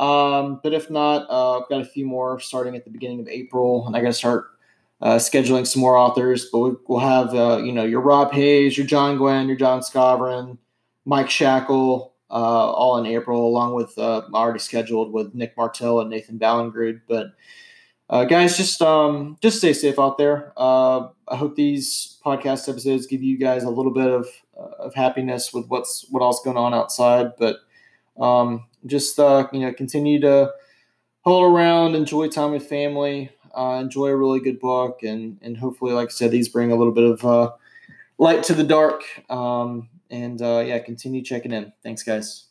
Um, 0.00 0.60
but 0.62 0.72
if 0.72 0.90
not, 0.90 1.28
uh, 1.28 1.60
I've 1.60 1.68
got 1.68 1.82
a 1.82 1.84
few 1.84 2.06
more 2.06 2.40
starting 2.40 2.74
at 2.74 2.84
the 2.84 2.90
beginning 2.90 3.20
of 3.20 3.28
April, 3.28 3.86
and 3.86 3.94
I 3.94 4.00
got 4.00 4.06
to 4.06 4.12
start 4.14 4.46
uh, 5.02 5.16
scheduling 5.16 5.66
some 5.66 5.82
more 5.82 5.94
authors. 5.94 6.46
But 6.50 6.58
we, 6.60 6.70
will 6.88 7.00
have 7.00 7.34
uh, 7.34 7.58
you 7.62 7.70
know 7.70 7.84
your 7.84 8.00
Rob 8.00 8.32
Hayes, 8.32 8.78
your 8.78 8.86
John 8.86 9.18
Gwynne, 9.18 9.46
your 9.46 9.58
Jon 9.58 9.80
Skovron, 9.80 10.56
Mike 11.04 11.28
Shackle, 11.28 12.14
uh, 12.30 12.32
all 12.32 12.96
in 12.96 13.04
April, 13.04 13.46
along 13.46 13.74
with 13.74 13.96
uh, 13.98 14.22
already 14.32 14.58
scheduled 14.58 15.12
with 15.12 15.34
Nick 15.34 15.54
Martell 15.54 16.00
and 16.00 16.08
Nathan 16.08 16.38
Ballingrud. 16.38 17.02
But 17.06 17.34
uh, 18.08 18.24
guys, 18.24 18.56
just 18.56 18.80
um, 18.80 19.36
just 19.42 19.58
stay 19.58 19.74
safe 19.74 19.98
out 19.98 20.16
there. 20.16 20.54
I 20.56 21.36
hope 21.36 21.56
these 21.56 22.18
podcast 22.24 22.70
episodes 22.70 23.06
give 23.06 23.22
you 23.22 23.36
guys 23.36 23.64
a 23.64 23.70
little 23.70 23.92
bit 23.92 24.08
of 24.08 24.26
of 24.54 24.94
happiness 24.94 25.52
with 25.52 25.66
what's 25.66 26.06
what 26.08 26.22
else 26.22 26.40
going 26.42 26.56
on 26.56 26.72
outside, 26.72 27.32
but 27.38 27.56
um, 28.18 28.64
just 28.86 29.18
uh, 29.18 29.48
you 29.52 29.60
know 29.60 29.72
continue 29.72 30.20
to 30.20 30.52
hold 31.22 31.52
around, 31.52 31.94
enjoy 31.94 32.28
time 32.28 32.52
with 32.52 32.66
family, 32.66 33.30
uh, 33.56 33.78
enjoy 33.80 34.08
a 34.08 34.16
really 34.16 34.40
good 34.40 34.60
book, 34.60 35.02
and 35.02 35.38
and 35.42 35.56
hopefully, 35.56 35.92
like 35.92 36.08
I 36.08 36.12
said, 36.12 36.30
these 36.30 36.48
bring 36.48 36.72
a 36.72 36.76
little 36.76 36.92
bit 36.92 37.04
of 37.04 37.24
uh, 37.24 37.52
light 38.18 38.42
to 38.44 38.54
the 38.54 38.64
dark. 38.64 39.02
Um, 39.30 39.88
and 40.10 40.42
uh, 40.42 40.62
yeah, 40.66 40.78
continue 40.80 41.22
checking 41.22 41.52
in. 41.52 41.72
Thanks, 41.82 42.02
guys. 42.02 42.49